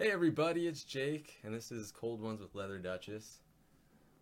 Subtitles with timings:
[0.00, 3.38] Hey everybody, it's Jake, and this is Cold Ones with Leather Duchess.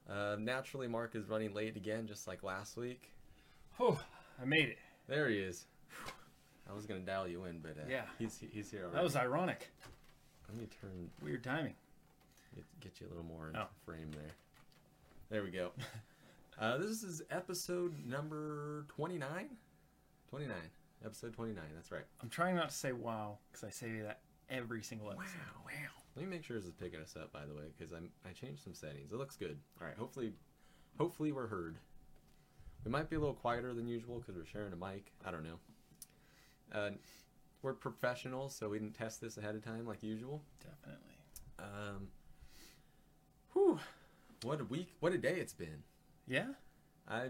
[0.09, 3.13] Uh, naturally, Mark is running late again, just like last week.
[3.79, 4.01] Oh,
[4.41, 4.79] I made it.
[5.07, 5.67] There he is.
[6.69, 8.05] I was gonna dial you in, but uh, Yeah.
[8.19, 8.95] he's he's here already.
[8.97, 9.69] That was ironic.
[10.49, 11.75] Let me turn Weird timing.
[12.55, 13.67] get, get you a little more into Oh.
[13.85, 14.33] frame there.
[15.29, 15.73] There we go.
[16.59, 19.49] uh, this is episode number 29?
[20.31, 20.57] 29.
[21.05, 22.05] Episode 29, that's right.
[22.23, 25.37] I'm trying not to say wow because I say that every single episode.
[25.65, 25.73] Wow.
[26.15, 28.31] Let me make sure this is picking us up, by the way, because I'm I
[28.33, 29.13] changed some settings.
[29.13, 29.59] It looks good.
[29.81, 29.97] All right.
[29.99, 30.33] Hopefully,
[30.99, 31.77] hopefully we're heard.
[32.85, 35.13] We might be a little quieter than usual because we're sharing a mic.
[35.25, 35.59] I don't know.
[36.73, 36.91] Uh,
[37.63, 40.43] we're professionals, so we didn't test this ahead of time like usual.
[40.61, 41.15] Definitely.
[41.59, 42.09] Um,
[43.53, 43.79] whew,
[44.43, 44.95] what a week!
[45.01, 45.83] What a day it's been.
[46.29, 46.49] Yeah,
[47.09, 47.29] I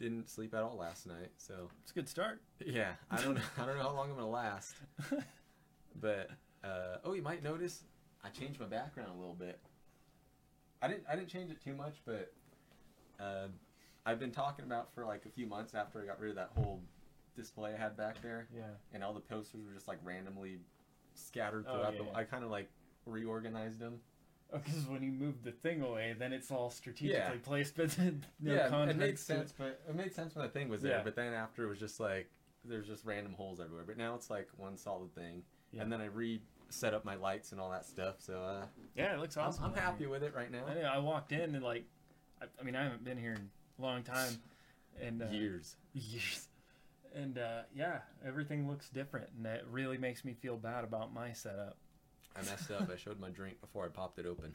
[0.00, 2.40] didn't sleep at all last night, so it's a good start.
[2.64, 2.92] yeah.
[3.10, 3.40] I don't know.
[3.58, 4.74] I don't know how long I'm gonna last.
[6.00, 6.30] But
[6.64, 7.82] uh, oh, you might notice
[8.24, 9.58] I changed my background a little bit.
[10.82, 12.32] I didn't I didn't change it too much, but
[13.20, 13.46] uh,
[14.06, 16.50] I've been talking about for like a few months after I got rid of that
[16.54, 16.80] whole
[17.36, 18.62] display I had back there, yeah.
[18.92, 20.58] and all the posters were just like randomly
[21.14, 22.02] scattered Oh, throughout yeah.
[22.12, 22.18] the.
[22.18, 22.68] I kind of like
[23.06, 24.00] reorganized them.
[24.52, 27.30] Because when you move the thing away, then it's all strategically Yeah.
[27.42, 30.50] placed, but no yeah, it context made to sense, but it made sense when the
[30.50, 30.98] thing was there.
[30.98, 31.02] Yeah.
[31.02, 32.28] But then after it was just like
[32.64, 33.84] there's just random holes everywhere.
[33.86, 35.42] But now it's like one solid thing,
[35.72, 35.82] Yeah.
[35.82, 36.40] and then I re
[36.74, 38.16] set up my lights and all that stuff.
[38.18, 39.64] So uh, Yeah, it looks I'm, awesome.
[39.64, 40.64] I'm happy with it right now.
[40.68, 41.84] I, know, I walked in and like,
[42.42, 43.48] I, I mean, I haven't been here in
[43.78, 44.32] a long time,
[45.00, 45.76] and uh, Years.
[45.92, 46.48] years.
[47.14, 51.32] And uh, yeah, everything looks different, and that really makes me feel bad about my
[51.32, 51.76] setup.
[52.36, 52.90] I messed up.
[52.92, 54.50] I showed my drink before I popped it open.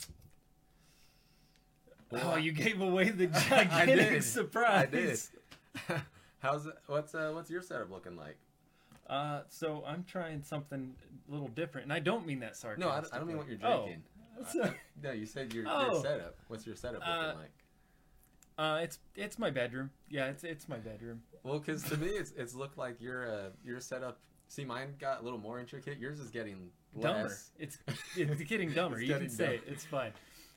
[2.11, 4.23] Oh, you gave away the I gigantic did.
[4.23, 4.87] surprise.
[4.87, 6.01] I did.
[6.39, 6.73] How's it?
[6.87, 8.37] What's uh, what's your setup looking like?
[9.09, 10.93] Uh, so I'm trying something
[11.27, 12.85] a little different, and I don't mean that sarcastically.
[12.91, 13.85] No, I, don't- I don't mean what you're Oh.
[13.85, 14.03] drinking.
[14.51, 15.91] So- I- no, you said your, Oh.
[15.93, 16.35] your setup.
[16.47, 17.51] What's your setup looking Uh, like?
[18.57, 19.89] Uh, it's it's my bedroom.
[20.09, 21.21] Yeah, it's it's my bedroom.
[21.43, 24.19] Well, because to me, it's it's looked like your uh, your setup.
[24.49, 25.97] See, mine got a little more intricate.
[25.97, 26.69] Yours is getting
[26.99, 27.23] Dumber.
[27.29, 27.51] less.
[27.57, 27.77] It's
[28.17, 28.97] it's getting dumber.
[28.97, 29.63] It's you can getting say it.
[29.65, 30.11] It's fine.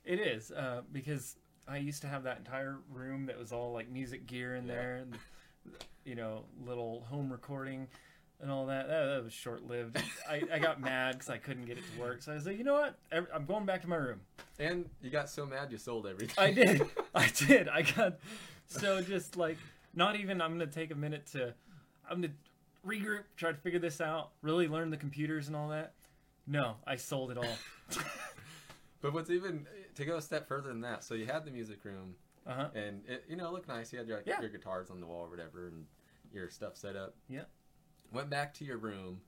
[0.04, 1.36] It is uh, because
[1.68, 4.74] I used to have that entire room that was all like music gear in Yeah.
[4.74, 5.16] there, and
[6.04, 7.86] you know, little home recording
[8.42, 8.88] and all that.
[8.88, 9.96] That, that was short lived.
[10.28, 12.20] I, I got mad because I couldn't get it to work.
[12.22, 12.98] So I was like, you know what?
[13.12, 14.20] I'm going back to my room.
[14.58, 16.34] And you got so mad you sold everything.
[16.44, 16.82] I did.
[17.14, 17.68] I did.
[17.68, 18.18] I got
[18.66, 19.56] so just like
[19.94, 20.42] not even.
[20.42, 21.54] I'm gonna take a minute to.
[22.10, 22.34] I'm gonna
[22.86, 25.92] regroup, try to figure this out, really learn the computers and all that.
[26.46, 27.56] No, I sold it all.
[29.00, 31.04] but what's even to go a step further than that?
[31.04, 32.14] So you had the music room,
[32.46, 32.68] Uh huh.
[32.74, 33.92] and it you know it looked nice.
[33.92, 34.40] You had your Yeah.
[34.40, 35.86] your guitars on the wall or whatever, and
[36.32, 37.14] your stuff set up.
[37.28, 37.42] Yeah.
[38.12, 39.20] Went back to your room,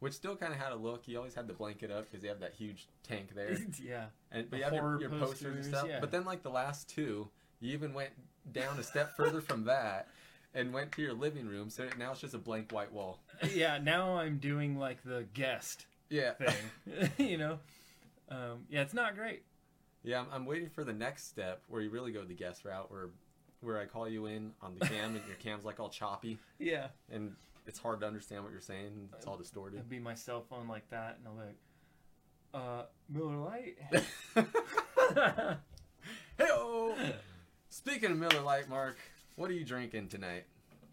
[0.00, 1.06] which still kind of had a look.
[1.06, 3.56] You always had the blanket up because you have that huge tank there.
[3.82, 4.06] yeah.
[4.32, 5.86] And but The you have your, your posters, and stuff.
[5.88, 6.00] yeah.
[6.00, 7.28] But then like the last two,
[7.60, 8.10] you even went
[8.52, 10.08] down a step further from that
[10.54, 11.70] and went to your living room.
[11.70, 13.20] So now it's just a blank white wall.
[13.52, 13.78] Yeah.
[13.78, 16.32] Now I'm doing like the guest Yeah.
[16.34, 17.10] thing.
[17.18, 17.58] you know.
[18.30, 19.42] Um, yeah, it's not great.
[20.02, 22.90] yeah, I'm, I'm waiting for the next step where you really go the guest route
[22.90, 23.10] where
[23.60, 26.88] where I call you in on the cam and your cam's like all choppy Yeah.
[27.10, 27.34] and
[27.66, 29.08] it's hard to understand what you're saying.
[29.16, 29.76] It's all distorted.
[29.76, 31.56] It'd be my cell phone like that, and I'll be like,
[32.54, 33.78] uh, Miller Lite.
[36.38, 37.14] hey
[37.68, 38.96] Speaking of Miller Lite, Mark,
[39.36, 40.44] what are you drinking tonight?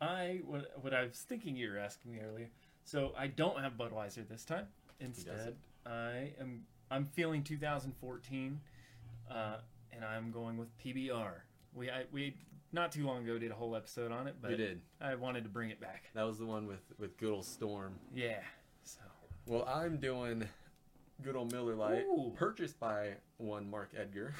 [0.01, 2.49] I what what I was thinking you were asking me earlier.
[2.83, 4.65] So I don't have Budweiser this time.
[4.99, 5.55] Instead.
[5.85, 8.59] I am I'm feeling 2014,
[9.29, 9.57] uh,
[9.93, 11.31] and I'm going with PBR.
[11.73, 12.35] We I, we
[12.71, 14.81] not too long ago did a whole episode on it, but we did.
[14.99, 16.05] I wanted to bring it back.
[16.13, 17.93] That was the one with with good old Storm.
[18.13, 18.39] Yeah.
[18.83, 19.01] So
[19.45, 20.47] Well, I'm doing
[21.21, 22.33] good old Miller Lite, Ooh.
[22.35, 24.33] purchased by one Mark Edgar.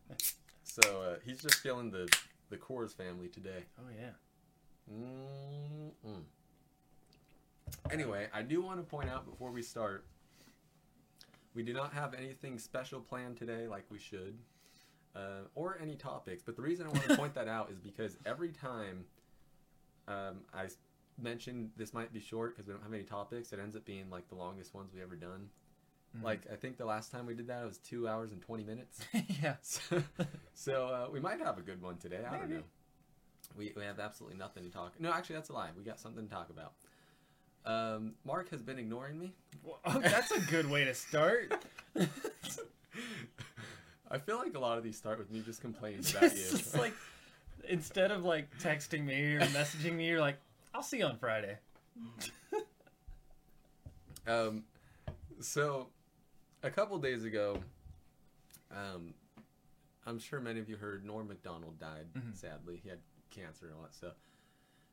[0.62, 2.08] so uh, he's just feeling the
[2.50, 3.64] the Coors family today.
[3.78, 4.10] oh yeah.
[4.92, 6.22] Mm-mm.
[7.90, 10.04] Anyway, I do want to point out before we start,
[11.54, 14.38] we do not have anything special planned today like we should,
[15.16, 16.42] uh, or any topics.
[16.44, 19.04] But the reason I want to point that out is because every time
[20.08, 20.76] um, I s-
[21.20, 24.10] mention this might be short because we don't have any topics, it ends up being
[24.10, 25.48] like the longest ones we ever done.
[26.18, 26.22] Mhm.
[26.22, 28.64] Like I think the last time we did that it was two hours and twenty
[28.64, 29.00] minutes.
[29.42, 29.56] yeah.
[29.62, 30.02] So,
[30.54, 32.20] so uh, we might have a good one today.
[32.28, 32.62] I don't know.
[33.56, 34.94] We, we have absolutely nothing to talk.
[35.00, 35.70] No, actually, that's a lie.
[35.76, 36.72] We got something to talk about.
[37.64, 39.34] Um, Mark has been ignoring me.
[39.62, 41.64] Well, oh, that's a good way to start.
[44.10, 46.28] I feel like a lot of these start with me just complaining about you.
[46.28, 46.94] It's just like
[47.68, 50.38] instead of like texting me or messaging me, you're like,
[50.74, 51.58] "I'll see you on Friday."
[54.26, 54.64] um,
[55.40, 55.88] so
[56.62, 57.58] a couple days ago,
[58.70, 59.14] um,
[60.06, 62.06] I'm sure many of you heard Norm Macdonald died.
[62.16, 62.36] Mhm.
[62.36, 62.98] Sadly, he had
[63.30, 64.14] cancer and all that stuff.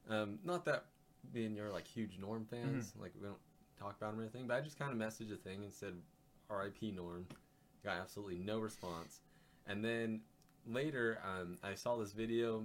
[0.10, 0.86] Um, not that
[1.34, 3.38] me and you're like huge Norm fans, like we don't
[3.80, 5.94] talk about him or anything, but I just kind of messaged a thing and said,
[6.50, 6.92] "R.I.P.
[6.92, 7.26] Norm."
[7.84, 9.20] Got absolutely no response,
[9.68, 10.22] and then
[10.66, 12.64] later um, I saw this video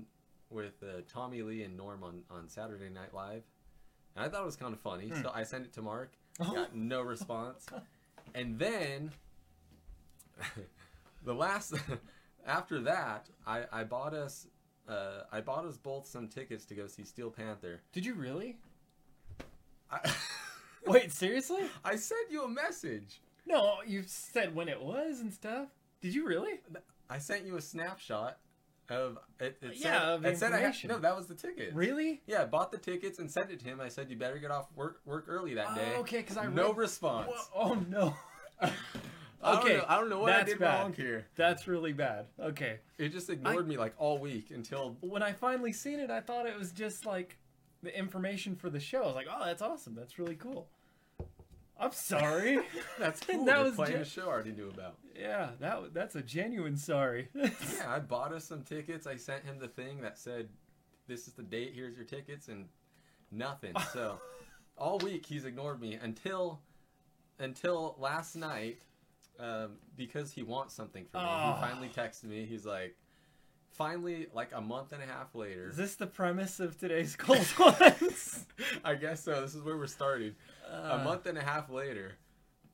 [0.51, 3.43] with uh, Tommy Lee and Norm on on Saturday Night Live,
[4.15, 5.23] and I thought it was kind of funny, Hmm.
[5.23, 6.13] so I sent it to Mark.
[6.39, 7.67] Got no response.
[8.35, 9.11] And then
[11.25, 11.75] the last
[12.47, 14.47] after that, I, I bought us
[14.89, 17.83] uh, I bought us both some tickets to go see Steel Panther.
[17.93, 18.59] Did you really?
[19.91, 19.99] I,
[20.87, 21.63] Wait, seriously?
[21.85, 23.21] I sent you a message.
[23.49, 25.69] No, you said when it was and stuff.
[26.01, 26.61] Did you really?
[27.11, 28.39] I sent you a snapshot
[28.91, 29.57] of it.
[29.63, 31.75] it Yeah, said, of it said I had, no, that was the ticket.
[31.75, 32.23] Really?
[32.27, 33.81] Yeah, I bought the tickets and sent it to him.
[33.81, 35.93] I said you better get off work work early that day.
[35.97, 37.31] Oh, okay, because I no read- response.
[37.55, 38.15] Oh no.
[38.61, 38.71] I
[39.43, 40.83] don't Okay, know, I don't know what I did bad.
[40.83, 41.27] wrong here.
[41.37, 42.27] That's really bad.
[42.41, 42.81] Okay.
[42.99, 46.47] It just ignored me like all week until When I finally seen it, I thought
[46.47, 47.39] it was just like
[47.83, 49.03] the information for the show.
[49.05, 49.95] I was like, oh, that's awesome.
[49.95, 50.69] That's really cool.
[51.79, 52.59] I'm sorry.
[52.99, 53.45] That's cool.
[53.45, 54.97] That That was playing gen- a show I already knew about.
[55.19, 57.29] yeah, that that's a genuine sorry.
[57.35, 57.51] Yeah,
[57.89, 59.07] I bought us some tickets.
[59.07, 60.49] I sent him the thing that said,
[61.07, 61.73] "This is the date.
[61.75, 62.67] Here's your tickets," and
[63.31, 63.75] nothing.
[63.93, 64.21] So
[64.77, 66.61] all week he's ignored me until
[67.39, 68.79] until last night
[69.39, 71.29] um, because he wants something from me.
[71.31, 71.55] Oh.
[71.55, 72.45] He finally texted me.
[72.45, 72.97] He's like,
[73.71, 75.69] finally, like a month and a half later.
[75.69, 78.47] Is this the premise of today's cold ones?
[78.85, 79.41] I guess so.
[79.41, 80.35] This is where we're starting.
[80.71, 82.13] Uh, a month and a half later,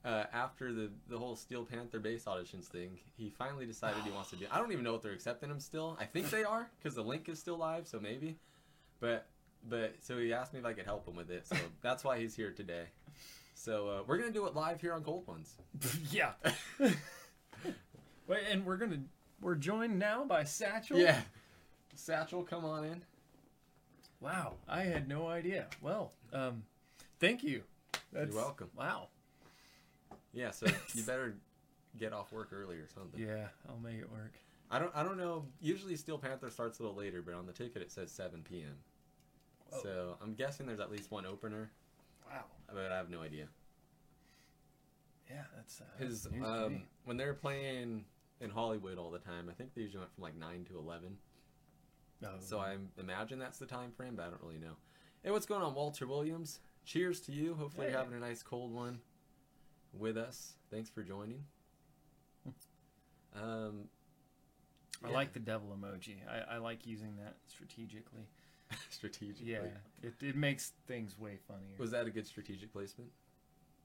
[0.05, 4.31] uh, after the the whole Steel Panther bass auditions thing, he finally decided he wants
[4.31, 4.47] to do.
[4.51, 5.97] I don't even know if they're accepting him still.
[6.01, 8.37] I think they are because the link is still live, so maybe.
[9.01, 9.27] But
[9.69, 12.19] but so he asked me if I could help him with it, so that's why
[12.19, 12.85] he's here today.
[13.55, 15.55] So uh, we're gonna do it live here on Cold Ones.
[16.11, 16.33] yeah.
[18.27, 19.01] Wait, and we're gonna
[19.41, 20.99] we're joined now by Satchel.
[20.99, 21.21] Yeah,
[21.95, 23.03] Satchel, come on in.
[24.21, 25.67] Wow, I had no idea.
[25.81, 26.65] Well, um,
[27.21, 27.63] thank you.
[28.13, 28.71] That's, You're welcome.
[28.77, 29.09] Wow.
[30.33, 31.37] Yeah, so you better
[31.99, 33.21] get off work early or something.
[33.21, 34.33] Yeah, I'll make it work.
[34.71, 35.45] I don't I don't know.
[35.61, 38.77] Usually Steel Panther starts a little later, but on the ticket it says 7 p.m.
[39.71, 39.81] Whoa.
[39.83, 41.71] So I'm guessing there's at least one opener,
[42.31, 42.45] Wow.
[42.73, 43.47] but I have no idea.
[45.31, 48.05] Yeah, that's uh, His that's news to um, when they're playing
[48.41, 51.17] in Hollywood all the time, I think they usually went from like nine to eleven.
[52.25, 54.77] Oh, So I imagine that's the time frame, but I don't really know.
[55.23, 56.61] Hey, what's going on, Walter Williams?
[56.85, 57.55] Cheers to you.
[57.55, 58.99] Hopefully you're having a nice cold one
[59.93, 60.53] with us.
[60.71, 61.45] Thanks for joining.
[63.35, 63.89] Um,
[65.05, 66.17] I yeah, like the devil emoji.
[66.29, 68.29] I, I like using that strategically.
[68.91, 69.51] strategically.
[69.51, 69.59] Yeah,
[70.03, 71.75] it, it makes things way funnier.
[71.79, 73.11] Was that a good strategic placement?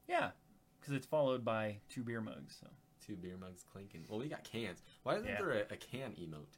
[0.07, 0.31] yeah,
[0.79, 2.57] because it's followed by two beer mugs.
[2.59, 2.67] So
[3.05, 4.05] Two beer mugs clinking.
[4.07, 4.83] Well, we got cans.
[5.03, 5.37] Why isn't Yeah.
[5.39, 6.57] there a, a can emote?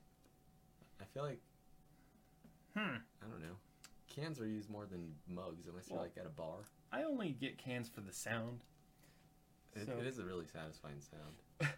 [0.99, 1.39] I feel like
[2.75, 2.99] hmm, I don't know.
[4.15, 6.65] Cans are used more than mugs, unless you're Well- like at a bar.
[6.91, 8.63] I only get cans for the sound.
[9.73, 11.37] It, So- it is a really satisfying sound.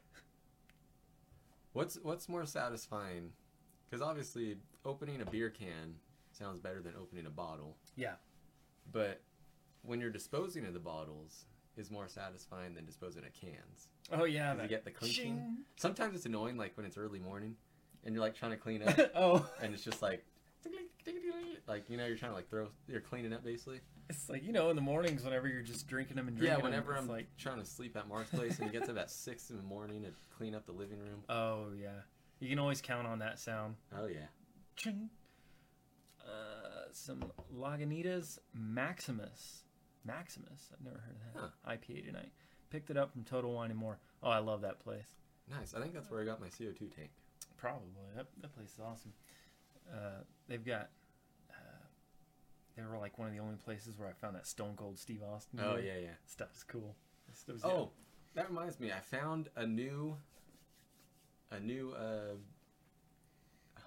[1.74, 3.32] what's what's more satisfying?
[3.90, 5.96] Because obviously, opening a beer can
[6.32, 7.78] sounds better than opening a bottle.
[7.96, 8.16] Yeah.
[8.92, 9.22] But
[9.84, 11.46] when you're disposing of the bottles,
[11.78, 13.90] is more satisfying than disposing of cans.
[14.12, 15.66] Oh yeah, 'Cause that you get the clinking.
[15.76, 17.56] Sometimes it's annoying, like when it's early morning,
[18.04, 20.26] and you're like trying to clean up, oh, and it's just like,
[21.74, 23.80] like you know, you're trying to like throw, you're cleaning up basically.
[24.10, 26.64] it's like you know in the mornings whenever you're just drinking them and drinking Yeah,
[26.64, 29.10] whenever it's I'm like, trying to sleep at Mark's place and he gets up at
[29.10, 31.24] six in the morning to clean up the living room.
[31.30, 32.02] oh yeah,
[32.40, 33.76] you can always count on that sound.
[33.98, 34.28] Oh yeah.
[34.76, 35.10] Ching.
[36.26, 37.24] Uh, some
[37.56, 39.64] Lagunitas Maximus.
[40.06, 40.70] Maximus.
[40.74, 41.82] I've never heard of that.
[41.82, 42.32] IPA tonight.
[42.70, 44.00] Picked it up from Total Wine and More.
[44.22, 45.08] Oh, I love that place.
[45.50, 45.74] Nice.
[45.76, 47.12] I think that's where I got my CO2 tank.
[47.58, 47.88] Probably.
[48.16, 49.14] That, that place is awesome.
[49.94, 50.90] Uh, they've got.
[52.76, 55.22] They were like one of the only places where I found that Stone Cold Steve
[55.24, 55.60] Austin.
[55.62, 56.10] Oh yeah, yeah.
[56.26, 56.96] Stuff is cool.
[57.34, 57.92] Stuff's Oh,
[58.36, 58.92] that reminds me.
[58.92, 60.18] I found a new,
[61.52, 62.36] a new uh,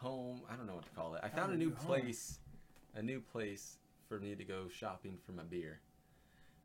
[0.00, 0.42] home.
[0.50, 1.22] I don't know what to call it.
[1.24, 1.86] I found a new home.
[1.86, 2.38] place,
[2.94, 3.78] a new place
[4.08, 5.80] for me to go shopping for my beer.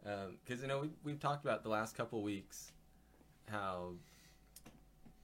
[0.03, 2.71] Because you know we we've talked about the last couple weeks
[3.49, 3.93] how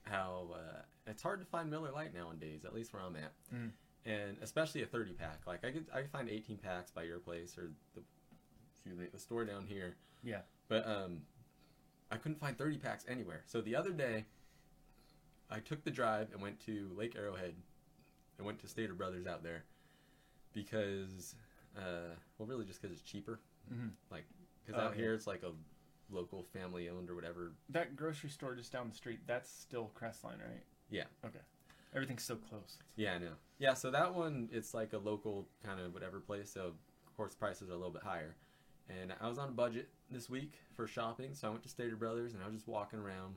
[0.02, 2.64] how uh, it's hard to find Miller Lite nowadays.
[2.64, 3.32] At least where I'm at.
[3.54, 3.70] Mm.
[4.08, 5.40] And especially a 30 pack.
[5.46, 8.02] Like I could I could find 18 packs by your place or the
[8.72, 9.96] excuse me the store down here.
[10.24, 10.40] Yeah.
[10.68, 11.20] But um,
[12.10, 13.42] I couldn't find 30 packs anywhere.
[13.46, 14.24] So the other day,
[15.50, 17.54] I took the drive and went to Lake Arrowhead
[18.38, 19.64] and went to Stater Brothers out there
[20.54, 21.34] because,
[21.76, 23.40] uh, well, really just because it's cheaper.
[23.70, 23.90] Mhm.
[24.10, 24.24] Like,
[24.64, 25.02] because Oh, out yeah.
[25.02, 25.52] here it's like a
[26.10, 27.52] local family owned or whatever.
[27.68, 30.64] That grocery store just down the street, that's still Crestline, right?
[30.90, 31.04] Yeah.
[31.24, 31.40] Okay.
[31.94, 32.78] Everything's so close.
[32.96, 33.32] Yeah, I know.
[33.58, 37.34] Yeah, so that one it's like a local kind of whatever place, so of course
[37.34, 38.36] prices are a little bit higher.
[38.88, 41.96] And I was on a budget this week for shopping, so I went to Stater
[41.96, 43.34] Brothers and I was just walking around.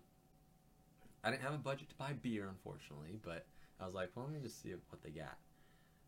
[1.23, 3.45] I didn't have a budget to buy beer, unfortunately, but
[3.79, 5.37] I was like, well, let me just see what they got.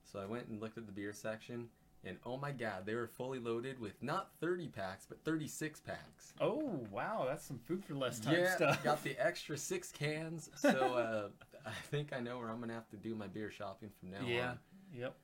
[0.03, 1.67] So I went and looked at the beer section,
[2.05, 6.33] and oh my god, they were fully loaded with not 30 packs, but 36 packs.
[6.41, 8.83] Oh wow, that's some food for less time yeah, stuff.
[8.83, 10.49] got the extra six cans.
[10.55, 11.27] So uh,
[11.65, 14.27] I think I know where I'm gonna have to do my beer shopping from now
[14.27, 14.49] yeah.
[14.49, 14.59] on.
[14.93, 15.15] Yep.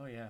[0.00, 0.28] Oh yeah.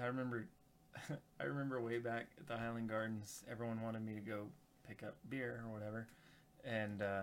[0.00, 0.46] I remember
[1.40, 4.46] I remember way back at the Highland Gardens, everyone wanted me to go
[4.86, 6.08] pick up beer or whatever.
[6.64, 7.22] And uh,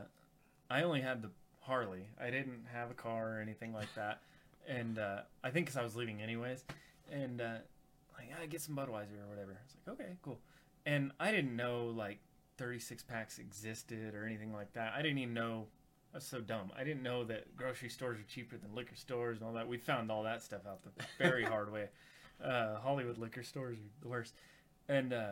[0.70, 1.30] I only had the
[1.62, 2.08] Harley.
[2.20, 4.22] I didn't have a car or anything like that.
[4.68, 6.64] And uh, I think because I was leaving anyways.
[7.12, 7.56] And uh,
[8.18, 9.58] like, I get some Budweiser or whatever.
[9.66, 10.40] It's like, okay, cool.
[10.86, 12.20] And I didn't know like
[12.58, 14.94] 36 packs existed or anything like that.
[14.96, 15.68] I didn't even know.
[16.14, 16.72] I was so dumb.
[16.78, 19.68] I didn't know that grocery stores are cheaper than liquor stores and all that.
[19.68, 21.90] We found all that stuff out the very hard way.
[22.44, 24.34] Uh, Hollywood liquor stores are the worst.
[24.88, 25.32] And uh,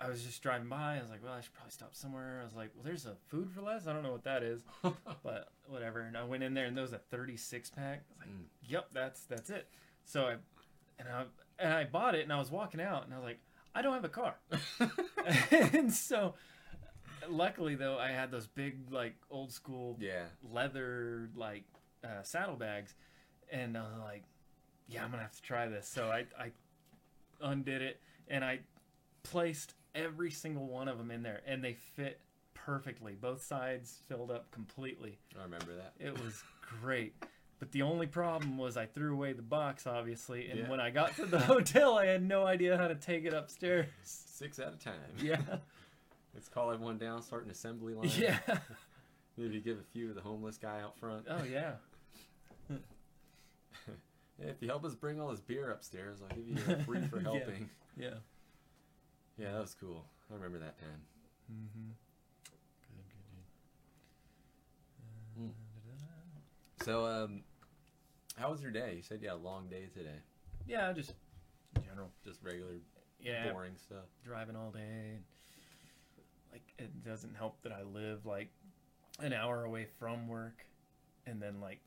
[0.00, 0.96] I was just driving by.
[0.96, 2.38] I was like, well, I should probably stop somewhere.
[2.40, 3.86] I was like, well, there's a food for less.
[3.86, 4.62] I don't know what that is,
[5.22, 6.00] but whatever.
[6.00, 7.84] And I went in there, and there was a 36 pack.
[7.84, 8.44] I was like, Mm.
[8.68, 9.68] yep, that's that's it.
[10.04, 10.36] So I
[10.98, 11.24] and I
[11.58, 13.40] and I bought it, and I was walking out, and I was like,
[13.74, 14.36] I don't have a car.
[15.50, 16.34] and so,
[17.28, 20.24] luckily though, I had those big like old school yeah.
[20.52, 21.64] leather like
[22.04, 22.94] uh, saddlebags,
[23.50, 24.24] and I was like,
[24.88, 26.50] "Yeah, I'm gonna have to try this." So I I
[27.40, 28.60] undid it and I
[29.22, 32.20] placed every single one of them in there, and they fit
[32.54, 33.14] perfectly.
[33.14, 35.18] Both sides filled up completely.
[35.38, 35.92] I remember that.
[35.98, 36.42] It was
[36.80, 37.14] great.
[37.64, 40.68] But the only problem was I threw away the box, obviously, and Yeah.
[40.68, 43.86] when I got to the hotel, I had no idea how to take it upstairs.
[44.02, 44.92] Six at a time.
[45.18, 45.40] Yeah,
[46.34, 48.10] Let's call everyone down, start an assembly line.
[48.18, 48.38] yeah.
[49.38, 51.24] Maybe give a few to the homeless guy out front.
[51.26, 51.76] Oh yeah.
[52.68, 52.76] Yeah,
[54.40, 57.18] if you help us bring all this beer upstairs, I'll give you a free for
[57.20, 57.70] helping.
[57.96, 58.10] Yeah.
[59.38, 59.52] yeah.
[59.52, 60.04] that was cool.
[60.30, 61.00] I remember that time.
[61.50, 61.92] Mm-hmm.
[65.38, 65.48] Good, good,
[66.76, 66.84] good.
[66.84, 67.42] So, um,
[68.36, 68.94] how was your day?
[68.96, 70.18] You said you had a long day today.
[70.66, 71.12] Yeah, just
[71.76, 72.10] in general.
[72.24, 72.72] Just regular,
[73.20, 74.04] Yeah, boring stuff.
[74.24, 75.18] driving all day.
[76.52, 78.48] Like it doesn't help that I live like
[79.20, 80.64] an hour away from work,
[81.26, 81.80] and then like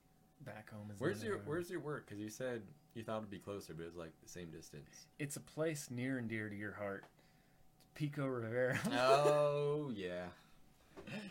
[0.46, 1.00] back home is.
[1.00, 2.06] Where's your Where's your work?
[2.08, 2.62] Because you said
[2.94, 5.08] you thought it'd be closer, but it was like the same distance.
[5.20, 7.06] It's a place near and dear to your heart.
[7.80, 8.80] It's Pico Rivera.
[8.94, 10.26] oh yeah,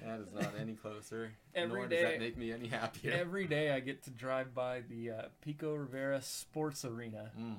[0.04, 1.32] that is not any closer.
[1.54, 3.12] Every nor does that make me any happier.
[3.12, 7.30] Every day I get to drive by the uh, Pico Rivera Sports Arena.
[7.38, 7.56] Mm.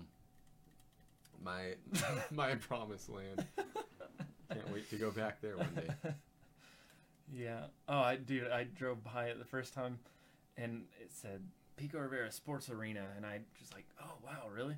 [1.43, 1.75] My
[2.31, 3.45] my promised land.
[4.51, 6.11] Can't wait to go back there one day.
[7.33, 7.65] Yeah.
[7.89, 9.99] Oh, I dude, I drove by it the first time,
[10.55, 11.41] and it said
[11.75, 14.77] Pico Rivera Sports Arena, and I just like, oh wow, really?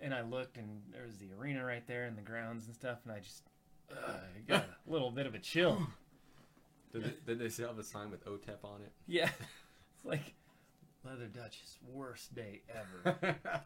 [0.00, 2.98] And I looked, and there was the arena right there, and the grounds and stuff,
[3.04, 3.42] and I just
[3.90, 5.84] uh, I got a little bit of a chill.
[6.92, 8.92] Did they, did they still have a sign with OTEP on it?
[9.06, 9.30] Yeah.
[9.96, 10.32] It's like
[11.04, 13.36] Leather Duchess worst day ever.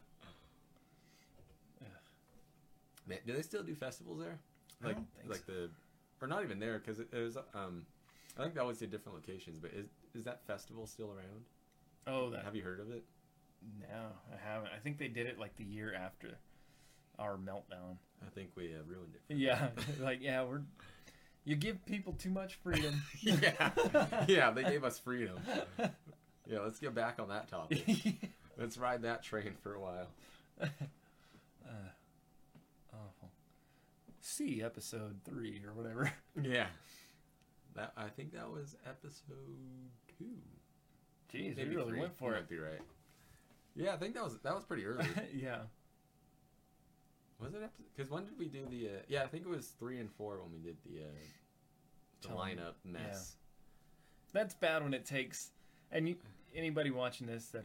[3.06, 4.38] Man, do they still do festivals there?
[4.82, 5.70] I Like don't think like the,
[6.20, 7.84] or not even there because it, it was um,
[8.38, 9.58] I think they always the different locations.
[9.58, 11.44] But is is that festival still around?
[12.06, 13.04] oh, that Have you heard of it?
[13.80, 14.70] no, I haven't.
[14.74, 16.38] I think they did it like the year after
[17.18, 17.96] our meltdown.
[18.26, 19.22] I think we uh, ruined it.
[19.28, 19.68] for Yeah,
[20.00, 20.62] like yeah, we're
[21.44, 23.02] you give people too much freedom.
[23.20, 23.70] yeah,
[24.28, 25.38] yeah, they gave us freedom.
[26.46, 27.82] Yeah, let's get back on that topic.
[28.58, 30.08] Let's ride that train for a while.
[30.60, 30.66] uh,
[32.92, 33.30] awful.
[34.20, 36.12] See episode three or whatever.
[36.40, 36.66] Yeah,
[37.76, 39.56] that I think that was episode
[40.18, 40.36] two.
[41.32, 42.00] Jeez, Maybe we really three.
[42.00, 42.40] went for You it.
[42.40, 42.80] Might be right.
[43.74, 45.06] Yeah, I think that was that was pretty early.
[45.34, 45.60] yeah.
[47.40, 47.70] Was it?
[47.94, 48.86] Because when did we do the?
[48.88, 51.06] Uh, yeah, I think it was three and four when we did the uh,
[52.22, 53.36] the lineup mess.
[54.32, 55.50] That's bad when it takes.
[55.92, 56.16] And you,
[56.54, 57.64] anybody watching this that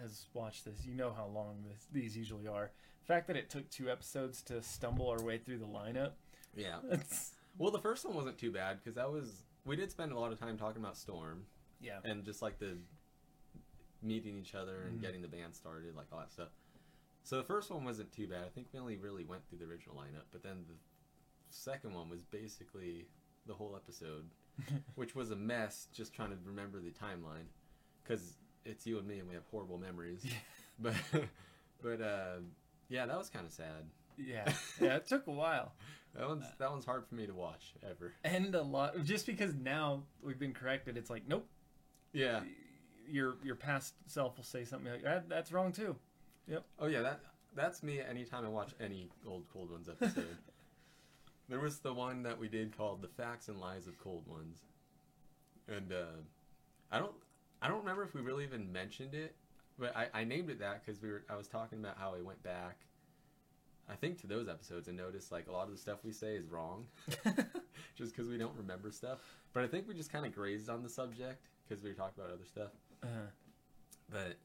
[0.00, 2.70] has watched this, you know how long this, these usually are.
[3.00, 6.12] The fact that it took two episodes to stumble our way through the lineup.
[6.56, 6.76] Yeah.
[7.58, 10.32] Well, the first one wasn't too bad because that was we did spend a lot
[10.32, 11.44] of time talking about Storm
[11.80, 11.98] yeah.
[12.04, 12.78] and just like the
[14.02, 15.02] meeting each other and Mhm.
[15.02, 16.48] getting the band started, like all that stuff.
[17.22, 18.44] So the first one wasn't too bad.
[18.44, 20.74] I think we only really went through the original lineup, but then the
[21.50, 23.06] second one was basically
[23.46, 24.24] the whole episode,
[24.94, 25.86] which was a mess.
[25.92, 27.46] Just trying to remember the timeline
[28.02, 28.34] because
[28.64, 30.20] it's you and me, and we have horrible memories.
[30.24, 30.32] Yeah.
[30.82, 30.94] But
[31.82, 32.36] but uh,
[32.88, 33.84] yeah, that was kind of sad.
[34.16, 34.50] Yeah,
[34.80, 35.72] yeah, it took a while.
[36.16, 38.14] That one's that one's hard for me to watch ever.
[38.24, 41.46] And a lot just because now we've been corrected, it's like, nope,
[42.14, 42.40] Yeah.
[43.06, 45.28] your your past self will say something like that.
[45.28, 45.96] That's wrong too.
[46.78, 47.20] Oh yeah, that
[47.54, 50.36] that's me anytime I watch any old Cold Ones episode.
[51.48, 54.58] there was the one that we did called The Facts and Lies of Cold Ones.
[55.68, 56.18] And uh,
[56.90, 57.12] I don't
[57.62, 59.34] I don't remember if we really even mentioned it,
[59.78, 62.22] but I, I named it that because we were I was talking about how we
[62.22, 62.78] went back
[63.90, 66.36] I think to those episodes and noticed like a lot of the stuff we say
[66.36, 66.86] is wrong
[67.96, 69.18] just because we don't remember stuff.
[69.52, 72.22] But I think we just kind of grazed on the subject because we were talking
[72.22, 72.70] about other stuff.
[73.02, 73.28] Uh,
[74.08, 74.36] But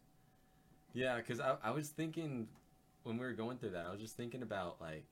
[0.96, 2.48] yeah, because I, I was thinking
[3.04, 5.06] when we were going through that, I was just thinking about like,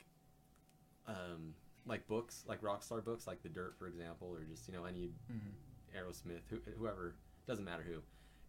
[1.08, 1.54] um,
[1.86, 5.12] like books, like Rockstar books, like The Dirt, for example, or just you know any
[5.32, 5.52] mhm.
[5.96, 7.14] Aerosmith, who, whoever,
[7.48, 8.00] doesn't matter who.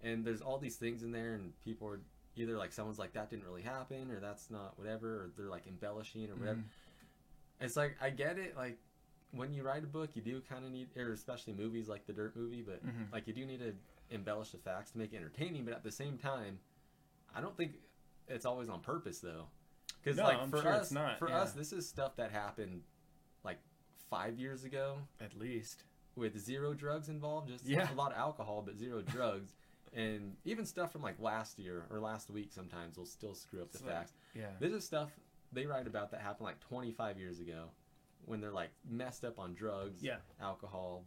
[0.08, 2.00] And there's all these things in there, and people are
[2.36, 5.66] either like someone's like that didn't really happen, or that's not whatever, or they're like
[5.66, 6.60] embellishing or whatever.
[6.60, 6.64] Mhm.
[7.60, 8.78] It's like I get it, like.
[9.32, 12.12] When you write a book, you do kind of need, or especially movies like the
[12.12, 13.10] Dirt movie, but Mhm.
[13.12, 13.74] like you do need to
[14.14, 15.64] embellish the facts to make it entertaining.
[15.64, 16.60] But at the same time,
[17.34, 17.72] I don't think
[18.28, 19.46] it's always on purpose though.
[20.02, 21.38] Because No, like I'm for sure us, not, for yeah.
[21.42, 22.82] us, this is stuff that happened
[23.44, 23.58] like
[24.10, 25.84] five years ago At least.
[26.16, 27.48] with zero drugs involved.
[27.48, 27.90] Just Yeah.
[27.90, 29.52] a lot of alcohol, but zero drugs.
[29.96, 33.70] And even stuff from like last year or last week sometimes will still screw up
[33.70, 34.12] the facts.
[34.34, 34.46] Yeah.
[34.58, 35.12] This is stuff
[35.52, 37.66] they write about that happened like 25 years ago
[38.24, 40.16] when they're like messed up on drugs, Yeah.
[40.40, 41.04] alcohol.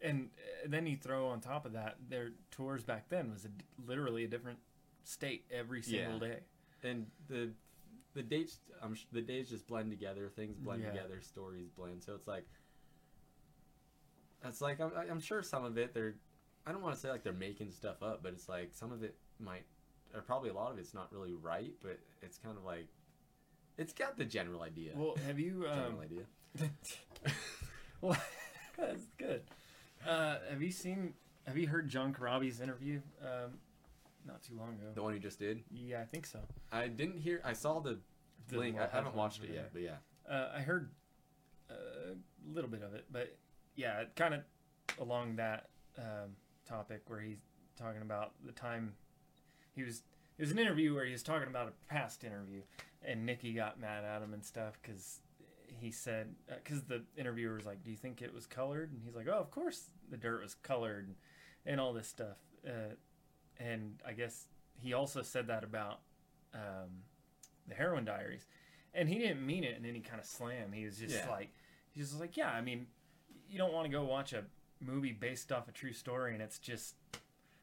[0.00, 0.30] And
[0.64, 3.48] uh, then you throw on top of that, their tours back then was a,
[3.86, 4.58] literally a different
[5.04, 6.18] state every single Yeah.
[6.28, 6.38] day.
[6.84, 7.50] and the
[8.14, 10.90] the dates um, the days just blend together things blend Yeah.
[10.90, 12.46] together stories blend so it's like
[14.44, 16.14] it's like I'm, I'm sure some of it they're
[16.66, 19.02] i don't want to say like they're making stuff up but it's like some of
[19.02, 19.64] it might
[20.14, 22.88] or probably a lot of it's not really right but it's kind of like
[23.78, 25.62] it's got the general idea Well, have you?
[25.74, 26.22] general Um, idea
[28.02, 28.16] well,
[28.78, 29.42] that's good.
[30.06, 31.14] Uh, have you seen?
[31.46, 33.00] Have you heard John Corabi's interview?
[33.22, 33.52] Um,
[34.26, 34.90] not too long ago.
[34.94, 36.38] the one you just did Yeah, I think so.
[36.70, 37.98] i didn't hear i saw the,
[38.48, 39.96] The link i haven't watched it yet but yeah
[40.30, 40.90] Uh, I heard
[41.70, 42.14] a
[42.52, 43.36] little bit of it, but
[43.74, 44.40] yeah, kind of
[45.00, 46.36] along that um,
[46.68, 47.38] topic where he's
[47.76, 48.94] talking about the time
[49.74, 50.02] he was.
[50.38, 52.62] It was an interview where he was talking about a past interview,
[53.02, 55.20] and Nikki got mad at him and stuff because
[55.80, 59.14] he said because the interviewer was like, "Do you think it was colored?" And he's
[59.14, 61.16] like, "Oh, of course the dirt was colored," and,
[61.66, 62.36] and all this stuff.
[62.66, 62.94] Uh,
[63.58, 64.46] and I guess
[64.80, 66.00] he also said that about
[66.54, 67.02] um,
[67.68, 68.46] the Heroin Diaries,
[68.94, 70.72] and he didn't mean it in any kind of slam.
[70.72, 71.30] He was just Yeah.
[71.30, 71.50] like,
[71.92, 72.50] he's just like, yeah.
[72.50, 72.86] I mean,
[73.48, 74.44] you don't want to go watch a
[74.80, 76.94] movie based off a true story, and it's just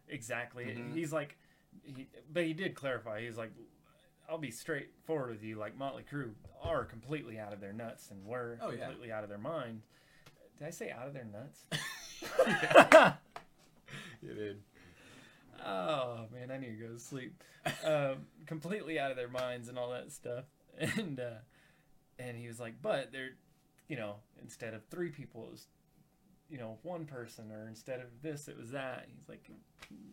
[0.07, 0.65] exactly.
[0.65, 0.93] Mhm.
[0.93, 1.37] He's like,
[1.83, 3.21] he, but he did clarify.
[3.21, 3.51] He's like,
[4.29, 5.55] I'll be straightforward with you.
[5.55, 6.31] Like Motley Crue
[6.63, 8.85] are completely out of their nuts, and were Oh, yeah.
[8.85, 9.81] completely out of their mind.
[10.57, 11.63] Did I say out of their nuts?
[14.21, 14.61] you did
[15.65, 17.43] Oh man, I need to go to sleep.
[17.83, 20.45] Um, completely out of their minds and all that stuff.
[20.79, 21.39] And uh,
[22.17, 23.31] and he was like, but they're,
[23.89, 25.67] you know, instead of three people, it was,
[26.49, 29.07] you know, one person, or instead of this, it was that.
[29.13, 29.49] He's like,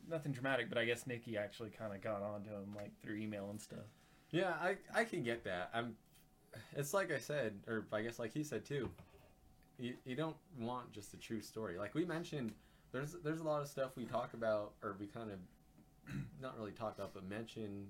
[0.08, 3.48] nothing dramatic, but I guess Nikki actually kind of got onto him like through email
[3.50, 3.86] and stuff.
[4.30, 5.70] Yeah, I I can get that.
[5.72, 5.94] I'm.
[6.74, 8.90] It's like I said, or I guess like he said too.
[9.78, 11.78] You you don't want just a true story.
[11.78, 12.52] Like we mentioned,
[12.96, 15.38] there's there's a lot of stuff we talk about, or we kind of
[16.42, 17.86] not really talk about, but mention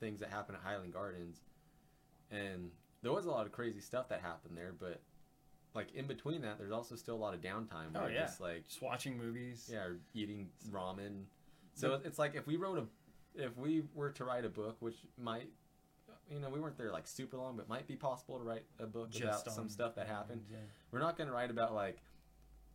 [0.00, 1.40] things that happen at Highland Gardens,
[2.30, 2.70] and
[3.02, 4.72] there was a lot of crazy stuff that happened there.
[4.78, 5.00] But
[5.74, 7.90] like in between that, there's also still a lot of downtime.
[7.94, 8.22] Oh, yeah.
[8.22, 9.70] just like Just watching movies.
[9.72, 11.24] yeah, or eating ramen.
[11.74, 14.96] So it's like if we wrote a, if we were to write a book, which
[15.20, 15.48] might,
[16.30, 18.86] you know, we weren't there like super long, but might be possible to write a
[18.86, 20.42] book about some stuff that happened.
[20.50, 20.58] Yeah.
[20.92, 21.98] We're not going to write about like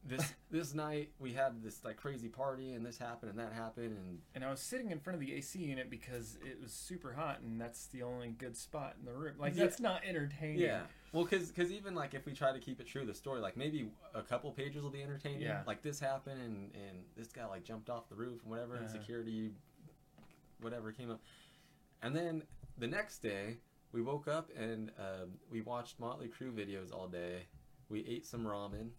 [0.06, 3.98] this this night we had this like crazy party and this happened and that happened
[3.98, 7.14] and And I was sitting in front of the AC unit because it was super
[7.14, 9.36] hot, and that's the only good spot in the room.
[9.38, 9.64] Like Yeah.
[9.66, 10.60] that's not entertaining.
[10.60, 10.84] yeah.
[11.12, 13.58] Well, because cause even like if we try to keep it true the story, like
[13.58, 15.42] maybe a couple pages will be entertaining.
[15.42, 15.64] Yeah.
[15.68, 18.86] Like this happened and and this guy like jumped off the roof and whatever, and
[18.86, 18.94] Uh-huh.
[18.94, 19.52] security,
[20.62, 21.22] whatever came up,
[22.02, 22.44] and then
[22.78, 23.58] the next day
[23.92, 27.48] we woke up and um, we watched Motley Crue videos all day.
[27.90, 28.90] We ate some ramen.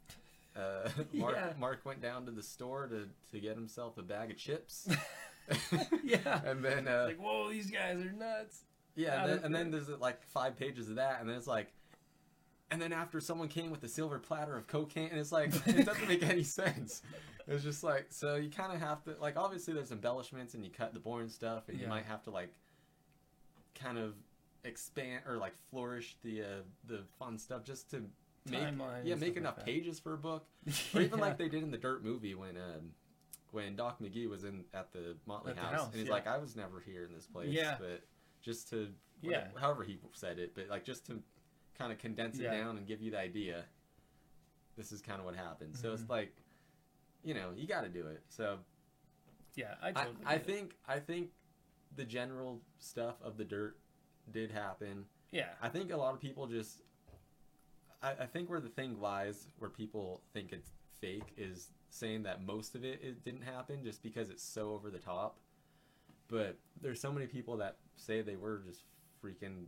[0.57, 1.53] Uh, Mark Yeah.
[1.59, 4.89] Mark went down to the store to to get himself a bag of chips.
[6.05, 6.41] Yeah.
[6.45, 8.63] and then uh, like, whoa, these guys are nuts.
[8.95, 11.73] yeah, and then, and then there's like five pages of that, and then it's like,
[12.71, 15.85] and then after someone came with a silver platter of cocaine, and it's like it
[15.87, 17.03] doesn't make any sense.
[17.49, 20.71] It's just like so you kind of have to like obviously there's embellishments and you
[20.71, 22.53] cut the boring stuff, and you might have to like
[23.75, 24.15] kind of
[24.65, 26.47] expand or like flourish the uh,
[26.87, 28.03] the fun stuff just to
[28.49, 30.47] make Timeline yeah make enough like pages for a book
[30.95, 31.25] or even Yeah.
[31.27, 32.93] like they did in the Dirt movie when um,
[33.53, 36.13] when Doc McGhee was in at the Motley At the house, house, and he's yeah.
[36.13, 37.77] like, I was never here in this place, Yeah.
[37.81, 38.03] but
[38.41, 38.89] just to
[39.23, 39.49] Yeah.
[39.59, 41.21] however he said it, but like just to
[41.77, 42.53] kind of condense it Yeah.
[42.59, 43.65] down and give you the idea.
[44.77, 45.77] This is kind of what happened.
[45.77, 46.11] So it's Mhm.
[46.11, 46.37] like,
[47.25, 48.23] you know, you got to do it.
[48.29, 48.61] So
[49.57, 50.47] yeah, I I, totally I it.
[50.47, 51.31] think I think
[51.97, 53.77] the general stuff of the dirt
[54.31, 55.07] did happen.
[55.33, 56.83] yeah, I think a lot of people just.
[58.03, 62.45] I, I think where the thing lies, where people think it's fake, is saying that
[62.45, 65.39] most of it, it didn't happen just because it's so over the top.
[66.29, 68.83] But there's so many people that say they were just
[69.23, 69.65] freaking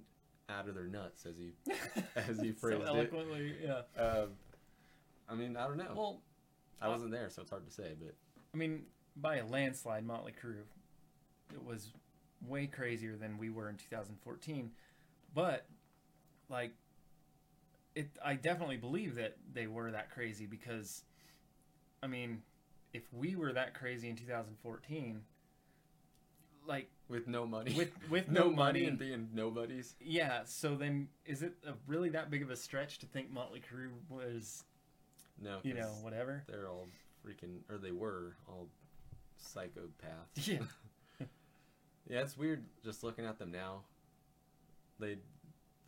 [0.48, 1.52] out of their nuts, as you.
[2.16, 2.86] as you phrased it.
[2.86, 3.82] so eloquently, yeah.
[3.98, 4.26] Uh,
[5.28, 5.92] I mean, I don't know.
[5.94, 6.20] Well,
[6.80, 7.92] I wasn't there, so it's hard to say.
[7.98, 8.14] But
[8.54, 8.82] I mean,
[9.16, 10.62] by a landslide, Motley Crue,
[11.52, 11.92] it was
[12.46, 14.70] way crazier than we were in 2014.
[15.34, 15.66] But
[16.48, 16.72] like,
[17.94, 21.02] it, I definitely believe that they were that crazy because,
[22.02, 22.42] I mean,
[22.92, 25.22] if we were that crazy in 2014,
[26.66, 29.94] like with no money, with with no, no, money money, and being nobodies.
[30.00, 30.42] yeah.
[30.44, 33.90] So then, is it a, really that big of a stretch to think Motley Crue
[34.08, 34.64] was,
[35.40, 36.44] No, you know, whatever?
[36.46, 36.86] they're all
[37.26, 38.68] freaking, or they were all
[39.42, 40.46] psychopaths.
[40.46, 40.58] Yeah.
[42.08, 43.82] yeah, it's weird just looking at them now.
[45.00, 45.16] They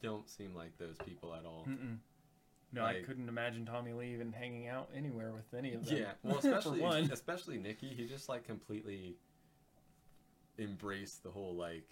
[0.04, 1.66] don't seem like those people at all.
[1.68, 1.96] Mm-mm.
[2.72, 5.96] No, I couldn't imagine Tommy Lee even hanging out anywhere with any of them.
[5.96, 7.08] Yeah, well, especially one.
[7.12, 9.16] especially Nikki, he just like completely
[10.58, 11.88] embraced the whole like,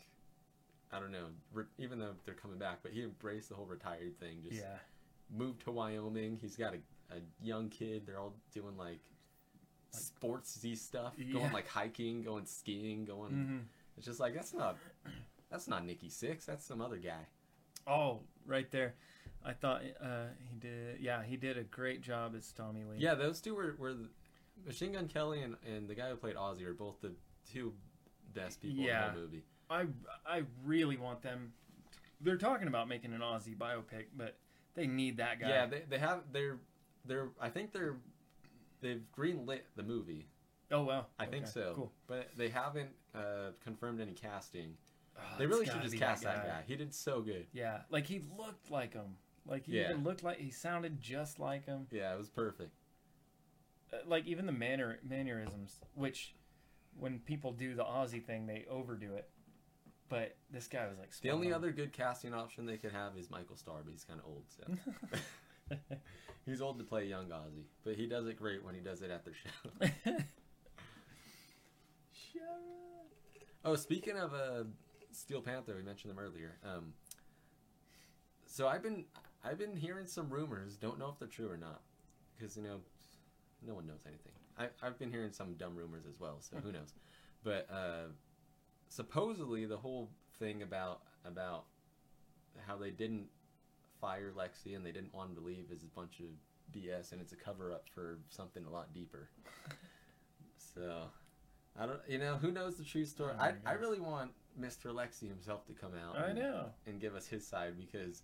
[0.93, 4.19] I don't know, re- even though they're coming back, but he embraced the whole retired
[4.19, 4.39] thing.
[4.43, 4.77] Just Yeah.
[5.35, 6.37] moved to Wyoming.
[6.41, 8.03] He's got a, a young kid.
[8.07, 9.01] They're all doing like,
[9.95, 11.33] sportsy stuff, Yeah.
[11.35, 13.31] going like hiking, going skiing, going.
[13.31, 13.59] hmm
[13.97, 14.77] It's just like that's not
[15.51, 16.45] that's not Nikki Sixx.
[16.47, 17.27] That's some other guy.
[17.87, 18.95] Oh, right there.
[19.45, 21.01] I thought uh, he did.
[21.01, 22.99] Yeah, he did a great job as Tommy Lee.
[22.99, 24.09] Yeah, those two were, were the,
[24.65, 27.13] Machine Gun Kelly and, and the guy who played Ozzy are both the
[27.53, 27.73] two
[28.35, 29.43] best people in the movie.
[29.69, 29.87] I
[30.27, 31.53] I really want them.
[32.21, 34.37] They're talking about making an Ozzy biopic, but
[34.75, 35.49] they need that guy.
[35.49, 36.59] Yeah, they, they have they're
[37.05, 37.97] they're I think they're
[38.81, 40.29] they've greenlit the movie.
[40.71, 41.07] oh wow.
[41.19, 41.73] I think so.
[41.75, 41.93] Cool.
[42.07, 44.75] But they haven't uh, confirmed any casting.
[45.17, 46.63] Oh, they really should just cast that guy.
[46.67, 47.47] He did so good.
[47.53, 49.17] Yeah, like he looked like him.
[49.47, 49.91] Like he Yeah.
[49.91, 51.87] even looked like he sounded just like him.
[51.91, 52.73] Yeah, it was perfect.
[53.93, 56.35] Uh, like even the manner mannerisms, which
[56.99, 59.29] when people do the Ozzy thing, they overdo it.
[60.09, 61.55] But this guy was like The only on.
[61.55, 64.45] other good casting option they could have is Michael Starr, but he's kind of old,
[64.49, 65.77] so
[66.47, 67.65] he's old to play young Ozzy.
[67.83, 70.15] But he does it great when he does it at their show.
[73.65, 74.65] Oh, speaking of uh,
[75.13, 76.57] Steel Panther, we mentioned them earlier.
[76.65, 76.93] Um,
[78.47, 79.05] so I've been
[79.45, 80.77] I've been hearing some rumors.
[80.77, 81.81] Don't know if they're true or not,
[82.37, 82.81] because you know,
[83.67, 84.33] no one knows anything.
[84.59, 86.95] I, I've been hearing some dumb rumors as well, so who knows?
[87.45, 88.09] But uh,
[88.89, 91.65] supposedly the whole thing about about
[92.67, 93.27] how they didn't
[94.01, 96.27] fire Lexi and they didn't want him to leave is a bunch of
[96.75, 99.29] BS, and it's a cover up for something a lot deeper.
[100.75, 101.03] So
[101.79, 103.35] I don't, you know, who knows the true story?
[103.39, 104.93] Oh I, I really want Mr.
[104.93, 106.17] Lexi himself to come out.
[106.19, 106.67] I and, know.
[106.87, 108.23] and give us his side because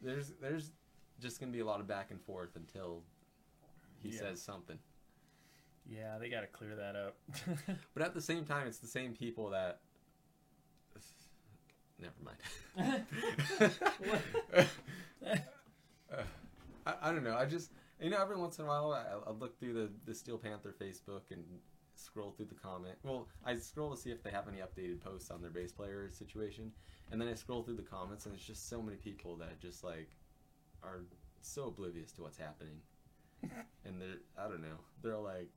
[0.00, 0.70] there's there's
[1.20, 3.02] just gonna be a lot of back and forth until
[4.02, 4.20] he Yeah.
[4.20, 4.78] says something.
[5.90, 7.16] Yeah, they got to clear that up.
[7.94, 9.80] But at the same time, it's the same people that.
[11.98, 12.38] Never mind.
[14.50, 14.64] Uh,
[16.86, 17.36] I, I don't know.
[17.36, 20.14] I just you know every once in a while I, I look through the the
[20.14, 21.44] Steel Panther Facebook and
[21.98, 22.96] scroll through the comment.
[23.02, 26.10] Well, I scroll to see if they have any updated posts on their bass player
[26.10, 26.72] situation,
[27.10, 29.84] and then I scroll through the comments and it's just so many people that just
[29.84, 30.10] like
[30.82, 31.00] are
[31.42, 32.80] so oblivious to what's happening,
[33.84, 34.78] and they're I don't know.
[35.02, 35.50] They're like.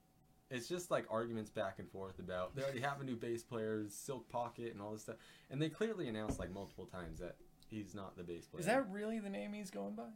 [0.53, 3.85] It's just like arguments back and forth about they already have a new bass player,
[3.87, 5.15] Silk Pocket, and all this stuff,
[5.49, 7.37] and they clearly announced like multiple times that
[7.69, 8.59] he's not the bass player.
[8.59, 10.09] Is that really the name he's going by?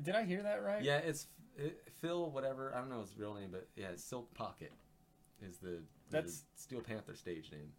[0.00, 0.84] Did I hear that right?
[0.84, 1.26] Yeah, it's
[1.58, 2.72] it, Phil, whatever.
[2.72, 4.70] I don't know his real name, but yeah, it's Silk Pocket
[5.42, 7.72] is the, the That's- Steel Panther stage name.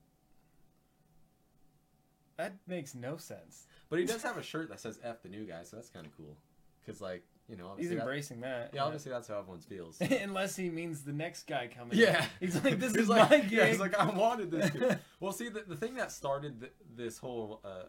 [2.38, 3.68] That makes no sense.
[3.90, 6.06] But he does have a shirt that says "F the new guy," so that's kind
[6.06, 6.38] of cool.
[6.86, 8.72] Cause like you know, He's obviously that- embracing that.
[8.74, 9.98] yeah, obviously that's how everyone feels.
[9.98, 10.06] so.
[10.22, 11.98] Unless he means the next guy coming.
[11.98, 13.52] yeah, He's like, this He's is like, my gig.
[13.52, 14.72] Yeah, he's like, I wanted this.
[15.20, 17.84] Well, see, the, the thing that started th- this whole, uh,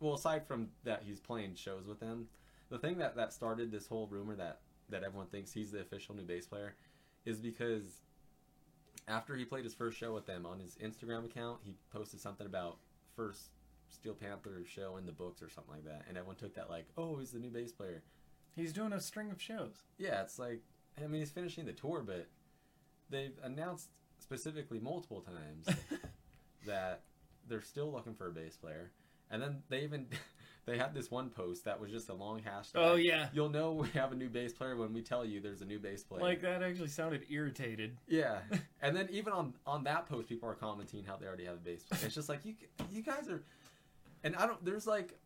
[0.00, 2.26] well, aside from that, he's playing shows with them.
[2.70, 4.60] The thing that that started this whole rumor that
[4.90, 6.74] that everyone thinks he's the official new bass player
[7.24, 7.84] is because
[9.08, 12.46] after he played his first show with them on his Instagram account, he posted something
[12.46, 12.78] about
[13.14, 13.50] first
[13.88, 16.86] Steel Panther show in the books or something like that, and everyone took that like,
[16.96, 18.02] oh, he's the new bass player.
[18.56, 19.82] He's doing a string of shows.
[19.98, 20.62] Yeah, it's like,
[21.02, 22.28] I mean, he's finishing the tour, but
[23.10, 23.88] they've announced
[24.18, 25.78] specifically multiple times
[26.66, 27.02] that
[27.48, 28.92] they're still looking for a bass player,
[29.30, 30.06] and then they even
[30.66, 32.76] they had this one post that was just a long hashtag.
[32.76, 33.28] Oh yeah.
[33.32, 35.78] You'll know we have a new bass player when we tell you there's a new
[35.78, 36.22] bass player.
[36.22, 37.96] Like that actually sounded irritated.
[38.08, 38.38] Yeah,
[38.82, 41.58] and then even on on that post, people are commenting how they already have a
[41.58, 42.00] bass player.
[42.04, 42.54] It's just like you
[42.90, 43.42] you guys are,
[44.22, 44.64] and I don't.
[44.64, 45.18] There's like,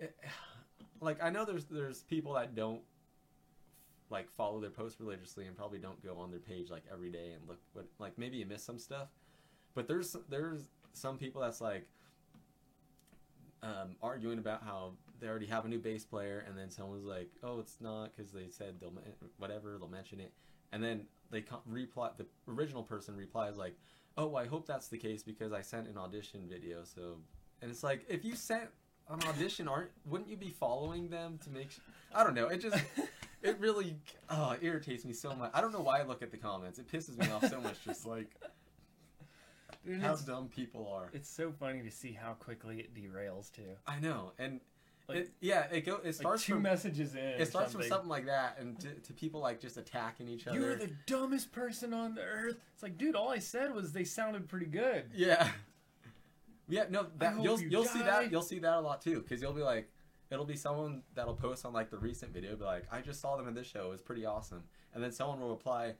[0.00, 0.06] eh,
[1.00, 2.82] like I know there's there's people that don't
[4.10, 7.32] like follow their posts religiously and probably don't go on their page like every day
[7.32, 9.08] and look what like maybe you miss some stuff,
[9.74, 11.86] but there's there's some people that's like
[13.64, 17.30] um, arguing about how they already have a new bass player, and then someone's like,
[17.42, 18.92] "Oh, it's not," because they said they'll
[19.38, 20.32] whatever they'll mention it,
[20.72, 22.10] and then they co- reply.
[22.16, 23.74] The original person replies like,
[24.18, 27.16] "Oh, I hope that's the case because I sent an audition video." So,
[27.62, 28.68] and it's like, if you sent
[29.08, 31.70] an audition, aren't wouldn't you be following them to make?
[31.70, 31.78] Sh-
[32.14, 32.48] I don't know.
[32.48, 32.76] It just
[33.42, 33.96] it really
[34.28, 35.50] oh, it irritates me so much.
[35.54, 36.78] I don't know why I look at the comments.
[36.78, 37.82] It pisses me off so much.
[37.82, 38.28] Just like
[39.84, 41.10] Dude, how dumb people are.
[41.12, 43.76] it's so funny to see how quickly it derails too.
[43.86, 44.60] I know, and
[45.08, 45.96] Like- it, yeah, it go.
[45.96, 47.20] It Like starts two from messages in.
[47.20, 47.88] it starts something.
[47.88, 50.58] from something like that, and to, to people like just attacking each other.
[50.58, 52.56] You're the dumbest person on the earth.
[52.72, 55.04] It's like, dude, all I said was they sounded pretty good.
[55.14, 55.48] yeah,
[56.68, 56.84] yeah.
[56.90, 59.42] No, that you'll you you will see that you'll see that a lot too, because
[59.42, 59.90] you'll be like,
[60.30, 63.36] it'll be someone that'll post on like the recent video, be like, I just saw
[63.36, 64.62] them in this show, it was pretty awesome,
[64.94, 65.94] and then someone will reply.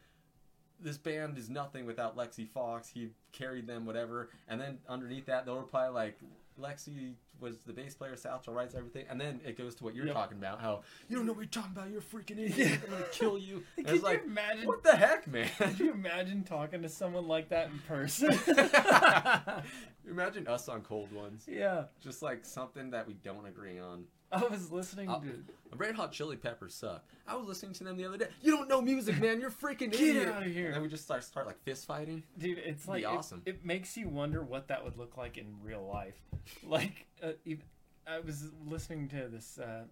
[0.81, 2.89] This band is nothing without Lexxi Foxx.
[2.89, 4.29] He carried them, whatever.
[4.49, 6.19] And then underneath that, they'll reply like,
[6.61, 8.15] "Lexi was the bass player.
[8.17, 10.15] Satchel writes everything." And then it goes to what you're Yep.
[10.15, 10.61] talking about.
[10.61, 11.89] How you don't know what you're talking about.
[11.91, 12.81] You're a freaking idiot.
[12.85, 13.63] I'm gonna kill you.
[13.79, 14.67] And it's you like, imagine?
[14.67, 15.49] what the heck, man?
[15.59, 18.31] Could you imagine talking to someone like that in person?
[20.11, 21.47] Imagine us on cold ones.
[21.51, 24.05] yeah, Just like something that we don't agree on.
[24.44, 25.44] I was listening Uh, to.
[25.77, 27.05] Red Hot Chili Peppers suck.
[27.27, 28.29] I was listening to them the other day.
[28.42, 29.40] You don't know music, man.
[29.40, 30.29] You're freaking Get idiot.
[30.29, 30.66] outta here.
[30.66, 32.23] And then we just start start like fist fighting.
[32.38, 33.42] Dude, it's Be like it- awesome.
[33.44, 36.14] It, makes you wonder what that would look like in real life.
[36.66, 37.64] Like, uh, even,
[38.07, 39.85] I was listening to this uh,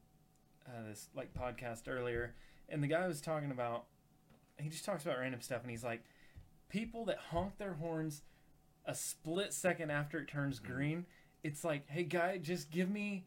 [0.67, 2.35] uh, this like podcast earlier,
[2.69, 3.87] and the guy was talking about.
[4.59, 6.05] He just talks about random stuff, and he's like,
[6.69, 8.23] people that honk their horns
[8.85, 10.73] a split second after it turns Mm-hmm.
[10.73, 11.07] green.
[11.43, 13.25] It's like, hey guy, just give me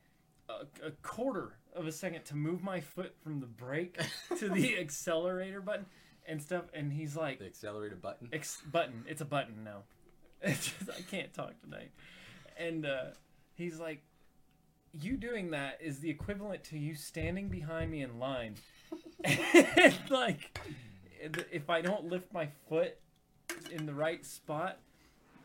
[0.49, 3.99] a, a quarter of a second to move my foot from the brake
[4.39, 5.85] to the accelerator button
[6.27, 6.65] and stuff.
[6.73, 8.29] And he's like, The accelerator button.
[8.31, 9.03] Ex- button.
[9.07, 9.83] It's a button now.
[10.45, 11.91] Just, I can't talk tonight.
[12.57, 13.05] And uh,
[13.55, 14.01] he's like,
[14.93, 18.55] you doing that is the equivalent to you standing behind me in line.
[19.23, 20.57] and like,
[21.51, 22.97] if I don't lift my foot
[23.71, 24.79] in the right spot,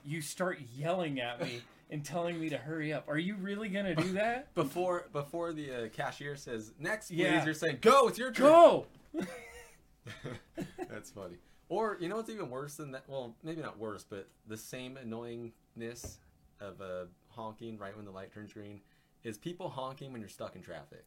[0.04, 3.08] you start yelling at me and telling me to hurry up.
[3.08, 4.54] Are you really gonna do that?
[4.54, 7.44] Before before the uh, cashier says next, please, Yeah.
[7.44, 8.08] you're saying go.
[8.08, 8.46] It's your turn.
[8.46, 8.86] Go.
[10.90, 11.36] That's funny.
[11.68, 13.04] Or you know what's even worse than that?
[13.08, 16.16] Well, maybe not worse, but the same annoyingness
[16.60, 18.80] of uh, honking right when the light turns green
[19.22, 21.04] is people honking when you're stuck in traffic.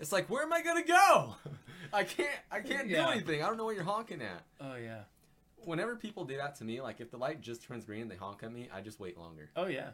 [0.00, 1.36] It's like, where am I gonna go?
[1.92, 2.28] I can't.
[2.50, 3.06] I can't Yeah.
[3.06, 3.42] do anything.
[3.42, 4.42] I don't know what you're honking at.
[4.60, 5.02] oh yeah.
[5.66, 8.16] Whenever people do that to me, like if the light just turns green and they
[8.16, 9.50] honk at me, I just wait longer.
[9.56, 9.90] Oh yeah.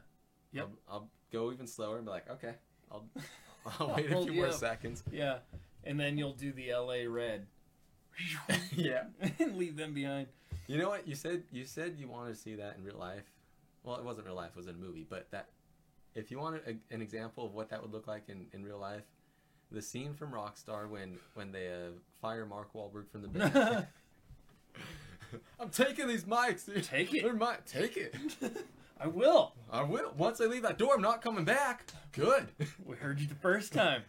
[0.52, 0.68] Yep.
[0.86, 2.54] I'll, I'll go even slower and be like, okay,
[2.90, 3.06] I'll,
[3.80, 4.54] I'll wait a few more up.
[4.54, 5.02] seconds.
[5.10, 5.38] Yeah.
[5.84, 7.46] And then you'll do the LA red.
[8.76, 9.04] yeah.
[9.38, 10.26] and leave them behind.
[10.66, 11.08] You know what?
[11.08, 13.24] You said you said you wanted to see that in real life.
[13.82, 15.06] Well, it wasn't real life; it was in a movie.
[15.08, 15.48] But that,
[16.14, 18.78] if you wanted a, an example of what that would look like in, in real
[18.78, 19.02] life,
[19.72, 23.86] the scene from Rockstar when when they uh, fire Mark Wahlberg from the band.
[25.60, 26.84] I'm taking these mics, dude.
[26.84, 27.22] Take it.
[27.22, 27.58] They're mine.
[27.66, 28.14] Take it.
[29.00, 29.54] I will.
[29.70, 30.12] I will.
[30.16, 31.86] Once I leave that door, I'm not coming back.
[32.12, 32.48] Good.
[32.86, 34.02] We heard you the first time.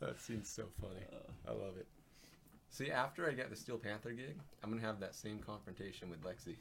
[0.00, 1.00] that seems so funny.
[1.48, 1.86] I love it.
[2.68, 6.22] See, after I get the Steel Panther gig, I'm gonna have that same confrontation with
[6.22, 6.56] Lexi.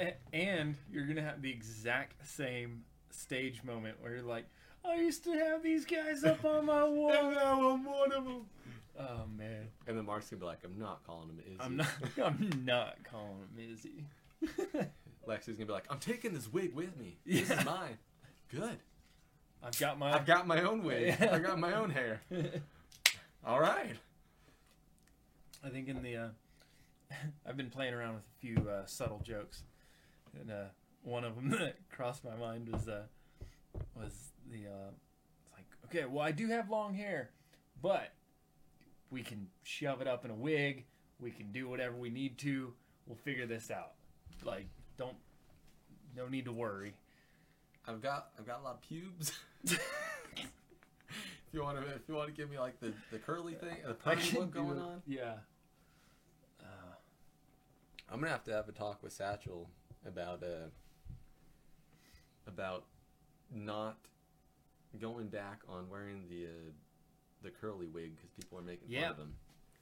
[0.00, 4.46] A- and you're gonna have the exact same stage moment where you're like,
[4.84, 7.10] I used to have these guys up on my wall.
[7.30, 8.46] now I'm one of them.
[9.02, 11.56] Oh man, And then Mark's gonna be like, I'm not calling him Izzy.
[11.60, 11.86] I'm not.
[12.22, 14.04] I'm not calling him Izzy.
[15.26, 17.16] Lexi's gonna be like, I'm taking this wig with me.
[17.24, 17.60] This Yeah.
[17.60, 17.98] is mine.
[18.50, 18.78] Good.
[19.62, 20.12] I've got my.
[20.14, 21.16] I've got my own wig.
[21.20, 22.20] I got my own hair.
[23.46, 23.96] All right.
[25.64, 26.16] I think in the.
[26.16, 26.28] Uh,
[27.46, 29.62] I've been playing around with a few uh, subtle jokes,
[30.38, 30.64] and uh,
[31.02, 33.02] one of them that crossed my mind was uh,
[33.94, 34.90] was the uh,
[35.42, 37.30] it's like okay, well I do have long hair,
[37.82, 38.12] but
[39.10, 40.84] we can shove it up in a wig.
[41.18, 42.72] We can do whatever we need to.
[43.06, 43.92] We'll figure this out.
[44.44, 45.16] Like don't
[46.16, 46.94] no need to worry.
[47.86, 49.32] I've got I've got a lot of pubes.
[49.64, 49.78] if
[51.52, 53.94] you want to if you want to give me like the, the curly thing, the
[53.94, 54.80] perm look going it.
[54.80, 55.34] on, Yeah.
[56.60, 56.94] Uh,
[58.10, 59.68] I'm gonna have to have a talk with Satchel
[60.06, 60.68] about uh
[62.46, 62.84] about
[63.52, 63.98] not
[65.00, 66.70] going back on wearing the uh,
[67.42, 69.02] the curly wig because people are making Yeah.
[69.02, 69.34] fun of them.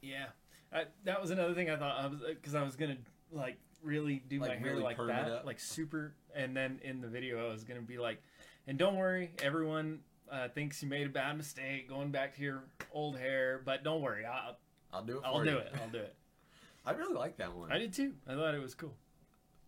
[0.03, 0.27] yeah.
[0.73, 2.99] I, that was another thing I thought I was because I was gonna
[3.33, 6.15] like really do Like, my hair really like that, like super.
[6.35, 8.23] And then in the video, I was gonna be like,
[8.67, 12.65] and don't worry, everyone uh, thinks you made a bad mistake going back to your
[12.93, 14.59] old hair, but don't worry, I'll
[14.93, 15.21] I'll do it.
[15.23, 15.51] For I'll you.
[15.53, 15.73] do it.
[15.83, 16.15] I'll do it.
[16.87, 17.73] I really like that one.
[17.73, 18.13] I did too.
[18.27, 18.95] I thought it was cool.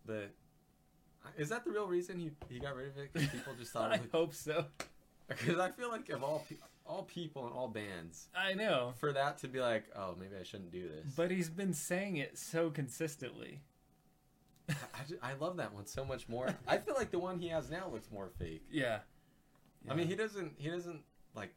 [0.05, 0.29] But
[1.37, 3.11] is that the real reason he, he got rid of it?
[3.11, 4.65] Because people just thought I it was hope so.
[5.27, 6.57] Because I feel like of all pe-
[6.91, 10.43] all people and all bands, I know, for that to be like, oh, maybe I
[10.43, 11.13] shouldn't do this.
[11.15, 13.61] but he's been saying it so consistently.
[14.69, 14.73] I,
[15.23, 16.55] I I love that one so much more.
[16.67, 18.63] I feel like the one he has now looks more fake.
[18.71, 18.99] Yeah.
[19.89, 21.01] I mean, he doesn't he doesn't
[21.35, 21.53] like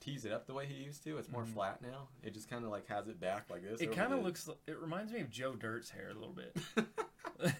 [0.00, 1.18] tease it up the way he used to.
[1.18, 1.54] It's more Mhm.
[1.54, 2.08] flat now.
[2.22, 3.80] It just kind of like has it back like this.
[3.80, 4.48] It kind of looks.
[4.66, 6.56] It reminds me of Joe Dirt's hair a little bit.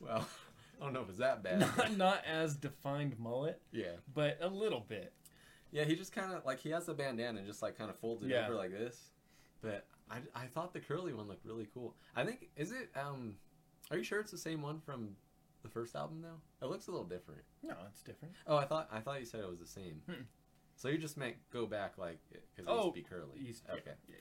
[0.00, 0.26] well,
[0.80, 1.60] I don't know if it's that bad.
[1.76, 5.12] not, not as defined mullet, yeah, but a little bit.
[5.72, 5.84] Yeah.
[5.84, 8.22] He just kind of like he has the bandana and just like kind of folds
[8.24, 8.46] it Yeah.
[8.46, 9.10] over like this.
[9.60, 11.94] But I, I thought the curly one looked really cool.
[12.16, 13.34] I think is it um,
[13.90, 15.10] are you sure it's the same one from
[15.62, 16.66] the first album though?
[16.66, 17.42] It looks a little different.
[17.62, 18.34] No, it's different.
[18.46, 20.00] Oh, I thought I thought you said it was the same.
[20.06, 20.22] Hmm.
[20.76, 23.38] So you just meant go back like because it Oh, used to be curly.
[23.40, 23.92] Used- okay.
[24.08, 24.14] Yeah.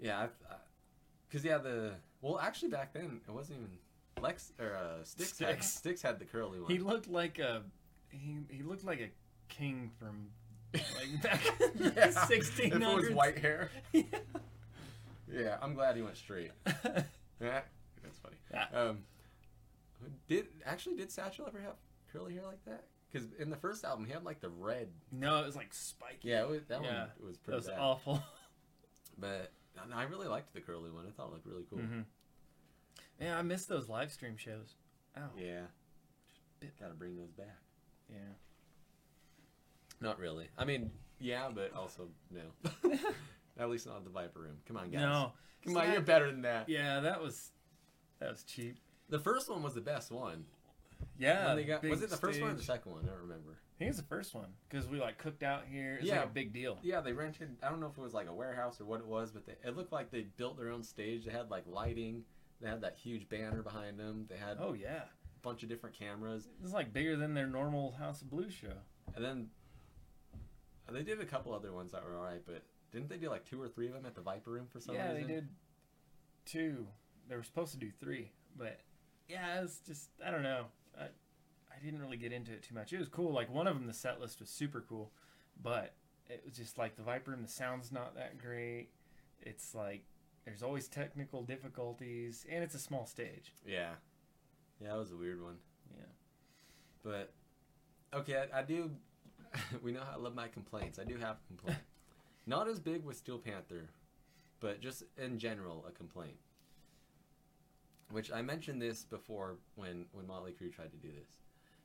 [0.00, 0.26] Yeah,
[1.28, 3.70] because yeah, the well, actually back then it wasn't even
[4.20, 5.38] Lex or uh, Stix.
[5.38, 6.70] Had, Stix had the curly one.
[6.70, 7.62] He looked like a
[8.10, 9.10] he, he looked like a
[9.56, 10.28] king from
[10.74, 12.58] like back in the yeah, 1600s.
[12.58, 13.70] if it was white hair.
[13.92, 14.02] Yeah.
[15.32, 16.50] Yeah, I'm glad he went straight.
[17.40, 17.62] Yeah,
[18.04, 18.36] that's funny.
[18.52, 18.66] Yeah.
[18.72, 18.98] Um,
[20.28, 21.74] did actually did Satchel ever have
[22.12, 22.84] curly hair like that?
[23.10, 24.88] Because in the first album he had like the red.
[25.10, 26.28] no, it was like spiky.
[26.28, 27.50] Yeah, was, that Yeah, one was pretty.
[27.50, 27.78] that was bad.
[27.80, 28.22] awful.
[29.18, 31.04] But no, I really liked the curly one.
[31.06, 31.80] I thought it looked really cool.
[31.80, 32.04] Mhm.
[33.20, 34.76] Yeah, I miss those live stream shows.
[35.16, 35.22] Oh.
[35.36, 35.62] Yeah,
[36.60, 37.58] bit- gotta bring those back.
[38.08, 38.16] Yeah.
[40.02, 40.48] Not really.
[40.58, 42.70] I mean, yeah, but also no.
[43.58, 44.56] At least not the Viper Room.
[44.66, 45.00] Come on, guys.
[45.02, 45.32] No.
[45.64, 46.68] Come on, Sat- you're better than that.
[46.68, 47.52] Yeah, that was
[48.18, 48.76] that was cheap.
[49.08, 50.44] The first one was the best one.
[51.18, 51.54] Yeah.
[51.54, 53.02] They got, was it the first one or the second one?
[53.04, 53.58] I don't remember.
[53.76, 55.96] I think it's the first one because we like cooked out here.
[56.00, 56.20] It's Yeah.
[56.20, 56.78] like a big deal.
[56.82, 57.56] Yeah, they rented.
[57.62, 59.54] I don't know if it was like a warehouse or what it was, but they,
[59.64, 61.24] it looked like they built their own stage.
[61.24, 62.22] They had like lighting.
[62.60, 64.26] They had that huge banner behind them.
[64.28, 67.92] They had Oh yeah, a bunch of different cameras, it's like bigger than their normal
[67.92, 68.72] House of Blues show.
[69.16, 69.48] and then
[70.92, 72.42] they did a couple other ones that were alright.
[72.44, 74.80] But didn't they do like two or three of them at the Viper Room for
[74.80, 75.20] some yeah, reason?
[75.20, 75.48] Yeah, they did
[76.44, 76.86] two.
[77.28, 78.80] They were supposed to do three, but
[79.28, 80.66] yeah, it's just I don't know.
[80.98, 82.92] I I didn't really get into it too much.
[82.92, 83.32] It was cool.
[83.32, 85.10] Like one of them, the set list was super cool,
[85.62, 85.94] but
[86.28, 87.42] it was just like the Viper Room.
[87.42, 88.88] The sound's not that great.
[89.40, 90.04] It's like
[90.44, 93.54] there's always technical difficulties, and it's a small stage.
[93.66, 93.92] Yeah,
[94.80, 95.56] yeah, that was a weird one.
[95.96, 96.04] Yeah.
[97.02, 97.32] But
[98.14, 98.90] okay, I, I do.
[99.82, 100.98] we know how I love my complaints.
[100.98, 101.78] I do have a complaint.
[102.46, 103.88] Not as big with Steel Panther,
[104.60, 106.36] but just in general a complaint.
[108.10, 111.38] Which I mentioned this before when when Motley Crue tried to do this.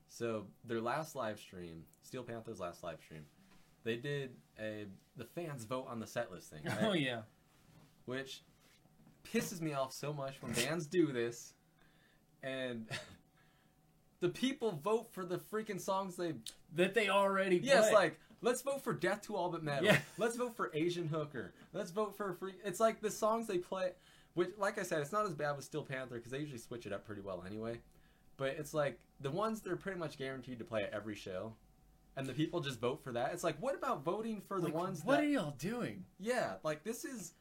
[0.09, 3.23] So their last live stream, Steel Panther's last live stream,
[3.83, 6.83] they did a the fans vote on the set list thing, oh, right?
[6.83, 7.21] Oh yeah.
[8.05, 8.43] which
[9.33, 11.53] pisses me off so much when bands do this
[12.43, 12.87] and
[14.19, 16.33] the people vote for the freaking songs they
[16.75, 19.85] That they already yeah it's like let's vote for death to all but metal.
[19.85, 19.99] Yeah.
[20.17, 21.53] let's vote for asian hooker.
[21.73, 23.91] Let's vote for free it's like the songs they play
[24.33, 26.85] which like i said it's not as bad with steel panther because they usually switch
[26.85, 27.79] it up pretty well anyway.
[28.37, 31.53] But it's like the ones they're pretty much guaranteed to play at every show
[32.15, 33.33] and the people just vote for that.
[33.33, 36.05] It's like what about voting for the Like, ones What that are y'all doing?
[36.19, 37.33] yeah, like this is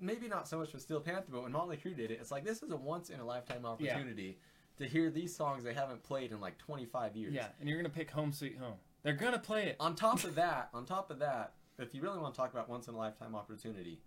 [0.00, 2.44] maybe not so much with Steel Panther, but when Motley Crue did it, it's like
[2.44, 4.38] this is a once in a lifetime opportunity
[4.80, 7.34] to hear these songs they haven't played in like 25 years.
[7.34, 8.74] Yeah, and you're gonna pick Home Sweet Home.
[9.02, 9.76] They're gonna play it.
[9.78, 12.68] On top of that, on top of that, if you really want to talk about
[12.68, 14.00] once in a lifetime opportunity,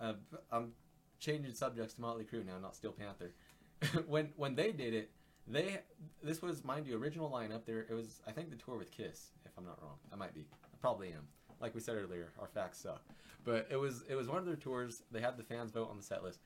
[0.00, 0.14] uh,
[0.50, 0.72] I'm
[1.18, 3.32] changing subjects to Motley Crue now, not Steel Panther.
[4.06, 5.10] when when they did it,
[5.46, 5.80] they
[6.22, 7.64] this was mind you original lineup.
[7.64, 9.96] There it was I think the tour with Kiss, if I'm not wrong.
[10.12, 10.44] I might be.
[10.64, 11.28] I probably am.
[11.60, 13.02] Like we said earlier, our facts suck.
[13.44, 15.02] But it was it was one of their tours.
[15.10, 16.40] They had the fans vote on the set list.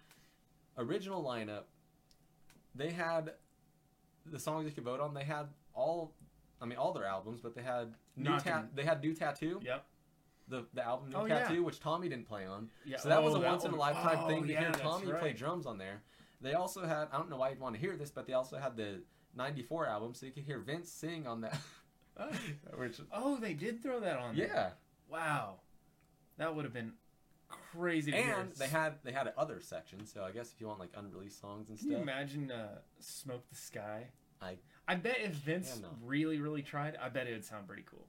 [0.76, 1.64] Original lineup.
[2.74, 3.32] They had
[4.26, 5.14] the songs you could vote on.
[5.14, 6.14] They had all,
[6.60, 8.52] I mean all their albums, but they had new Knockin'.
[8.52, 9.60] ta- They had new tattoo.
[9.64, 9.84] Yep.
[10.48, 11.40] The the album new Oh, yeah.
[11.40, 12.68] tattoo, which Tommy didn't play on.
[12.84, 12.98] Yeah.
[12.98, 14.68] So that was oh, a once in a one- lifetime oh, thing to yeah, hear
[14.72, 15.36] that's Tommy play right.
[15.36, 16.02] drums on there.
[16.40, 18.56] They also had I don't know why you'd want to hear this, but they also
[18.58, 19.02] had the
[19.36, 21.58] '94 album, so you could hear Vince sing on that.
[22.18, 22.28] Oh.
[22.76, 24.36] Which, Oh, they did throw that on.
[24.36, 24.46] there.
[24.48, 24.70] yeah,
[25.08, 25.60] Wow.
[26.38, 26.92] That would have been
[27.72, 28.10] crazy.
[28.10, 28.34] To hear.
[28.34, 30.12] and they had they had other sections.
[30.12, 32.78] So I guess if you want like unreleased songs and Can you stuff, imagine uh,
[33.00, 34.08] "Smoke the Sky"?
[34.40, 35.96] I- I bet if Vince Yeah, no.
[36.02, 38.08] really, really tried, I bet it would sound pretty cool.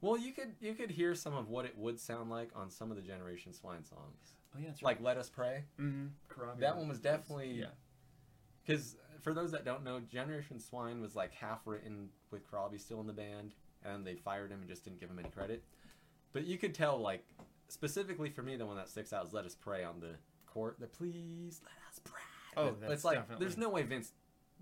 [0.00, 2.90] well, you could you could hear some of what it would sound like on some
[2.90, 6.06] of the Generation Swine songs, Oh yeah, that's like "Let Us Pray." mm-hmm.
[6.60, 7.66] That one was definitely yeah.
[8.66, 13.00] Because for those that don't know, Generation Swine was like half written with Corabi still
[13.00, 13.54] in the band,
[13.84, 15.62] and they fired him and just didn't give him any credit.
[16.32, 17.24] But you could tell, like
[17.68, 20.14] specifically for me, the one that sticks out is "Let Us Pray" on the
[20.46, 20.76] court.
[20.80, 22.20] The please let us pray.
[22.56, 24.12] Oh, that's it's like definitely- there's no way Vince,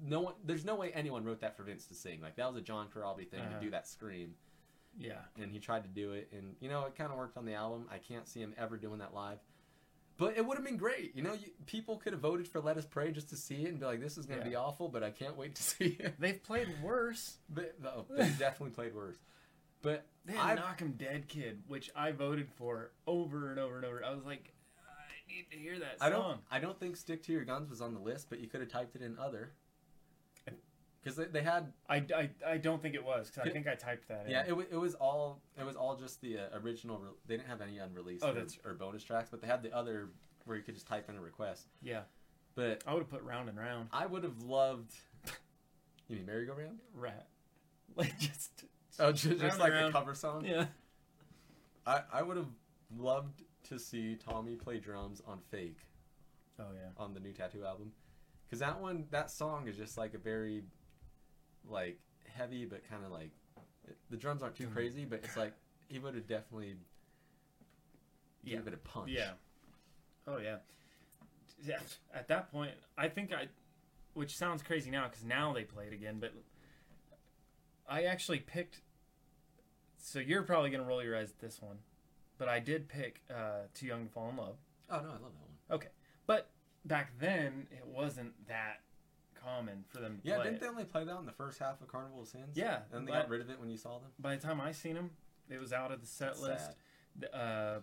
[0.03, 2.21] no one, there's no way anyone wrote that for Vince to sing.
[2.21, 3.59] Like that was a John Corabi thing Uh-huh.
[3.59, 4.35] to do that scream,
[4.99, 5.21] Yeah.
[5.41, 7.55] and he tried to do it, and you know it kind of worked on the
[7.55, 7.87] album.
[7.91, 9.39] I can't see him ever doing that live.
[10.19, 11.17] But it would have been great.
[11.17, 13.69] You know, you, people could have voted for Let Us Pray just to see it
[13.71, 14.51] and be like, this is going to Yeah.
[14.51, 16.15] be awful, but I can't wait to see it.
[16.21, 17.39] They've played worse.
[17.81, 19.17] No, they definitely played worse.
[19.83, 23.77] But They I had Knock 'em Dead Kid, which I voted for over and over
[23.77, 24.05] and over.
[24.05, 26.07] I was like, I need to hear that song.
[26.07, 28.47] I don't I don't think Stick to Your Guns was on the list, but you
[28.49, 29.53] could have typed it in other.
[31.03, 33.75] Because they, they had I, I, I don't think it was because I think I
[33.75, 34.31] typed that in.
[34.31, 37.37] yeah it, wa- it was all it was all just the uh, original re- they
[37.37, 40.11] didn't have any unreleased Oh, or, that's- or bonus tracks but they had the other
[40.45, 42.03] where you could just type in a request Yeah.
[42.55, 43.89] but I would have put round and round.
[43.93, 44.93] I would have loved
[46.07, 47.27] you mean merry go round Ratt.
[47.97, 48.63] Like just.
[49.01, 49.93] Oh just, just like a round.
[49.93, 50.67] cover song Yeah.
[51.87, 52.51] I, I would have
[52.97, 55.79] loved to see Tommy play drums on Fake
[56.59, 56.91] Oh yeah.
[57.03, 57.93] on the new Tattoo album,
[58.47, 60.63] because that one that song is just like a very
[61.69, 61.99] like
[62.37, 63.31] heavy but kind of like
[64.11, 65.55] the drums aren't too crazy, but it's like
[65.89, 66.77] he would have definitely
[68.45, 68.57] Yeah.
[68.59, 69.11] give it a punch.
[69.11, 69.31] Yeah.
[70.27, 70.57] Oh yeah.
[71.65, 71.79] Yeah.
[72.15, 73.49] At that point, I think I,
[74.15, 76.33] which sounds crazy now because now they play it again, but
[77.89, 78.81] I actually picked.
[79.99, 81.79] So you're probably gonna roll your eyes at this one,
[82.39, 84.57] but I did pick uh, "Too Young to Fall in Love."
[84.91, 85.51] Oh no, I love that one.
[85.71, 85.89] Okay,
[86.27, 86.51] but
[86.85, 88.81] back then, it wasn't that
[89.35, 90.61] common for them to Yeah, didn't it.
[90.61, 92.57] they only play that in the first half of Carnival of Sins?
[92.57, 94.11] Yeah, and then they got rid of it when you saw them.
[94.19, 95.11] By the time I seen them,
[95.49, 96.71] it was out of the set That's list.
[97.19, 97.81] The, Uh,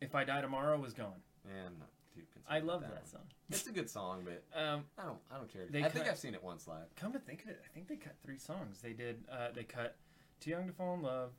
[0.00, 1.22] "If I Die Tomorrow" was gone.
[1.44, 2.44] Not too concerned.
[2.48, 3.22] I love that, that song.
[3.50, 5.66] It's a good song, but Um, I don't I don't care.
[5.84, 6.94] I think I've seen it once live.
[6.96, 8.80] Come to think of it, I think they cut three songs.
[8.82, 9.24] They did.
[9.30, 9.96] Uh, they cut
[10.40, 11.30] "Too Young to Fall in Love,"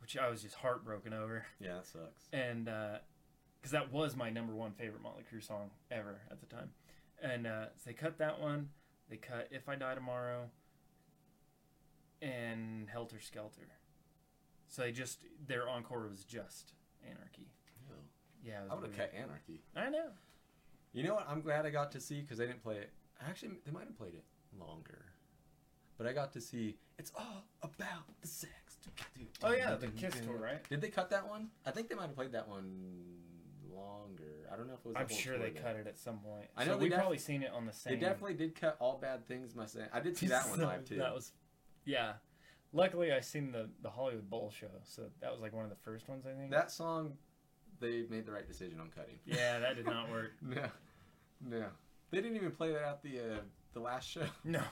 [0.00, 2.28] which I was just heartbroken over, Yeah, that sucks.
[2.32, 6.70] and because that was my number one favorite Motley Crue song ever at the time.
[7.22, 8.68] And uh, so they cut that one.
[9.08, 10.50] They cut "If I Die Tomorrow"
[12.22, 13.68] and "Helter Skelter."
[14.68, 16.72] So they just their encore was just
[17.04, 17.48] "Anarchy."
[18.46, 19.62] Yeah, I would have cut Anarchy.
[19.74, 20.08] I know.
[20.92, 21.26] You know what?
[21.28, 22.90] I'm glad I got to see because they didn't play it.
[23.26, 24.24] Actually, they might have played it
[24.58, 25.04] longer,
[25.98, 26.76] but I got to see.
[26.98, 28.52] It's all about the sex.
[29.42, 30.66] Oh yeah, the Kiss tour, right?
[30.68, 31.48] Did they cut that one?
[31.66, 32.70] I think they might have played that one
[33.74, 34.48] longer.
[34.52, 34.96] I don't know if it was.
[34.96, 36.46] I'm sure they cut it at some point.
[36.56, 37.94] I know we def- probably seen it on the same.
[37.94, 39.54] They definitely did cut all bad things.
[39.54, 39.80] My say.
[39.92, 40.96] I did see that one live too.
[40.96, 41.32] That was,
[41.84, 42.14] yeah.
[42.72, 45.76] Luckily, I seen the the Hollywood Bowl show, so that was like one of the
[45.76, 46.50] first ones I think.
[46.50, 47.14] that song.
[47.80, 49.18] They made the right decision on cutting.
[49.24, 50.32] yeah, that did not work.
[50.42, 51.66] No, no.
[52.10, 53.38] They didn't even play that at the uh,
[53.74, 54.22] the last show.
[54.44, 54.62] No,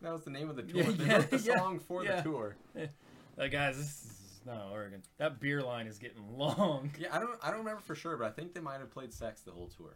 [0.00, 0.82] That was the name of the tour.
[0.82, 2.56] Yeah, they yeah, wrote the yeah, song for the tour.
[3.36, 5.02] like guys, this is not Oregon.
[5.18, 6.92] That beer line is getting long.
[6.98, 9.12] Yeah, I don't I don't remember for sure, but I think they might have played
[9.12, 9.94] Sex the whole tour.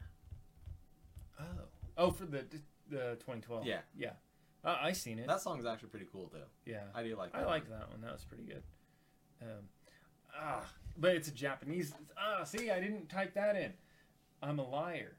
[1.40, 1.45] Oh,
[1.97, 2.45] oh, for the
[2.90, 3.64] the 2012.
[3.66, 3.78] Yeah.
[3.97, 4.11] yeah.
[4.62, 5.26] Uh, I seen it.
[5.26, 6.49] That song's actually pretty cool though.
[6.64, 7.32] yeah, I do like.
[7.32, 7.78] That I like one.
[7.78, 8.01] that one.
[8.03, 8.62] That was pretty good.
[9.42, 9.68] Um,
[10.39, 10.64] ah,
[10.97, 11.93] but it's a Japanese.
[12.18, 13.72] Ah, see, I didn't type that in.
[14.43, 15.16] I'm a liar.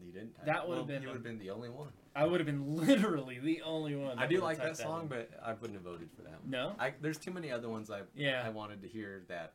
[0.00, 0.34] You didn't.
[0.34, 1.88] type That would've Well, been You would have been the only one.
[2.16, 4.18] I would have been literally the only one.
[4.18, 5.08] I do like that typed song, in.
[5.08, 6.50] but I wouldn't have voted for that one.
[6.50, 6.74] no.
[6.78, 8.42] I, there's too many other ones I Yeah.
[8.44, 9.52] I wanted to hear that.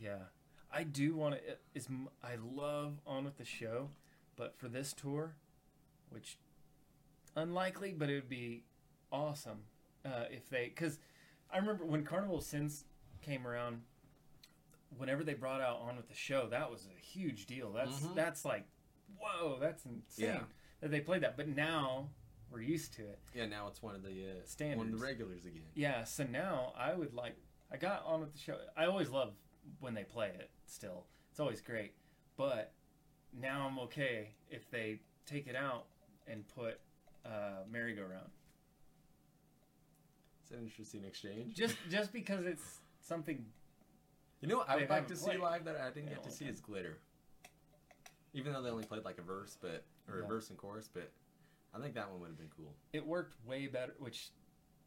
[0.00, 0.18] Yeah,
[0.72, 1.40] I do want to.
[1.74, 1.88] Is
[2.22, 3.88] I love on with the show,
[4.36, 5.34] but for this tour,
[6.10, 6.38] which
[7.34, 8.62] unlikely, but it would be
[9.10, 9.62] awesome
[10.04, 10.66] uh, if they.
[10.66, 10.98] Because
[11.52, 12.84] I remember when Carnival of Sins
[13.22, 13.80] came around.
[14.96, 17.72] Whenever they brought out on with the show, that was a huge deal.
[17.72, 18.14] That's Mhm.
[18.14, 18.66] that's like,
[19.18, 20.44] whoa, that's insane Yeah.
[20.80, 21.36] that they played that.
[21.36, 22.10] But now
[22.50, 23.20] we're used to it.
[23.34, 25.70] Yeah, now it's one of the uh, one of the regulars again.
[25.74, 27.36] Yeah, so now I would like.
[27.70, 28.58] I got on with the show.
[28.76, 29.34] I always love
[29.80, 30.50] when they play it.
[30.66, 31.94] Still, it's always great.
[32.36, 32.72] But
[33.32, 35.86] now I'm okay if they take it out
[36.26, 36.80] and put
[37.26, 38.30] uh, merry-go-round.
[40.40, 41.54] It's an interesting exchange.
[41.54, 43.52] Just just because it's something.
[44.40, 46.30] You know what I would like to see played live that I didn't get to
[46.30, 46.54] see time.
[46.54, 46.98] is Glitter.
[48.34, 50.24] Even though they only played like a verse, but or Yeah.
[50.24, 51.10] a verse and chorus, but
[51.74, 52.74] I think that one would have been cool.
[52.92, 53.94] It worked way better.
[53.98, 54.30] Which,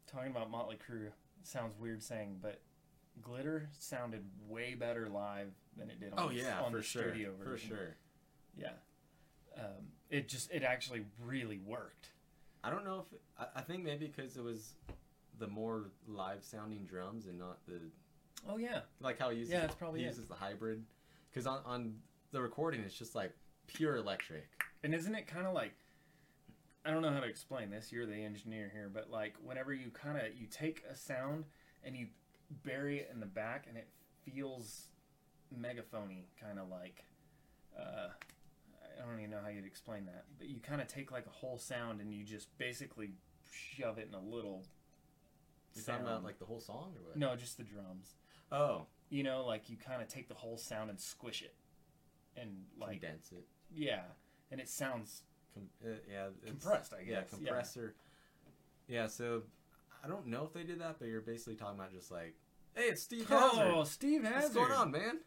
[0.06, 2.60] talking about Motley Crue, sounds weird saying, but
[3.20, 6.82] Glitter sounded way better live than it did on, Oh the, yeah, on for the
[6.82, 7.96] sure, studio for sure.
[8.56, 8.72] Yeah.
[9.56, 12.08] Um, it just it actually really worked.
[12.64, 14.74] I don't know if I, I think maybe because it was
[15.38, 17.80] the more live sounding drums and not the
[18.48, 18.80] Oh yeah.
[19.00, 20.08] like how he uses Yeah, that's probably he it.
[20.08, 20.84] uses the hybrid.
[21.30, 21.94] Because on on
[22.32, 23.32] the recording it's just like
[23.66, 24.48] pure electric.
[24.82, 25.72] And isn't it kind of like
[26.84, 27.92] I don't know how to explain this.
[27.92, 31.44] You're the engineer here, but like whenever you kind of you take a sound
[31.84, 32.08] and you
[32.64, 33.88] bury it in the back, and it
[34.24, 34.88] feels
[35.56, 37.04] megaphony, kind of like
[37.78, 38.08] uh,
[39.00, 40.24] I don't even know how you'd explain that.
[40.38, 43.12] But you kind of take like a whole sound and you just basically
[43.50, 44.64] shove it in a little.
[45.74, 47.16] You're talking about like the whole song or what?
[47.16, 48.14] no, just the drums.
[48.52, 51.54] Oh, You know, like you kind of take the whole sound and squish it,
[52.40, 53.44] and like condense it.
[53.74, 54.02] yeah,
[54.50, 55.22] and it sounds
[55.54, 56.92] Com- uh, yeah, it's, compressed.
[56.94, 57.30] I Yeah, guess.
[57.30, 57.94] compressor.
[58.88, 59.06] Yeah.
[59.06, 59.42] so
[60.04, 62.34] I don't know if they did that, but you're basically talking about just like,
[62.74, 63.72] hey, it's Steve Hazard.
[63.74, 64.42] Oh, Steve Hazard.
[64.42, 65.18] What's going on, man?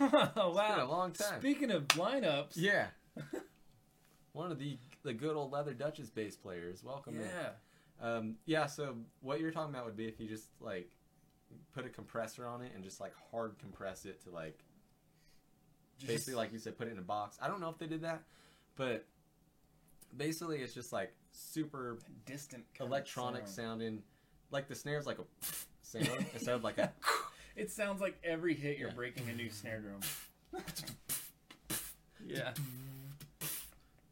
[0.00, 1.40] oh, It's been a long time.
[1.40, 2.52] Speaking of lineups.
[2.56, 2.86] Yeah.
[4.32, 6.82] One of the the good old Leather Duchess bass players.
[6.84, 7.22] Welcome in.
[7.22, 7.50] yeah.
[8.00, 10.90] Um, yeah, so what you're talking about would be if you just like
[11.74, 14.58] put a compressor on it and just like hard compress it to like
[15.98, 17.38] Just- basically like you said put it in a box.
[17.40, 18.22] I don't know if they did that,
[18.76, 19.04] but
[20.16, 23.54] basically it's just like super distant electronic sound.
[23.80, 24.02] sounding
[24.50, 25.24] like the snare's like a
[25.82, 26.92] sound instead of like a
[27.56, 28.94] It sounds like every hit you're Yeah.
[28.94, 30.00] breaking a new snare drum.
[32.26, 32.52] yeah.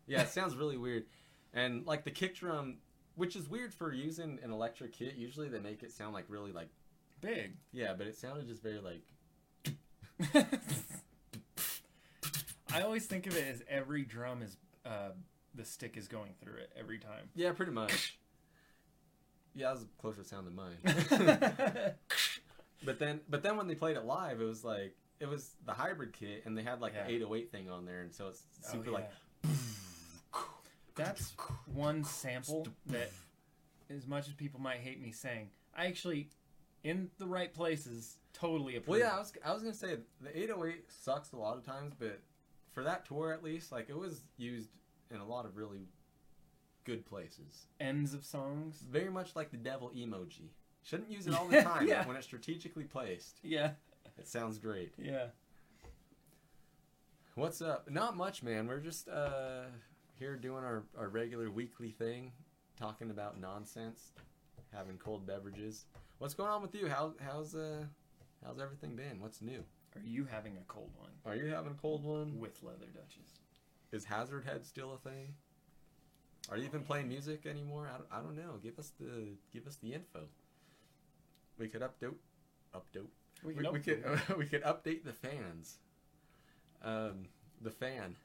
[0.07, 1.05] Yeah, it sounds really weird.
[1.53, 2.76] And like the kick drum
[3.16, 5.14] which is weird for using an electric kit.
[5.14, 6.68] Usually they make it sound like really like
[7.21, 7.57] Big.
[7.73, 9.03] yeah, but it sounded just very like
[12.73, 15.11] I always think of it as every drum is uh,
[15.55, 17.29] the stick is going through it every time.
[17.35, 18.19] yeah, pretty much.
[19.55, 21.95] Yeah, that was a closer sound than mine.
[22.85, 25.73] But then, but then when they played it live, it was like it was the
[25.73, 27.05] hybrid kit, and they had like Yeah.
[27.05, 28.97] the 808 thing on there, and so it's Oh, super yeah.
[28.97, 29.11] like.
[30.95, 31.35] That's
[31.73, 33.11] one sample that,
[33.89, 36.29] as much as people might hate me saying, I actually,
[36.85, 38.89] in the right places, totally approve.
[38.89, 41.95] Well, yeah, I was I was gonna say the 808 sucks a lot of times,
[41.99, 42.20] but
[42.72, 44.68] for that tour at least, like it was used
[45.11, 45.89] in a lot of really
[46.85, 47.66] good places.
[47.80, 48.85] Ends of songs.
[48.89, 50.51] Very much like the devil emoji.
[50.82, 52.01] Shouldn't use it all the time, Yeah.
[52.01, 53.70] but when it's strategically placed, Yeah.
[54.18, 54.93] it sounds great.
[54.99, 55.28] Yeah.
[57.37, 57.91] What's up?
[57.91, 58.66] Not much, man.
[58.66, 59.62] We're just uh,
[60.18, 62.32] here doing our, our regular weekly thing,
[62.78, 64.12] talking about nonsense,
[64.72, 65.87] having cold beverages.
[66.25, 66.89] What's going on with you?
[66.89, 67.85] How how's uh
[68.43, 69.20] how's everything been?
[69.20, 69.62] What's new?
[69.95, 72.41] Are you having a cold one Are you having a cold one?
[72.41, 73.41] with Leather Duchess?
[73.93, 75.35] Is Hazard Head still a thing?
[76.51, 77.91] Are you even playing music anymore?
[77.93, 78.59] I don't, I don't know.
[78.62, 80.20] Give us the give us the info.
[81.59, 82.14] We could update
[82.75, 83.05] update.
[83.45, 84.03] We, we could
[84.39, 85.77] we could update the fans.
[86.83, 87.27] Um,
[87.61, 88.16] the fan.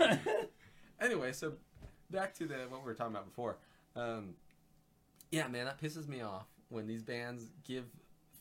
[1.00, 1.52] anyway, so
[2.10, 3.58] back to the what we were talking about before.
[3.94, 4.34] Um,
[5.30, 7.84] yeah, man, that pisses me off when these bands give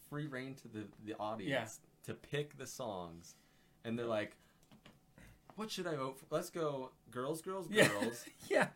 [0.09, 3.35] free reign to the the audience to pick the songs,
[3.83, 4.35] and they're like,
[5.55, 6.25] "What should I vote for?
[6.29, 7.87] Let's go, girls, girls, yeah.
[7.87, 8.23] girls.
[8.49, 8.67] yeah.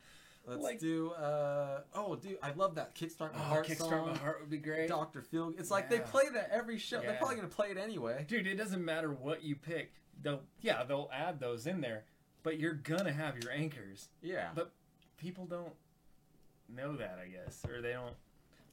[0.45, 1.11] Let's Like- do.
[1.11, 4.07] uh Oh, dude, I love that Kickstart My Oh, Heart Kickstart song.
[4.11, 4.87] My Heart would be great.
[4.89, 5.53] Doctor Phil.
[5.57, 7.01] It's like they play that every show.
[7.01, 8.25] They're probably gonna play it anyway.
[8.27, 9.93] Dude, it doesn't matter what you pick.
[10.21, 12.05] They'll yeah, they'll add those in there,
[12.41, 14.09] but you're gonna have your anchors.
[14.21, 14.49] Yeah.
[14.55, 14.71] But
[15.17, 15.73] people don't
[16.73, 18.13] know that, I guess, or they don't.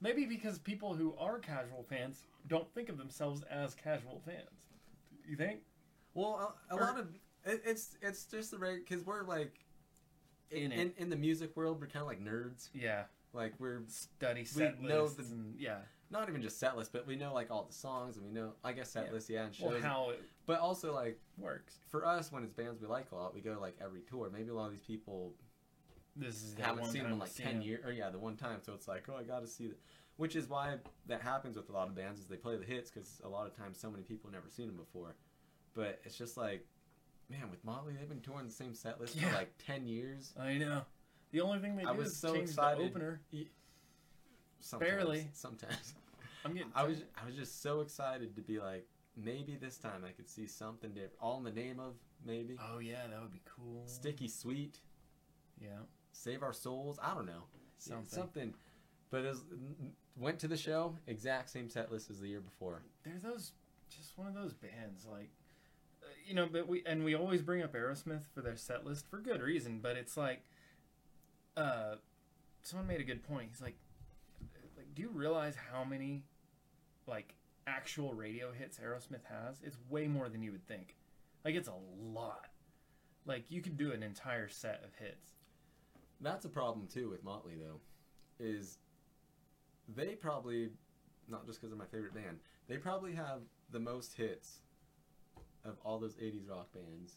[0.01, 4.67] Maybe because people who are casual fans don't think of themselves as casual fans.
[5.27, 5.61] You think?
[6.15, 7.09] Well, a, a Or- lot of
[7.45, 9.61] it, it's it's just the right because we're like
[10.51, 12.69] In in, in the music world we're kind of like nerds.
[12.75, 15.79] Yeah, Like we're study set know lists the- and yeah,
[16.11, 18.53] not even just set list, but we know like all the songs and we know
[18.63, 19.13] I guess set Yeah.
[19.13, 19.73] list, yeah, and shows.
[19.73, 21.79] well, how it but also like works.
[21.89, 24.31] for us when it's bands we like a lot, we go like every tour.
[24.33, 25.33] Maybe a lot of these people
[26.19, 28.73] This is haven't seen them in like 10 years or yeah the one time so
[28.73, 29.79] it's like oh i gotta see that
[30.17, 30.77] which is why
[31.09, 33.47] that happens with a lot of bands is they play the hits because a lot
[33.47, 35.15] of times so many people never seen them before
[35.75, 36.65] but it's just like
[37.29, 39.29] man with motley they've been touring the same set list Yeah.
[39.29, 40.83] for like 10 years I know.
[41.33, 42.81] The only thing they do I was is so change excited.
[42.83, 43.21] the opener.
[44.61, 45.29] sometimes, Barely.
[45.35, 45.95] sometimes
[46.45, 46.71] I'm getting.
[46.75, 48.87] i was i was just so excited to be like
[49.17, 51.95] maybe this time i could see something different all in the name of
[52.25, 53.83] maybe Oh yeah, that would be cool.
[53.87, 54.81] sticky sweet
[55.61, 55.69] Yeah.
[56.17, 57.45] Save our souls i don't know
[57.79, 58.07] Something.
[58.07, 58.55] something
[59.11, 59.45] but was,
[60.19, 63.53] went to the show exact same set list as the year before They're those
[63.91, 65.31] just one of those bands like
[66.27, 69.19] you know, but we and we always bring up Aerosmith for their set list for
[69.19, 69.79] good reason.
[69.81, 70.43] But it's like,
[71.57, 71.97] uh,
[72.63, 73.51] someone made a good point.
[73.53, 73.77] He's like,
[74.77, 76.25] like, do you realize how many,
[77.07, 77.35] like,
[77.67, 79.61] actual radio hits Aerosmith has?
[79.63, 80.97] It's way more than you would think.
[81.45, 82.49] Like, it's a lot.
[83.25, 85.36] Like, you could do an entire set of hits.
[86.21, 87.81] That's a problem too with Motley though,
[88.39, 88.79] is
[89.89, 90.71] they probably,
[91.29, 92.39] not just because they're my favorite band,
[92.69, 93.41] they probably have
[93.71, 94.61] the most hits
[95.65, 97.17] of all those '80s rock bands.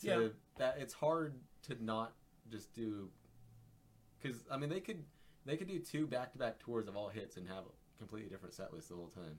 [0.00, 0.28] To, Yeah.
[0.58, 2.14] That it's hard to not
[2.50, 3.10] just do,
[4.20, 5.04] because I mean they could
[5.44, 8.72] they could do two back-to-back tours of all hits and have a completely different set
[8.72, 9.38] list the whole time.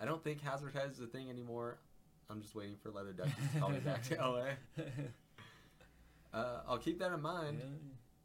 [0.00, 1.78] I don't think Hazard Head is a thing anymore.
[2.28, 4.46] I'm just waiting for Leather Duck to call me back to LA.
[6.34, 7.62] Uh, I'll keep that in mind.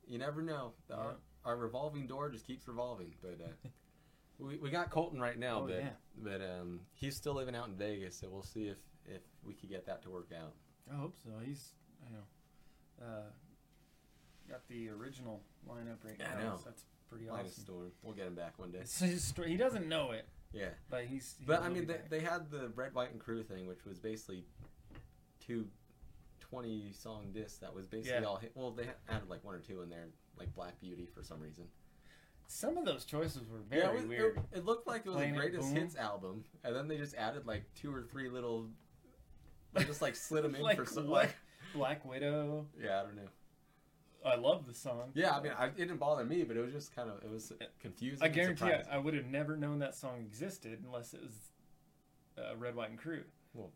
[0.07, 0.74] You never know.
[0.89, 0.95] Yeah.
[0.95, 3.14] Our, our revolving door just keeps revolving.
[3.22, 3.70] But uh,
[4.39, 5.89] we, we got Colton right now, Oh, but yeah.
[6.18, 9.70] but um, he's still living out in Vegas, so we'll see if, if we could
[9.70, 10.53] get that to work out.
[10.91, 11.30] I hope so.
[11.45, 11.74] He's,
[12.10, 13.30] you know, uh,
[14.49, 16.49] got the original lineup right Yeah, I now.
[16.51, 16.55] know.
[16.57, 17.64] So that's pretty Minus awesome.
[17.64, 17.91] Storm.
[18.01, 18.80] We'll get him back one day.
[18.80, 19.49] It's his story.
[19.49, 20.70] He doesn't know it, Yeah.
[20.89, 21.36] but he's.
[21.39, 22.10] he But I mean, they, back.
[22.10, 24.45] they had the Red, White, and Crue thing, which was basically
[25.45, 25.68] two
[26.50, 28.28] 20 song disc that was basically Yeah.
[28.28, 28.52] all hit.
[28.56, 31.66] Well, they added like one or two in there, like Black Beauty for some reason.
[32.47, 34.39] Some of those choices were very yeah, it, was- weird.
[34.52, 35.76] It, looked like it was Planet a greatest Boom.
[35.76, 38.68] hits album, and then they just added like two or three little.
[39.74, 41.26] They just like slid them in Like for some what?
[41.26, 41.36] like.
[41.76, 42.66] Black Widow.
[42.82, 43.30] Yeah, I don't know.
[44.26, 45.12] I love the song.
[45.14, 47.30] Yeah, I mean, I, it didn't bother me, but it was just kind of it
[47.30, 48.24] was confusing.
[48.24, 48.74] I guarantee you.
[48.91, 51.52] I would have never known that song existed unless it was
[52.38, 53.22] uh, Red, White, and Crue.
[53.54, 53.70] Well,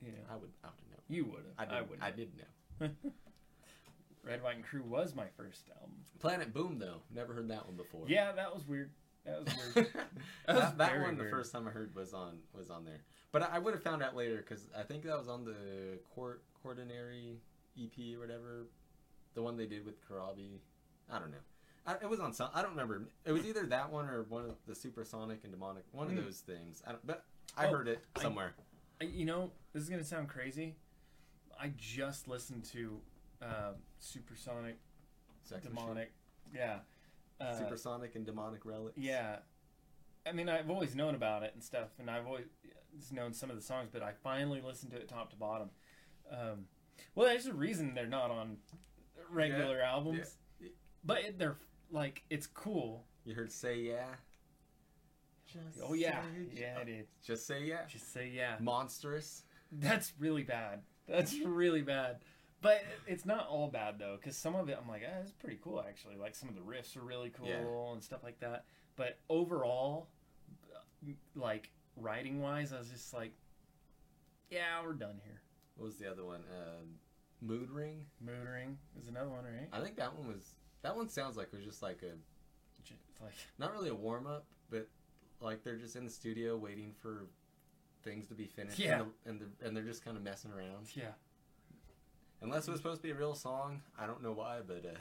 [0.00, 0.93] you know, I would, I would know.
[1.08, 1.70] You would I have.
[1.70, 1.76] did.
[1.76, 1.98] I, I, would.
[2.02, 2.88] I did know.
[4.26, 5.96] Red, White, and Crue was my first album.
[6.18, 8.04] Planet Boom though, never heard that one before.
[8.08, 8.90] Yeah, that was weird.
[9.26, 9.88] That was weird.
[10.46, 13.00] That was that one, the first time I heard was on was on there,
[13.32, 15.98] but I, I would have found out later because I think that was on the
[16.14, 17.38] court Quaternary
[17.82, 18.66] EP or whatever,
[19.34, 20.58] the one they did with Corabi.
[21.10, 21.38] I don't know.
[21.86, 22.50] I, it was on some.
[22.54, 23.02] I don't remember.
[23.24, 25.84] It was either that one or one of the Supersonic and Demonic.
[25.92, 26.24] One of hmm.
[26.24, 26.82] those things.
[26.86, 27.24] I don't, but
[27.56, 28.54] I Oh, heard it I- somewhere.
[29.00, 30.76] I- you know, this is gonna sound crazy.
[31.60, 33.00] I just listened to
[33.42, 34.76] uh, Supersonic,
[35.42, 35.66] Sex.
[35.66, 36.12] Demonic.
[36.54, 36.78] Yeah.
[37.40, 38.96] Uh, Supersonic and Demonic Relics.
[38.96, 39.36] Yeah.
[40.26, 42.46] I mean, I've always known about it and stuff, and I've always
[43.12, 45.70] known some of the songs, but I finally listened to it top to bottom.
[46.30, 46.66] Um,
[47.14, 48.56] well, there's a reason they're not on
[49.30, 50.68] regular albums, Yeah.
[51.04, 51.56] but it, they're
[51.90, 53.04] like it's cool.
[53.24, 54.06] You heard "Say Yeah."
[55.46, 56.22] Just Oh yeah,
[56.54, 57.06] yeah, it is.
[57.24, 57.84] Just say yeah.
[57.88, 58.56] Just say yeah.
[58.60, 59.42] Monstrous.
[59.72, 60.80] That's really bad.
[61.08, 62.18] That's really bad.
[62.62, 65.58] But it's not all bad though, because some of it I'm like, ah, it's pretty
[65.62, 66.16] cool actually.
[66.16, 67.92] Like some of the riffs are really cool Yeah.
[67.92, 68.64] and stuff like that.
[68.96, 70.08] But overall,
[71.34, 73.32] like writing wise, I was just like,
[74.50, 75.40] yeah, we're done here.
[75.76, 76.40] What was the other one?
[76.50, 76.86] Um,
[77.42, 78.06] Mood Ring.
[78.20, 79.68] Mood Ring is another one, right?
[79.72, 80.54] I think that one was.
[80.82, 82.12] That one sounds like it was just like a
[83.22, 84.88] Like, not really a warm up, but
[85.40, 87.26] like they're just in the studio waiting for
[88.04, 88.78] things to be finished.
[88.78, 89.00] Yeah.
[89.00, 90.88] And, the, and, the, and they're just kind of messing around.
[90.94, 91.12] yeah,
[92.42, 94.98] Unless it was supposed to be a real song, I don't know why, but uh,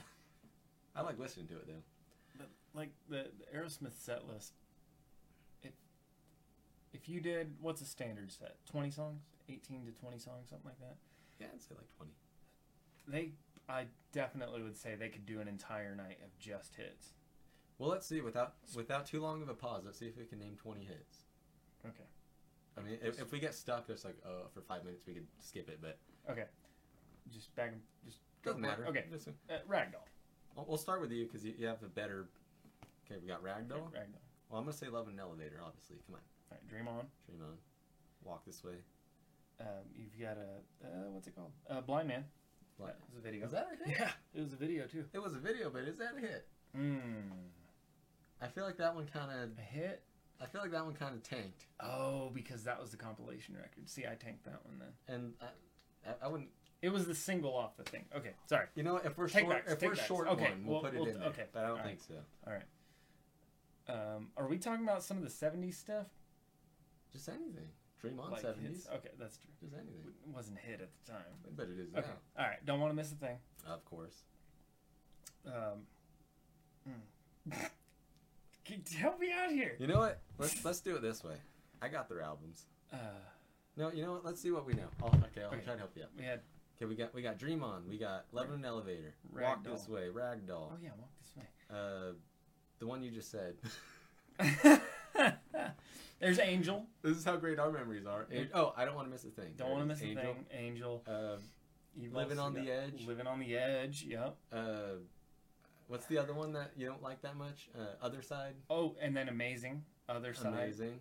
[0.96, 1.84] I like listening to it though.
[2.38, 4.54] but like the, the Aerosmith set list.
[5.62, 5.74] If
[6.94, 8.56] if you did, what's a standard set?
[8.70, 10.96] Twenty songs, eighteen to twenty songs, something like that.
[11.40, 12.12] Yeah, I'd say like twenty.
[13.08, 13.32] they
[13.68, 17.10] I definitely would say they could do an entire night of just hits.
[17.78, 18.22] Well, let's see.
[18.22, 21.26] Without without too long of a pause, let's see if we can name twenty hits.
[21.86, 22.06] Okay.
[22.78, 25.28] I mean, if, if we get stuck, just like oh, for five minutes we could
[25.42, 25.98] skip it, but
[26.30, 26.46] Okay.
[27.32, 27.74] Just back
[28.06, 28.70] just doesn't for it.
[28.70, 28.88] matter.
[28.88, 29.06] Okay.
[29.12, 29.32] Just, uh,
[29.70, 30.04] Ragdoll.
[30.56, 32.28] we'll- we'll start with you because you, you have a better.
[33.06, 33.92] Okay, we got Ragdoll.
[33.92, 34.22] Ragdoll.
[34.50, 35.98] Well, I'm gonna say Love in an Elevator, obviously.
[36.08, 36.22] Come on,
[36.52, 37.06] All right, Dream On.
[37.28, 37.58] Dream on.
[38.24, 38.76] Walk this way.
[39.60, 41.52] Um, you've got a uh, what's it called?
[41.70, 42.26] Uh, Blind Man.
[42.78, 42.98] What?
[43.00, 43.44] That was a video.
[43.44, 43.98] Was that a hit?
[44.00, 45.06] Yeah, it was a video too.
[45.14, 46.48] It was a video, but is that a hit?
[46.78, 47.30] Mm.
[48.42, 49.58] I feel like that one kind of.
[49.58, 50.04] A hit?
[50.44, 53.90] I feel like that one kind of tanked, Oh, because that was the compilation record.
[53.90, 55.16] See, I tanked that one then.
[55.16, 56.50] and I, I, I wouldn't.
[56.82, 58.04] It was the single off the thing.
[58.16, 58.66] Okay, sorry.
[58.76, 60.06] You know, if we're Take short, backs, if we're backs.
[60.06, 61.30] short Okay, one, we'll, we'll- put it we'll- in there.
[61.30, 62.16] okay, But I don't all think so.
[62.46, 62.64] All right.
[63.88, 66.08] Um, are we talking about some of the '70s stuff?
[67.14, 67.70] Just anything.
[68.02, 68.86] Dream on Like seventies.
[68.86, 68.88] hits?
[68.90, 69.52] Okay, that's true.
[69.62, 70.04] Just anything.
[70.06, 71.22] It wasn't hit at the time.
[71.56, 72.00] But it is now.
[72.00, 72.10] Okay.
[72.38, 72.66] All right.
[72.66, 73.38] Don't want to miss a thing.
[73.66, 74.24] Of course.
[75.46, 75.88] Um,
[76.86, 77.52] hmm.
[78.66, 79.76] Can- help me out here.
[79.80, 80.22] You know what?
[80.38, 81.36] Let's let's do it this way.
[81.82, 82.66] I got their albums.
[82.92, 82.98] Uh,
[83.76, 84.26] No, you know what?
[84.26, 84.88] Let's see what we know.
[85.02, 85.62] I'll, okay, I'll Okay.
[85.64, 86.10] try to help you out.
[86.18, 86.42] we had.
[86.78, 87.84] Okay, we got we got Dream On.
[87.90, 89.14] We got Love in an Elevator.
[89.34, 89.72] Walk Ragdoll.
[89.74, 90.08] this way.
[90.14, 90.72] Ragdoll.
[90.72, 91.44] Oh yeah, walk this way.
[91.70, 92.14] Uh,
[92.80, 93.56] the one you just said.
[96.20, 96.86] There's Angel.
[97.02, 98.26] This is how great our memories are.
[98.32, 99.54] An- oh, I don't want to miss a thing.
[99.58, 100.04] Don't want to miss is.
[100.04, 100.24] a Angel.
[100.34, 100.46] thing.
[100.52, 101.04] Angel.
[101.08, 101.36] Uh,
[101.96, 103.06] You've Living on the Edge.
[103.06, 104.04] Living on the edge.
[104.08, 104.36] Yep.
[104.52, 104.58] uh,
[105.88, 107.70] what's the other one that you don't like that much?
[107.78, 108.56] Uh, Other side.
[108.70, 109.84] Oh, and then amazing.
[110.10, 110.54] Other side.
[110.54, 111.00] Amazing.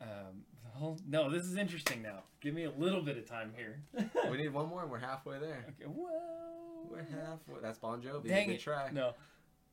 [0.00, 2.24] Um, no, this is interesting now.
[2.40, 3.82] Give me a little bit of time here.
[4.30, 5.64] we need one more, and we're halfway there.
[5.68, 5.88] Okay.
[5.88, 6.88] Whoa.
[6.90, 7.60] We're halfway.
[7.62, 8.28] That's Bon Jovi.
[8.28, 8.60] Dang Good it.
[8.60, 8.90] try.
[8.90, 9.12] No.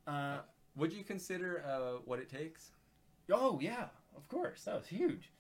[0.06, 0.38] Uh,
[0.76, 2.72] Would you consider uh, what it takes?
[3.32, 3.86] oh yeah,
[4.16, 4.64] of course.
[4.64, 5.32] That was huge.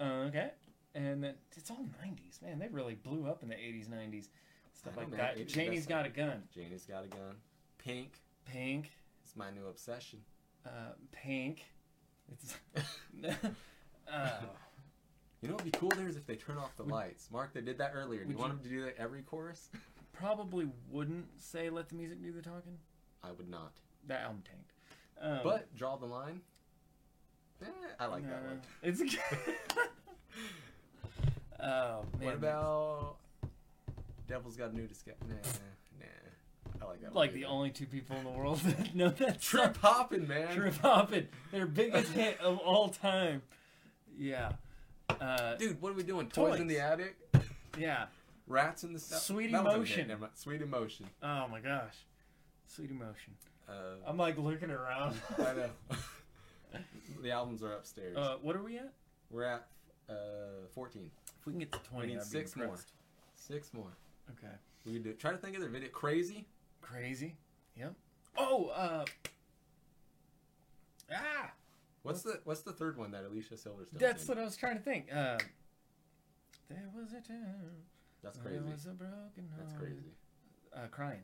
[0.00, 0.50] Uh, okay.
[0.94, 2.58] And then it's all '90s, man.
[2.58, 4.28] They really blew up in the '80s, '90s,
[4.74, 5.36] stuff like know, that.
[5.36, 5.46] man.
[5.46, 6.42] 80s Janie's got a gun.
[6.54, 7.36] Janie's got a gun.
[7.78, 8.20] Pink.
[8.44, 8.90] Pink.
[9.24, 10.20] It's my new obsession.
[10.66, 11.64] Uh, pink.
[12.30, 12.56] It's.
[14.12, 14.30] uh,
[15.40, 17.28] You know what'd be cool there is if they turn off the Would- lights.
[17.32, 18.24] Mark, they did that earlier.
[18.24, 19.70] Do you would want you- them to do that every chorus?
[20.12, 22.78] probably wouldn't say let the music do the talking.
[23.24, 23.72] I would not.
[24.06, 24.72] That album tanked.
[25.20, 26.40] Um, But draw the line.
[27.62, 27.66] Eh,
[28.00, 28.60] I like that one.
[28.82, 29.00] It's.
[31.60, 32.26] oh man.
[32.26, 33.16] What about
[34.28, 35.16] Devil's Got a New Disguise?
[35.28, 35.34] Nah,
[35.98, 36.06] nah.
[36.80, 37.14] I like that one.
[37.14, 40.54] like the only two people in the world that know that Trip hopping, man.
[40.54, 43.42] Trip Hoppin', their biggest hit of all time.
[44.18, 44.52] Yeah.
[45.20, 46.28] Uh, Dude, what are we doing?
[46.28, 47.16] Toys, in the attic?
[47.78, 48.06] yeah.
[48.46, 49.22] Rats in the stuff?
[49.22, 50.12] Sweet That Emotion.
[50.34, 51.06] Sweet emotion.
[51.22, 51.94] Oh my gosh.
[52.66, 53.34] Sweet emotion.
[53.68, 55.16] Uh, I'm like looking around.
[55.38, 55.70] I know.
[57.22, 58.16] the albums are upstairs.
[58.16, 58.92] Uh, what are we at?
[59.30, 59.66] We're at
[60.08, 60.14] uh,
[60.74, 61.10] 14.
[61.40, 62.76] If we can get to 20, need I'd be six more.
[63.34, 63.96] Six more.
[64.38, 64.54] Okay.
[64.84, 65.12] We do.
[65.12, 65.88] Try to think of their video.
[65.90, 66.46] Crazy.
[66.80, 67.36] Crazy.
[67.76, 67.94] Yep.
[68.36, 69.04] Oh, uh.
[71.14, 71.50] Ah!
[72.02, 73.98] What's the What's the third one that Alicia Silverstone?
[73.98, 74.28] That's did?
[74.28, 75.06] what I was trying to think.
[75.12, 75.38] Uh,
[76.68, 77.84] there was a time.
[78.22, 78.58] That's crazy.
[78.58, 79.68] There was a broken heart.
[79.68, 80.12] That's crazy.
[80.74, 81.20] Uh, crying.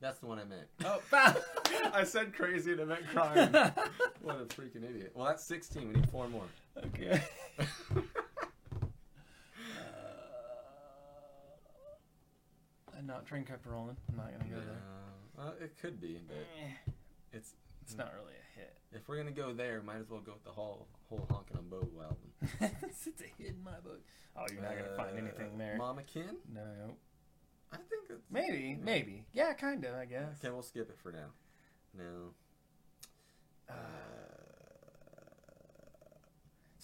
[0.00, 0.68] That's the one I meant.
[0.84, 1.00] Oh,
[1.92, 3.52] I said crazy and I meant crying.
[4.22, 5.12] what a freaking idiot.
[5.14, 5.88] Well, that's 16.
[5.88, 6.44] We need four more.
[6.84, 7.22] okay.
[12.96, 13.96] Uh, not train kept rolling.
[14.10, 14.76] I'm not gonna go there.
[14.76, 16.92] Uh, well, it could be, but Eh,
[17.32, 18.76] it's It's not really a hit.
[18.92, 21.68] if we're gonna go there, might as well go with the whole whole honkin' on
[21.68, 22.32] Bobo album.
[22.82, 24.00] it's a hit in my book.
[24.36, 25.76] Oh, you're not gonna find Uh, anything there.
[25.78, 26.36] Mama Kin?
[26.52, 26.96] No.
[27.72, 29.26] I think it's Maybe, maybe.
[29.32, 29.98] Yeah, kinda.
[30.00, 30.38] I guess.
[30.38, 31.30] Okay, we'll skip it for now.
[31.94, 32.34] No.
[33.68, 33.72] Uh,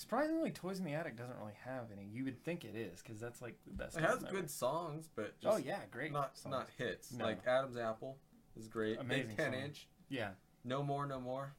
[0.04, 2.06] surprisingly, Toys in the Attic doesn't really have any.
[2.12, 3.96] You would think it is, because that's like the best.
[3.96, 4.30] It has ever.
[4.30, 6.12] good songs, but Oh yeah, great.
[6.12, 6.52] not songs.
[6.52, 7.12] not hits.
[7.12, 7.24] No.
[7.24, 8.16] Like Adam's Apple
[8.58, 8.98] is great.
[9.00, 9.62] Amazing Big ten song.
[9.62, 9.88] inch.
[10.08, 10.30] Yeah,
[10.64, 11.52] No more, no more.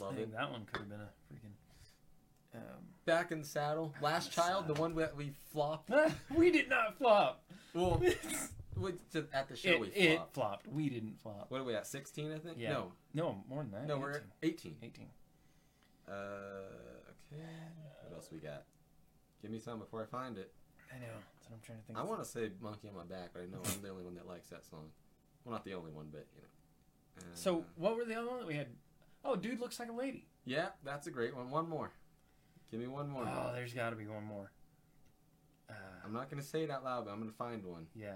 [0.00, 0.32] I Love think it.
[0.36, 1.52] that one could have been a freaking.
[2.54, 2.62] Um,
[3.04, 3.94] Back in the saddle.
[4.00, 5.90] Last child, the one that we flopped.
[6.34, 7.42] we did not flop.
[7.74, 8.00] Well,
[9.32, 10.34] at the show it, we it flopped.
[10.34, 10.66] flopped.
[10.68, 11.46] We didn't flop.
[11.50, 11.86] What are we at?
[11.86, 12.58] Sixteen, I think.
[12.58, 12.70] Yeah.
[12.72, 13.86] No, No, more than that.
[13.86, 14.76] no, we're at 18.
[14.82, 15.06] eighteen.
[16.08, 16.14] 18.
[16.14, 16.14] Uh,
[17.32, 17.42] okay.
[18.08, 18.64] What else we got?
[19.42, 20.52] Give me some before I find it.
[20.94, 21.06] I know.
[21.34, 21.98] That's what I'm trying to think.
[21.98, 24.14] I want to say "Monkey on My Back," but I know I'm the only one
[24.14, 24.90] that likes that song.
[25.44, 26.48] Well, not the only one, but you know.
[27.18, 28.68] Uh, So, what were the other one that we had?
[29.24, 30.26] Oh, dude looks like a lady.
[30.44, 31.50] yeah, that's a great one.
[31.50, 31.90] One more.
[32.70, 33.24] Give me one more.
[33.24, 34.50] Oh, there's got to be one more.
[35.70, 35.74] Uh,
[36.04, 37.86] I'm not gonna say it out loud, but I'm gonna find one.
[37.94, 38.12] yeah.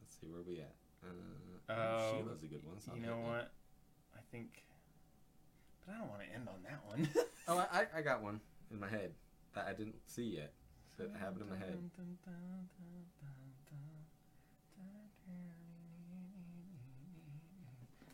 [0.00, 0.74] Let's see where we at.
[1.02, 1.12] Uh,
[1.72, 2.80] Oh, Sheila's a good one.
[2.80, 3.52] so You know what?
[4.14, 4.64] I think.
[5.86, 7.08] But I don't want to end on that one.
[7.48, 9.12] Oh, I, I- got one in my head
[9.54, 10.52] that I didn't see yet.
[10.96, 11.78] But I have it in my head.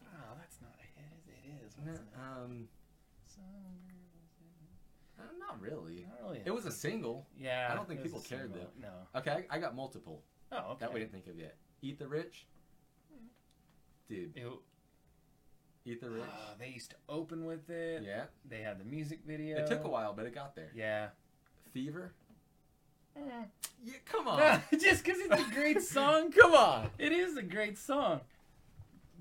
[0.04, 1.06] Oh, that's not a hit.
[1.28, 1.66] It?
[1.66, 1.76] Is.
[1.78, 2.02] wasn't it?
[2.16, 2.68] Um,
[5.18, 6.06] uh, not really.
[6.08, 6.42] Not really.
[6.44, 7.26] It was a single.
[7.38, 7.68] Yeah.
[7.70, 8.70] I don't think people cared, single.
[8.80, 8.88] No.
[9.18, 10.76] Okay, I, I got multiple Oh, okay.
[10.80, 11.56] that we didn't think of yet.
[11.82, 12.46] Eat the Rich.
[14.08, 14.60] Dude, Ew.
[15.86, 16.24] Eat the Rich.
[16.28, 18.02] Ah, they used to open with it.
[18.04, 18.24] Yeah.
[18.48, 19.58] They had the music video.
[19.58, 20.72] It took a while, but it got there.
[20.74, 21.08] Yeah.
[21.72, 22.12] Fever.
[23.16, 23.44] Mm.
[23.84, 24.60] Yeah, come on.
[24.72, 26.32] Just because it's a great song.
[26.32, 26.90] come on.
[26.98, 28.20] It is a great song.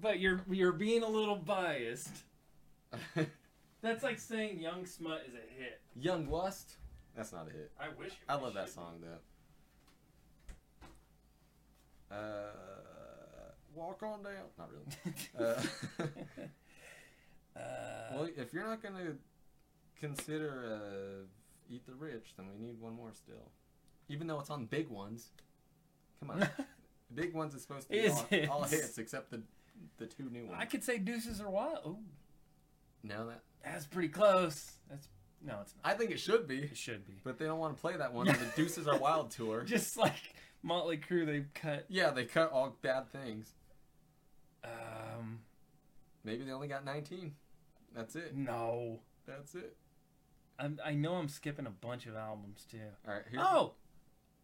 [0.02, 2.24] But you're you're being a little biased.
[3.82, 5.80] That's like saying Young Smut is a hit.
[5.96, 6.78] Young Lust.
[7.16, 7.72] That's not a hit.
[7.80, 8.14] I wish.
[8.28, 9.20] I love that song though.
[12.16, 12.52] Uh,
[13.76, 14.34] walk on down.
[14.58, 15.16] Not really.
[16.00, 16.06] Uh,
[17.56, 17.60] Uh,
[18.14, 19.14] well, if you're not gonna
[19.98, 20.74] consider
[21.22, 23.50] uh, Eat the Rich, then we need one more still.
[24.10, 25.30] Even though it's on Big Ones.
[26.20, 26.48] Come on.
[27.16, 29.42] Big Ones is supposed to be all, all hits except the
[29.98, 30.58] the two new ones.
[30.60, 31.80] I could say Deuces are Wild.
[31.86, 31.98] Oh,
[33.04, 34.72] Now that that's pretty close.
[34.90, 35.08] That's
[35.42, 35.94] no, it's not.
[35.94, 37.14] I think it should be, It should be.
[37.24, 39.64] but they don't want to play that one on the Deuces Are Wild tour.
[39.64, 41.86] Just like Motley Crue, they cut.
[41.88, 43.54] Yeah, they cut all bad things.
[44.66, 45.40] Um,
[46.24, 47.34] Maybe they only got 19.
[47.96, 48.36] That's it.
[48.36, 49.00] No.
[49.28, 49.78] That's it.
[50.58, 52.80] I'm, I know I'm skipping a bunch of albums too.
[53.08, 53.24] All right.
[53.30, 53.74] Here's Oh!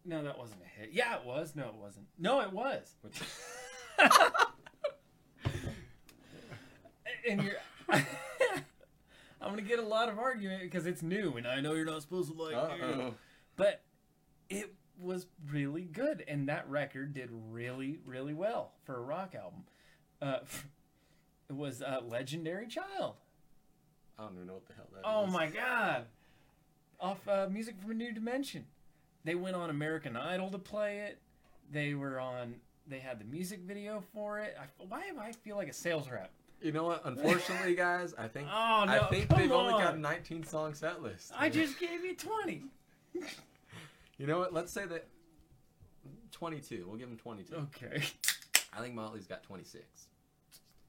[0.04, 0.90] No, that wasn't a hit.
[0.92, 1.54] Yeah, it was.
[1.54, 2.06] No, it wasn't.
[2.18, 2.96] No, it was.
[3.02, 3.20] Which,
[7.28, 7.54] and you're.
[9.40, 12.02] I'm gonna get a lot of argument because it's new, and I know you're not
[12.02, 12.84] supposed to like new.
[12.84, 13.14] Uh-oh.
[13.56, 13.82] But
[14.48, 19.64] it was really good, and that record did really, really well for a rock album.
[20.22, 20.38] Uh,
[21.48, 23.14] it was a "Legendary Child."
[24.18, 25.04] I don't even know what the hell that is.
[25.04, 26.04] Oh my god!
[27.00, 28.64] Off uh, Music from a New Dimension.
[29.24, 31.18] They went on American Idol to play it.
[31.70, 32.54] They were on.
[32.86, 34.56] They had the music video for it.
[34.60, 36.30] I, why do I feel like a sales rep?
[36.60, 37.02] You know what?
[37.04, 38.92] Unfortunately, guys, I think Oh no!
[38.92, 41.32] I think they've only got a 19 song set list.
[41.36, 42.64] I just gave you twenty.
[44.18, 44.52] You know what?
[44.52, 45.06] Let's say that
[46.30, 46.84] 22.
[46.86, 47.56] We'll give them 22.
[47.56, 48.04] Okay,
[48.72, 49.82] I think Motley's got 26.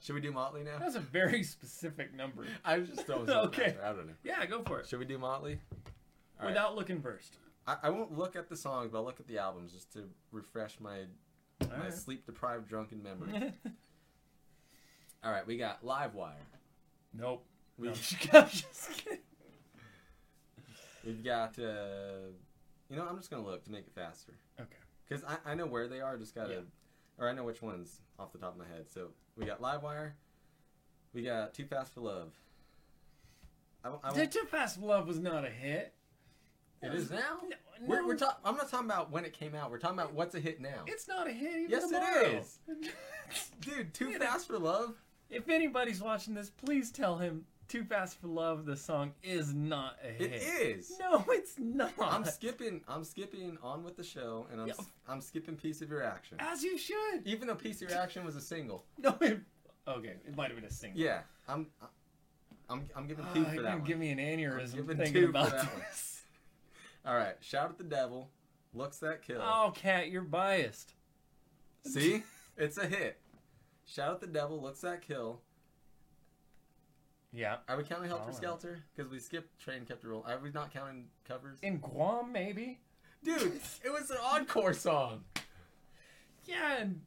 [0.03, 0.77] Should we do Motley now?
[0.79, 2.45] that's a very specific number.
[2.63, 3.69] I was just throwing something Okay.
[3.71, 3.85] out there.
[3.85, 4.13] I don't know.
[4.23, 4.87] Yeah, go for it.
[4.87, 5.59] Should we do Motley?
[6.39, 6.47] All right.
[6.49, 7.37] Without looking first.
[7.65, 10.09] I, I won't look at the songs, but I'll look at the albums just to
[10.33, 10.99] refresh my
[11.61, 11.93] All my right.
[11.93, 13.53] sleep deprived drunken memory.
[15.23, 16.33] All right, we got Livewire.
[17.13, 17.45] nope.
[17.77, 17.93] We, No,
[18.33, 19.19] I'm just kidding.
[21.05, 22.29] We've got, uh,
[22.89, 24.33] you know, I'm just gonna look to make it faster.
[24.59, 24.69] Okay.
[25.07, 26.17] Because I, I know where they are.
[26.17, 26.59] Just gotta, Yeah.
[27.17, 28.85] Or I know which ones off the top of my head.
[28.89, 30.11] So we got Livewire.
[31.13, 32.33] We got Too Fast for Love.
[33.83, 35.93] I, I Dude, Too Fast for Love was not a hit.
[36.81, 37.39] It is now.
[37.49, 37.55] No,
[37.87, 39.71] we're, we're talk- I'm not talking about when it came out.
[39.71, 40.83] We're talking about what's a hit now.
[40.85, 42.39] It's not a hit even Yes, it tomorrow.
[42.41, 42.59] is.
[43.61, 44.95] Dude, Too Fast for Love.
[45.29, 49.97] If anybody's watching this, please tell him Too Fast for Love, the song, is not
[50.03, 50.33] a hit.
[50.33, 50.91] It is.
[50.99, 51.91] No, it's not.
[51.99, 52.81] I'm skipping.
[52.87, 54.73] I'm skipping on with the show, and I'm Yeah.
[55.07, 56.37] I'm skipping Piece of Your Action.
[56.39, 57.25] As you should.
[57.25, 58.85] Even though Piece of Your Action was a single.
[58.97, 59.39] No, it,
[59.87, 60.99] okay, it might have been a single.
[60.99, 61.67] Yeah, I'm.
[62.69, 62.87] I'm.
[62.95, 63.87] I'm giving two ah, you're for that one.
[63.87, 66.21] give me an aneurysm giving thinking two for about this.
[67.05, 68.29] All right, shout at the devil.
[68.73, 69.41] Looks that kill.
[69.41, 70.93] Oh, Cat, you're biased.
[71.85, 72.23] See,
[72.57, 73.19] it's a hit.
[73.85, 74.61] Shout at the devil.
[74.61, 75.41] Looks that kill.
[77.33, 77.57] Yeah.
[77.67, 78.31] Are we counting Helter.
[78.31, 78.79] Skelter?
[78.95, 80.23] Because we skipped Train Kept a Roll.
[80.27, 81.57] Are we not counting covers?
[81.61, 82.79] In Guam, maybe.
[83.23, 83.53] Dude,
[83.83, 85.23] it was an encore song.
[86.45, 87.01] Yeah, and,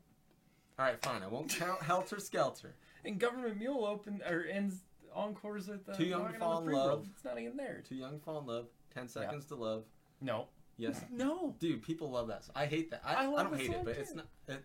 [0.79, 1.22] All right, fine.
[1.22, 2.74] I won't count Helter Skelter.
[3.05, 4.77] and Government Mule open or ends
[5.14, 6.87] encores with uh, Too Young to Fall in the Free Love.
[6.89, 7.07] World.
[7.14, 7.83] It's not even there.
[7.89, 8.66] Too Young to Fall in Love.
[8.95, 9.85] Ten Seconds to Love.
[10.20, 10.47] No.
[10.79, 11.01] Yes.
[11.12, 11.55] No.
[11.61, 12.45] Dude, people love that.
[12.45, 12.55] Song.
[12.57, 13.03] I hate that.
[13.05, 14.16] I, I I, love don't the hate it, song, but it's too.
[14.16, 14.27] not.
[14.49, 14.64] It,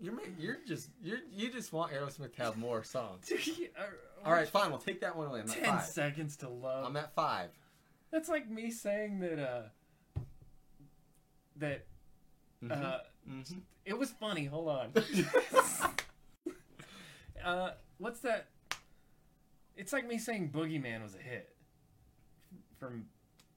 [0.00, 3.32] you're ma- you're just you're you just want Aerosmith to have more songs.
[4.24, 4.70] All right, fine.
[4.70, 5.40] We'll take that one away.
[5.40, 5.84] I'm at Ten five.
[5.84, 6.84] seconds to love.
[6.86, 7.50] I'm at five.
[8.10, 9.62] That's like me saying that uh
[11.56, 11.86] that
[12.70, 12.98] uh
[13.28, 13.60] Mhm.
[13.84, 14.46] it was funny.
[14.46, 14.92] Hold on.
[17.44, 18.46] uh what's that?
[19.76, 21.54] It's like me saying Boogeyman was a hit
[22.78, 23.06] from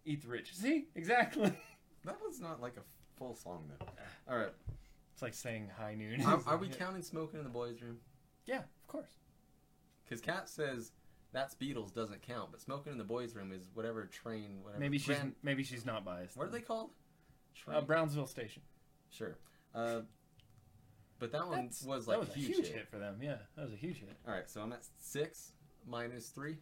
[0.06, 0.56] Eat the Rich.
[0.56, 0.88] See?
[0.96, 1.52] Exactly.
[2.06, 2.84] That was not like a
[3.18, 3.86] full song though.
[4.32, 4.54] All right.
[5.12, 6.22] It's like saying High Noon.
[6.22, 6.80] Are, is a are we hit.
[6.80, 7.98] counting "Smoking in the Boys' Room"?
[8.46, 9.10] Yeah, of course.
[10.08, 10.92] Because Kat says
[11.34, 14.80] that's Beatles doesn't count, but "Smoking in the Boys' Room" is whatever train, whatever.
[14.80, 16.38] Maybe she's Grand- maybe she's not biased.
[16.38, 16.92] What are they called?
[17.56, 17.78] Train.
[17.78, 18.62] Uh, Brownsville Station.
[19.10, 19.38] Sure.
[19.76, 20.02] Uh,
[21.20, 22.88] but that one That's, was that like was a huge, hit.
[22.90, 23.18] for them.
[23.22, 24.16] Yeah, that was a huge hit.
[24.28, 25.52] All right, so I'm at six
[25.86, 26.58] minus three.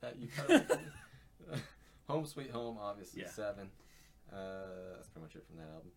[0.00, 0.50] That you cut.
[0.50, 0.78] away from
[1.52, 1.58] me.
[2.08, 3.30] Home Sweet Home, obviously Yeah.
[3.30, 3.70] seven.
[4.30, 5.90] Uh, that's pretty much it from that album.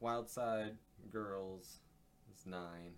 [0.00, 0.76] Wild Side
[1.10, 1.80] Girls
[2.34, 2.94] is nine.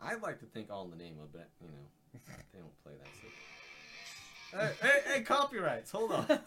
[0.00, 1.74] I'd like to think All in the Name of, but you know
[2.52, 3.08] they don't play that.
[3.20, 4.58] So.
[4.58, 4.72] hey,
[5.06, 5.90] hey, hey, copyrights!
[5.90, 6.26] Hold on.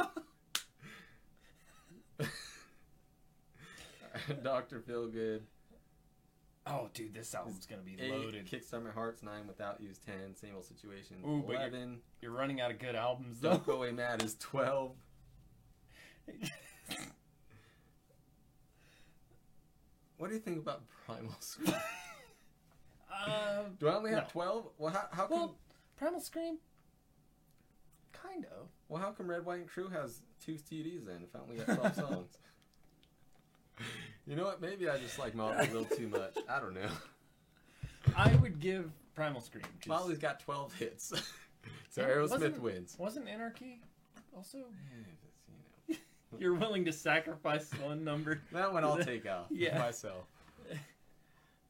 [4.43, 5.41] Doctor Feelgood.
[6.67, 8.45] Oh, dude, this album's gonna be Eight, loaded.
[8.47, 10.35] Kickstart My Heart's nine without use ten.
[10.35, 11.17] Same old situation.
[11.25, 13.51] Ooh, but you're- You're running out of good albums, though.
[13.51, 14.95] Don't go away mad is twelve.
[20.17, 21.73] What do you think about Primal Scream?
[23.25, 24.29] Uh, Do I only have No.
[24.31, 24.67] twelve?
[24.77, 25.37] Well, how, how come?
[25.39, 25.55] well,
[25.97, 26.57] Primal Scream.
[28.13, 28.67] Kind of.
[28.89, 31.21] well, how come Red White and Crue has two CDs then?
[31.23, 32.37] If I only got twelve songs.
[34.27, 34.61] You know what?
[34.61, 36.37] Maybe I just like Motley a little too much.
[36.47, 36.89] I don't know.
[38.15, 39.63] I would give Primal Scream.
[39.63, 41.07] 'cause- Motley's got twelve hits,
[41.89, 42.95] so Yeah, Aerosmith wasn't- wins.
[42.99, 43.81] Wasn't Anarchy
[44.35, 44.57] also?
[44.59, 44.63] Yeah,
[45.87, 46.39] you know.
[46.39, 48.39] You're willing to sacrifice one number?
[48.51, 49.77] That one I'll take off Yeah.
[49.79, 50.25] myself.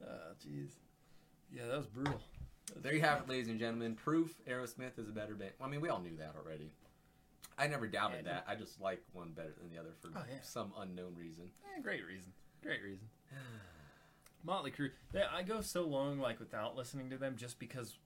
[0.03, 0.07] Oh,
[0.45, 0.69] jeez.
[1.55, 2.21] Yeah, that was brutal.
[2.81, 3.95] There you have it, ladies and gentlemen.
[3.95, 5.51] Proof Aerosmith is a better band.
[5.61, 6.71] I mean, we all knew that already.
[7.57, 8.45] I never doubted Yeah, that.
[8.47, 10.37] I just like one better than the other for Oh, yeah.
[10.41, 11.49] some unknown reason.
[11.77, 12.31] Eh, great reason.
[12.63, 13.07] Great reason.
[14.43, 14.91] Motley Crue.
[15.13, 17.97] Yeah, I go so long like without listening to them just because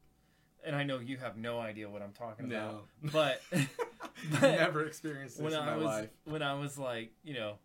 [0.66, 2.86] and I know you have no idea what I'm talking No.
[3.04, 3.42] about, but
[4.32, 6.10] but Never experienced this when in I my was life.
[6.26, 7.56] when I was like you know,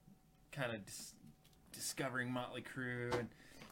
[0.52, 1.14] kind of dis-
[1.72, 3.28] discovering Motley Crue and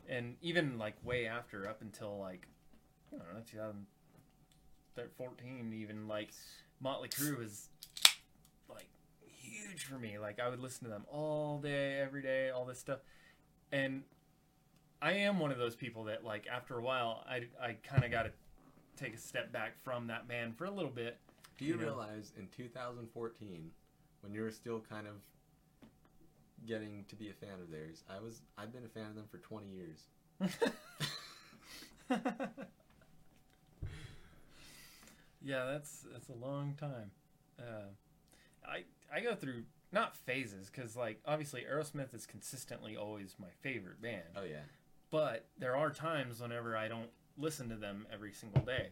[0.09, 2.47] and even like way after up until like
[3.13, 6.31] I don't know 2014 even like
[6.81, 7.69] Motley Crue was
[8.69, 8.89] like
[9.27, 10.19] huge for me.
[10.19, 13.01] Like I would listen to them all day, every day, all this stuff,
[13.73, 14.03] and
[15.01, 18.11] I am one of those people that like after a while I I kind of
[18.11, 18.33] got to
[18.97, 21.19] take a step back from that band for a little bit.
[21.57, 21.87] Do you you know.
[21.87, 23.71] realize in 2014,
[24.21, 25.15] when you were still kind of
[26.67, 29.27] getting to be a fan of theirs, I was I've been a fan of them
[29.31, 30.05] for 20 years.
[35.43, 37.11] yeah, that's that's a long time.
[37.59, 37.89] Uh,
[38.67, 38.85] I
[39.15, 44.23] I go through not phases because like obviously Aerosmith is consistently always my favorite band,
[44.37, 44.63] Oh yeah.
[45.11, 48.89] but there are times whenever I don't listen to them every single day,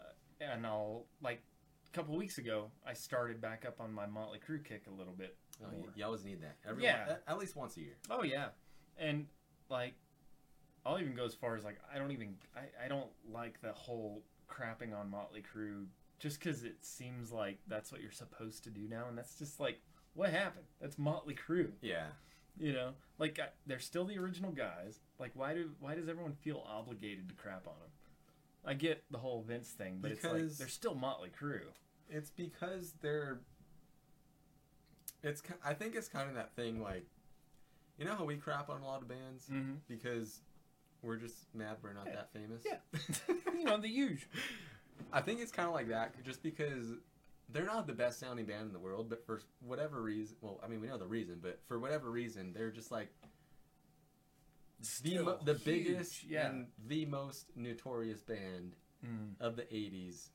[0.00, 0.12] uh,
[0.52, 1.42] and I'll like
[1.86, 5.14] a couple weeks ago I started back up on my Motley Crue kick a little
[5.14, 5.36] bit.
[5.64, 6.56] Oh, you, you always need that.
[6.68, 7.06] Every Yeah.
[7.08, 7.96] at, at least once a year.
[8.10, 8.48] Oh yeah,
[8.98, 9.26] and
[9.68, 9.94] like
[10.86, 13.72] I'll even go as far as like I don't even I, I don't like the
[13.72, 15.86] whole crapping on Motley Crue
[16.18, 19.60] just because it seems like that's what you're supposed to do now, and that's just
[19.60, 19.80] like
[20.14, 20.64] what happened.
[20.80, 22.06] That's Motley Crue, Yeah.
[22.58, 22.90] you know.
[23.18, 25.00] Like I, they're still the original guys.
[25.18, 27.90] Like why do why does everyone feel obligated to crap on them?
[28.64, 31.60] I get the whole Vince thing, but it's like Because- they're still Motley Crue.
[32.10, 33.40] It's because they're.
[35.22, 35.42] It's.
[35.64, 37.04] I think it's kind of that thing like,
[37.98, 39.74] you know how we crap on a lot of bands Mm-hmm.
[39.88, 40.40] because
[41.02, 42.14] we're just mad we're not Yeah.
[42.16, 42.64] that famous.
[42.64, 43.34] Yeah.
[43.58, 44.28] you know the usual.
[45.12, 46.86] I think it's kind of like that, just because
[47.50, 50.66] they're not the best sounding band in the world, but for whatever reason, well, I
[50.68, 53.08] mean, we know the reason, but for whatever reason, they're just like
[54.80, 56.48] the, Still mo- the huge, biggest yeah.
[56.48, 58.74] and the most notorious band
[59.06, 59.34] Mm.
[59.40, 60.30] of the 80s.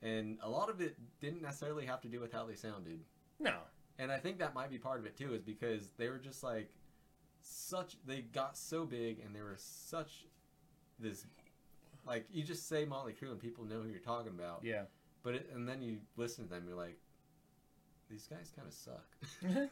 [0.00, 3.00] And a lot of it didn't necessarily have to do with how they sounded.
[3.40, 3.56] No.
[3.98, 6.42] And I think that might be part of it too, is because they were just
[6.42, 6.70] like
[7.40, 10.26] such, they got so big and they were such
[10.98, 11.26] this,
[12.06, 14.60] like, you just say Motley Crue and people know who you're talking about.
[14.62, 14.82] Yeah.
[15.22, 16.98] But it, and then you listen to them, you're like,
[18.10, 19.06] these guys kind of suck.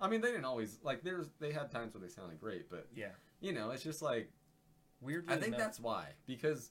[0.00, 1.04] I mean, they didn't always like.
[1.04, 3.10] There's they had times where they sounded great, but yeah.
[3.40, 4.30] you know, it's just like
[5.02, 6.70] Weirdly I think enough- that's why because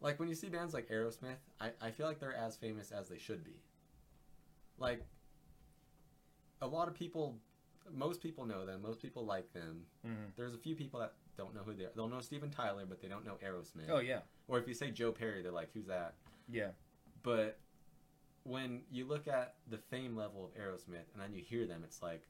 [0.00, 3.08] like when you see bands like Aerosmith, I I feel like they're as famous as
[3.08, 3.62] they should be.
[4.78, 5.02] Like
[6.62, 7.38] a lot of people,
[7.92, 8.82] most people know them.
[8.82, 9.86] Most people like them.
[10.06, 10.34] Mhm.
[10.36, 11.92] There's a few people that don't know who they are.
[11.94, 13.88] They'll know Steven Tyler, but they don't know Aerosmith.
[13.88, 14.20] Oh yeah.
[14.48, 16.14] Or if you say Joe Perry, they're like, "Who's that?"
[16.48, 16.72] Yeah.
[17.22, 17.58] But
[18.44, 22.02] when you look at the fame level of Aerosmith and then you hear them, it's
[22.02, 22.26] like,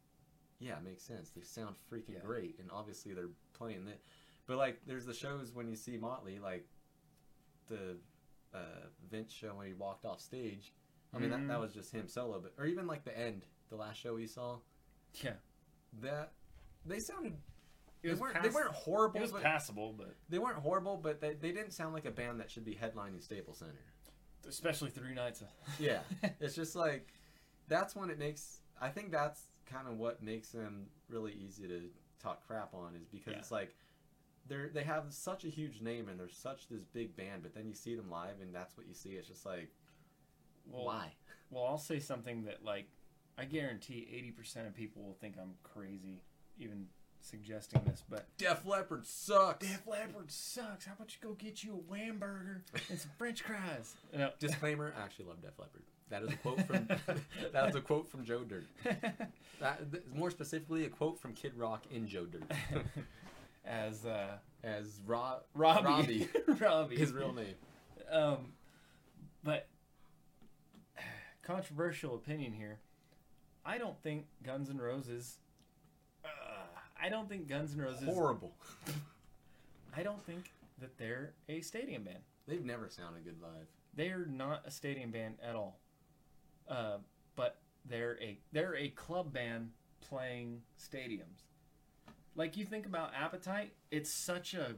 [0.58, 1.30] yeah, it makes sense.
[1.30, 2.20] They sound freaking Yeah.
[2.20, 4.00] great, and obviously they're playing it.
[4.46, 6.68] But like, there's the shows when you see Motley, like
[7.68, 7.96] the
[8.52, 10.74] uh, Vince show when he walked off stage.
[11.12, 11.46] I mean, Mhm.
[11.46, 14.14] that, that was just him solo, but or even like the end, the last show
[14.14, 14.58] we saw,
[15.22, 15.34] Yeah.
[16.02, 16.32] that
[16.84, 17.34] they sounded.
[18.02, 19.18] It They weren't, pass- they weren't horrible.
[19.18, 22.10] It was but passable, but they weren't horrible, but they, they didn't sound like a
[22.10, 23.72] band that should be headlining Staples Center.
[24.48, 25.42] especially three nights.
[25.78, 26.00] Yeah,
[26.40, 27.08] it's just like
[27.68, 28.60] that's when it makes.
[28.80, 31.82] I think that's kind of what makes them really easy to
[32.22, 33.38] talk crap on is because Yeah.
[33.38, 33.74] it's like
[34.48, 37.66] they're they have such a huge name and they're such this big band, but then
[37.68, 39.10] you see them live and that's what you see.
[39.10, 39.70] It's just like
[40.66, 41.12] well, why?
[41.50, 42.88] Well, I'll say something that like
[43.40, 46.20] I guarantee eighty percent of people will think I'm crazy,
[46.58, 46.86] even
[47.20, 48.04] suggesting this.
[48.08, 49.66] But Def Leppard sucks.
[49.66, 50.84] Def Leppard sucks.
[50.84, 53.94] How about you go get you a wham burger and some French fries?
[54.16, 54.30] No.
[54.38, 55.82] Disclaimer: I actually love Def Leppard.
[56.10, 56.86] That is a quote from
[57.52, 58.66] that is a quote from Joe Dirt.
[59.60, 62.50] That, th- more specifically, a quote from Kid Rock in Joe Dirt
[63.64, 66.28] As uh, as Rob Robbie, Robbie,
[66.60, 67.54] Robbie, his real name.
[68.10, 68.38] Um,
[69.42, 69.66] but
[71.42, 72.80] controversial opinion here.
[73.64, 75.38] I don't think Guns N' Roses.
[76.24, 76.28] Uh,
[77.00, 78.04] I don't think Guns N' Roses.
[78.04, 78.54] Horrible.
[79.96, 80.50] I don't think
[80.80, 82.20] that they're a stadium band.
[82.46, 83.66] They've never sounded good live.
[83.94, 85.80] They're not a stadium band at all.
[86.68, 86.98] Uh,
[87.36, 91.44] but they're a they're a club band playing stadiums.
[92.36, 94.74] Like you think about Appetite, it's such a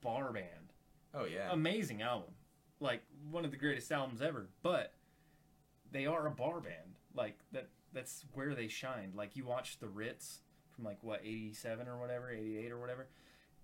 [0.00, 0.72] bar band.
[1.14, 1.48] Oh yeah.
[1.52, 2.30] amazing album,
[2.80, 4.48] like one of the greatest albums ever.
[4.62, 4.94] But
[5.92, 7.68] they are a bar band, like that.
[7.94, 9.14] That's where they shined.
[9.14, 10.40] Like you watch the Ritz
[10.74, 13.06] from like what eighty seven or whatever, eighty eight or whatever.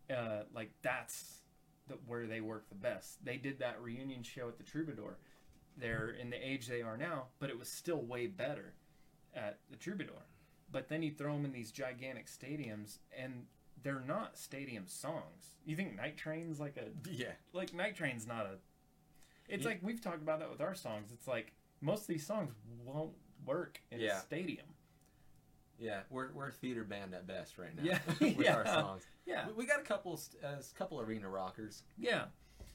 [0.09, 1.41] Uh, like that's
[1.89, 3.25] the, where they work the best.
[3.25, 5.19] They did that reunion show at the Troubadour.
[5.77, 8.75] They're in the age they are now, but it was still way better
[9.35, 10.23] at the Troubadour.
[10.73, 13.47] But then you throw them in these gigantic stadiums, and
[13.83, 15.55] they're not stadium songs.
[15.65, 17.33] You think Night Train's like a yeah.
[17.53, 18.59] like Night Train's not a
[19.49, 19.71] It's Yeah.
[19.71, 21.11] like we've talked about that with our songs.
[21.13, 22.53] It's like most of these songs
[22.85, 23.13] won't
[23.47, 24.19] work in Yeah.
[24.19, 24.67] a stadium.
[25.79, 27.83] Yeah, we're we're a theater band at best right now.
[27.83, 27.99] Yeah,
[28.37, 28.75] with our yeah.
[28.75, 29.03] songs.
[29.27, 32.25] Yeah, We, we got a couple uh, couple arena rockers, yeah,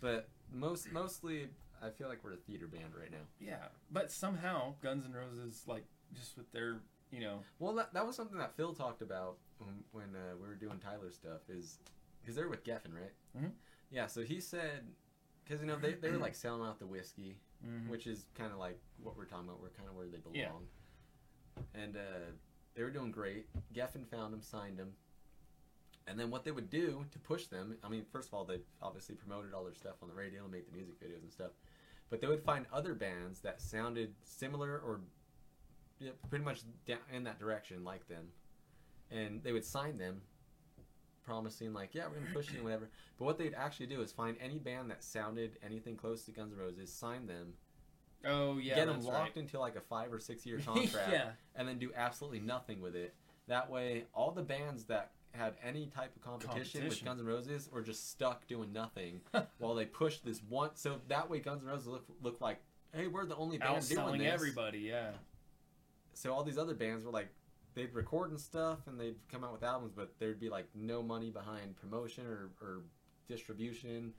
[0.02, 1.50] but most mostly
[1.84, 3.18] I feel like we're a theater band right now.
[3.40, 3.68] yeah.
[3.92, 5.86] But somehow Guns N' Roses, like
[6.16, 6.78] just with their,
[7.12, 10.48] you know, Well, that, that was something that Phil talked about when, when uh, we
[10.48, 11.42] were doing Tyler stuff.
[11.50, 11.78] Is
[12.22, 13.14] because they're with Geffen, right?
[13.38, 13.52] Mhm.
[13.92, 14.08] Yeah.
[14.08, 14.88] So he said,
[15.44, 17.90] because you know they they were like selling out the Whisky, mhm.
[17.90, 19.62] which is kind of like what we're talking about.
[19.62, 20.36] We're kind of where they belong.
[20.36, 21.82] Yeah.
[21.82, 22.32] And uh,
[22.76, 23.48] they were doing great.
[23.74, 24.94] Geffen found them, signed them.
[26.08, 28.60] And then what they would do to push them, I mean, first of all, they
[28.82, 31.52] obviously promoted all their stuff on the radio and make the music videos and stuff.
[32.10, 35.02] But they would find other bands that sounded similar or
[36.00, 38.28] yeah, pretty much da- in that direction like them.
[39.10, 40.22] And they would sign them,
[41.26, 42.90] promising, like, yeah, we're to push you and whatever.
[43.18, 46.54] But what they'd actually do is find any band that sounded anything close to Guns
[46.54, 47.54] N' Roses, sign them,
[48.26, 49.38] oh yeah, get them locked right.
[49.38, 52.96] into like a five or six year contract, yeah, and then do absolutely nothing with
[52.96, 53.14] it.
[53.48, 57.70] That way, all the bands that had any type of competition, with Guns N' Roses
[57.72, 59.22] were just stuck doing nothing
[59.58, 60.72] while they pushed this one.
[60.76, 62.62] So that way, Guns N' Roses look look like,
[62.94, 64.34] hey, we're the only band doing this.
[64.34, 64.80] everybody.
[64.80, 65.12] Yeah,
[66.14, 67.30] So all these other bands were like,
[67.76, 71.04] they'd record and stuff, and they'd come out with albums, but there'd be like no
[71.04, 72.82] money behind promotion or, or
[73.28, 74.14] distribution,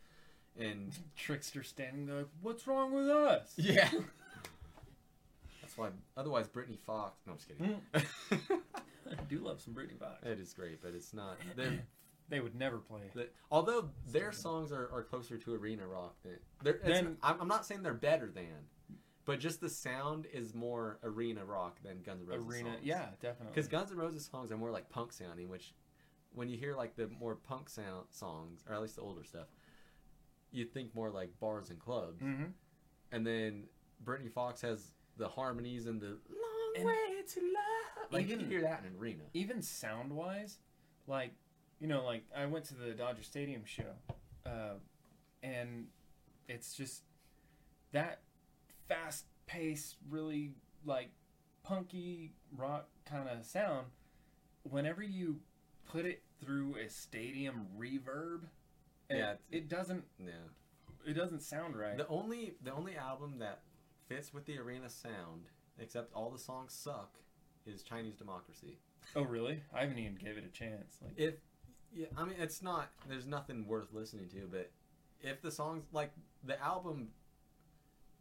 [0.59, 3.53] and Trickster standing there, like, what's wrong with us?
[3.57, 3.89] yeah.
[5.61, 5.89] That's why.
[6.17, 7.21] Otherwise, Britny Fox.
[7.27, 7.81] No, I'm just kidding.
[7.93, 8.61] Mm.
[9.19, 10.23] I do love some Britny Fox.
[10.25, 11.37] It is great, but it's not.
[12.29, 13.03] They would never play.
[13.15, 16.33] the- although their songs are, are closer to arena rock than.
[16.61, 18.67] They're, Then- I'm, I'm not saying they're better than,
[19.27, 22.47] but just the sound is more arena rock than Guns N' Roses.
[22.55, 22.81] Arena, songs.
[22.85, 23.53] yeah, definitely.
[23.55, 25.75] Because Guns N' Roses songs are more like punk sounding, which
[26.35, 29.47] when you hear like the more punk sound songs, or at least the older stuff,
[30.53, 32.21] you think more like bars and clubs.
[32.23, 32.45] hmm
[33.13, 33.65] And then
[34.03, 38.13] Britny Fox has the harmonies and the long And way to love.
[38.13, 39.25] Like you even- can hear that in an arena.
[39.35, 40.59] even sound wise,
[41.07, 41.33] like
[41.81, 43.93] you know, like I went to the Dodger Stadium show,
[44.47, 44.75] uh,
[45.43, 45.89] and
[46.49, 47.03] it's just
[47.93, 48.21] that
[48.89, 50.53] fast pace, really
[50.85, 51.11] like
[51.63, 53.87] punky rock kind of sound.
[54.63, 55.41] Whenever you
[55.89, 58.45] put it through a stadium reverb,
[59.09, 60.49] it- Yeah, it, doesn't Yeah.
[61.05, 61.97] it doesn't sound right.
[61.97, 63.63] The only the only album that
[64.09, 65.47] fits with the arena sound,
[65.79, 67.19] except all the songs suck,
[67.65, 68.79] is Chinese Democracy.
[69.15, 69.63] oh really?
[69.73, 70.99] I haven't even gave it a chance.
[71.03, 71.35] Like If
[71.93, 74.71] yeah, I mean it's not there's nothing worth listening to, but
[75.21, 76.13] if the songs like
[76.43, 77.13] the album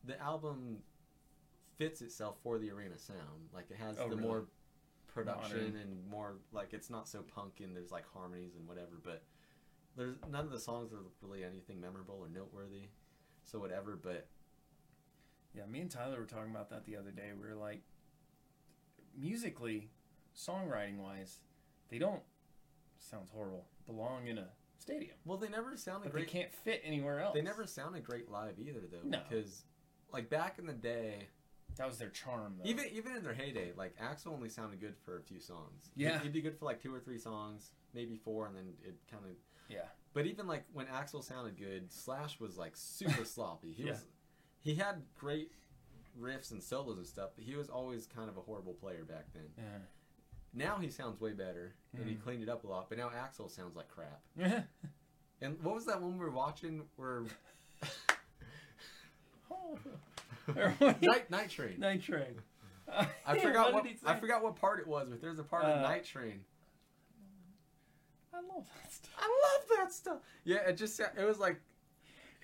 [0.06, 0.78] the album
[1.78, 3.50] fits itself for the arena sound.
[3.54, 4.28] Like it has Oh, the really?
[4.28, 4.46] more
[5.08, 5.82] production Modern.
[5.82, 9.24] and more like it's not so punk and there's like harmonies and whatever, but
[9.96, 12.90] there's none of the songs are really anything memorable or noteworthy.
[13.46, 14.28] So whatever, but
[15.54, 17.32] Yeah, me and Tyler were talking about that the other day.
[17.40, 17.82] We were like,
[19.18, 19.90] musically,
[20.36, 21.40] songwriting wise,
[21.90, 22.22] they don't
[23.00, 23.66] sounds horrible.
[23.86, 24.48] Belong in a
[24.78, 27.34] stadium, well they never sounded but great they can't fit anywhere else.
[27.34, 29.08] They never sounded great live either, though.
[29.08, 29.22] No.
[29.30, 29.64] Because,
[30.16, 31.28] like back in the day,
[31.78, 32.70] That was their charm, though.
[32.70, 35.92] even even in their heyday, like Axl only sounded good for a few songs.
[35.96, 36.20] He'd- Yeah.
[36.22, 39.24] he'd, be good for like two or three songs, maybe four, and then it kind
[39.26, 39.32] of.
[39.70, 39.88] Yeah.
[40.14, 43.74] But even like when Axl sounded good, Slash was like super sloppy.
[43.74, 43.92] He Yeah.
[43.92, 44.06] was,
[44.62, 45.52] he had great
[46.20, 49.26] riffs and solos and stuff, but he was always kind of a horrible player back
[49.34, 49.50] then.
[49.58, 49.80] yeah.
[50.54, 52.24] Now he sounds way better, and he Mm.
[52.24, 52.88] cleaned it up a lot.
[52.88, 54.22] But now Axl sounds like crap.
[54.38, 54.64] Yeah.
[55.42, 57.26] And what was that one we were watching where
[59.52, 59.78] Oh.
[61.02, 61.80] Night Night Train?
[61.80, 62.36] Night Train.
[63.26, 65.66] I forgot what, did he I forgot what part it was, but there's a part
[65.66, 66.42] Uh, of Night Train.
[68.34, 69.12] I love that stuff.
[69.18, 70.18] I love that stuff.
[70.44, 71.60] Yeah, it just sa- it was like,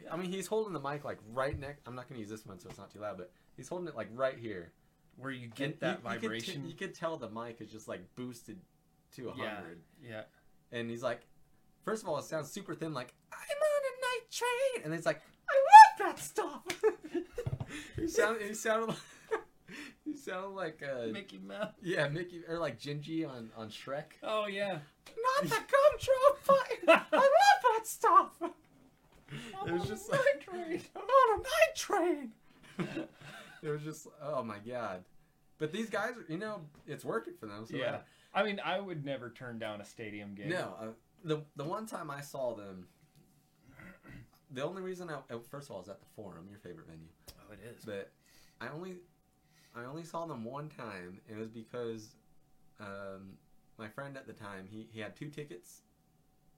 [0.09, 1.81] I mean, he's holding the mic like right next.
[1.85, 3.95] I'm not gonna use this one so it's not too loud, but he's holding it
[3.95, 4.71] like right here.
[5.17, 6.67] Where you And get that you- you could t- vibration.
[6.67, 8.59] You could, tell the mic is just like boosted
[9.17, 9.55] to a yeah.
[9.55, 10.23] hundred, Yeah.
[10.71, 11.27] and he's like,
[11.83, 15.05] first of all, it sounds super thin, like I'm on a night train, and it's
[15.05, 16.63] like I love that stuff.
[17.95, 18.97] he sounded, he sounded like,
[20.05, 21.73] he sounded like uh, Mickey Mouse.
[21.81, 24.13] yeah, Mickey or like Gingy on on Shrek.
[24.23, 24.79] Oh yeah.
[25.39, 26.89] Not the gumdrop button.
[27.11, 28.31] I love that stuff.
[29.65, 30.81] It was on just a like, night train.
[30.95, 32.31] I'm on a night train.
[33.63, 35.03] it was just, oh my god.
[35.57, 37.65] But these guys, are, you know, it's working for them.
[37.69, 37.99] So Yeah.
[38.33, 40.49] I mean, I would never turn down a stadium game.
[40.49, 40.85] No, uh,
[41.23, 42.87] the the one time I saw them,
[44.49, 47.07] the only reason I uh, first of all is at the Forum, your favorite venue,
[47.07, 47.20] Oh,
[47.53, 47.83] it is.
[47.85, 48.11] but
[48.59, 48.95] I only
[49.75, 51.19] I only saw them one time.
[51.27, 52.15] and It was because
[52.79, 53.37] um,
[53.77, 55.81] my friend at the time he he had two tickets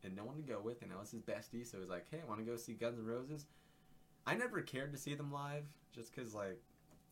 [0.03, 2.05] and no one to go with, and I was his bestie, so he was like,
[2.11, 3.45] "Hey, I want to go see Guns N' Roses."
[4.25, 5.63] I never cared to see them live,
[5.93, 6.61] just because like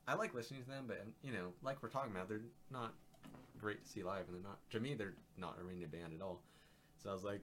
[0.08, 2.94] I like listening to them, but you know, like we're talking about, they're not
[3.60, 6.22] great to see live, and they're not to me they're not a arena band at
[6.22, 6.42] all.
[6.98, 7.42] So I was like,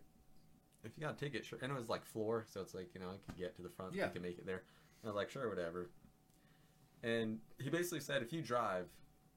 [0.85, 1.59] if you got a ticket, sure.
[1.62, 3.70] And it was like floor, so it's like you know I could get to the
[3.70, 4.06] front, Yeah.
[4.06, 4.62] I could make it there.
[5.02, 5.89] And I was like, sure, whatever.
[7.02, 8.86] And he basically said, if you drive,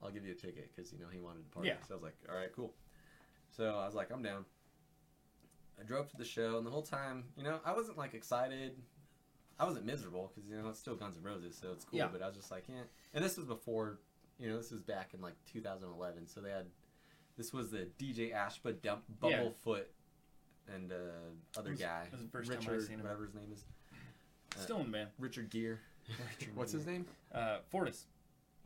[0.04, 1.70] I'll give you a ticket because you know he wanted to party.
[1.70, 1.76] Yeah.
[1.88, 2.74] So I was like, all right, cool.
[3.52, 4.46] So I was like, I'm down.
[5.80, 8.74] I drove to the show, and the whole time, you know, I wasn't like excited.
[9.60, 12.00] I wasn't miserable because you know it's still Guns N' Roses, so it's cool.
[12.00, 12.08] Yeah.
[12.12, 12.82] But I was just like, yeah.
[13.14, 14.00] And this was before,
[14.40, 16.66] you know, this was back in like 2011, so they had.
[17.38, 19.44] This was the DJ Ashba dump, Yeah.
[19.44, 19.84] Bumblefoot
[20.74, 20.96] and uh,
[21.58, 23.04] other was- guy, it was the first time I'd Richard, seen him.
[23.04, 23.64] whatever his name is,
[24.56, 25.10] Uh, Still in the band.
[25.18, 25.78] Richard Gere.
[26.56, 27.06] What's his name?
[27.34, 28.06] Uh, Fortus.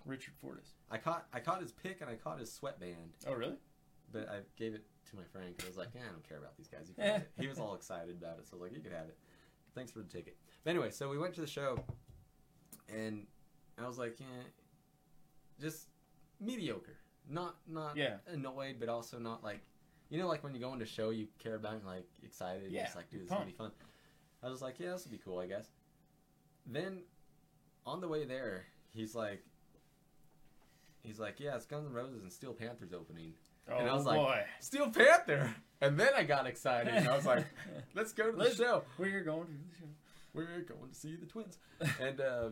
[0.06, 0.74] Richard Fortus.
[0.92, 3.56] I caught I caught his pick and I caught his sweatband, Oh, really?
[4.12, 6.38] but I gave it to my friend because I was like, yeah, I don't care
[6.38, 6.88] about these guys.
[6.88, 7.32] You can have it.
[7.40, 9.18] He was all excited about it, so I was like, you can have it.
[9.74, 10.38] Thanks for the ticket.
[10.64, 11.80] But anyway, so we went to the show,
[12.88, 13.26] and
[13.82, 14.26] I was like, yeah,
[15.60, 15.88] just
[16.40, 16.98] mediocre.
[17.28, 18.18] Not not Yeah.
[18.28, 19.62] annoyed, but also not like,
[20.10, 22.72] you know, like when you go into a show you care about and like excited.
[22.72, 23.72] Yeah, Just like, dude, this is gonna be fun.
[24.44, 25.68] I was like, yeah, this will be cool, I guess.
[26.68, 27.02] Then,
[27.86, 29.44] on the way there, he's like,
[31.04, 33.34] he's like, yeah, it's Guns N' Roses and Steel Panther's opening.
[33.70, 34.42] Oh, And I was like, boy.
[34.60, 35.54] Steel Panther!
[35.82, 36.94] And then I got excited.
[36.94, 37.46] And I was like,
[37.96, 38.84] let's go to the Let's- show.
[38.98, 39.86] We're going to the show.
[40.34, 41.58] We're going to see the twins.
[42.02, 42.50] And uh,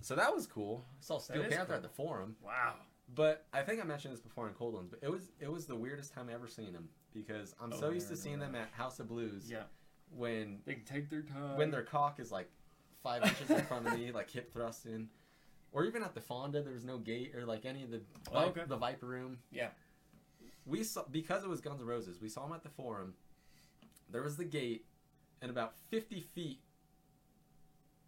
[0.00, 0.84] so that was cool.
[0.88, 1.74] I saw Steel Panther cool.
[1.76, 2.36] at the forum.
[2.44, 2.74] Wow.
[3.14, 5.66] But I think I mentioned this before in Cold Ones, but it was it was
[5.66, 8.56] the weirdest time I ever seen them because I'm so Oh, used to seeing them
[8.56, 9.62] at House of Blues Yeah.
[10.10, 11.56] when They can take their time.
[11.56, 12.50] when their cock is like
[13.06, 15.08] five inches in front of me, like hip thrust in,
[15.72, 18.00] or even at the Fonda, there was no gate or like any of the
[18.32, 18.62] Oh, okay.
[18.66, 19.38] the Viper Room.
[19.52, 19.68] Yeah.
[20.64, 22.20] we saw because it was Guns N' Roses.
[22.20, 23.14] We saw them at the Forum.
[24.10, 24.86] There was the gate,
[25.40, 26.60] and about fifty feet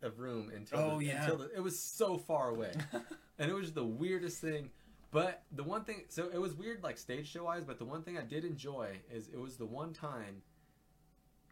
[0.02, 1.22] of room until Oh, the, yeah.
[1.22, 2.72] until the, it was so far away,
[3.38, 4.70] and it was the weirdest thing.
[5.10, 7.64] But the one thing, so it was weird, like stage show wise.
[7.64, 10.42] But the one thing I did enjoy is it was the one time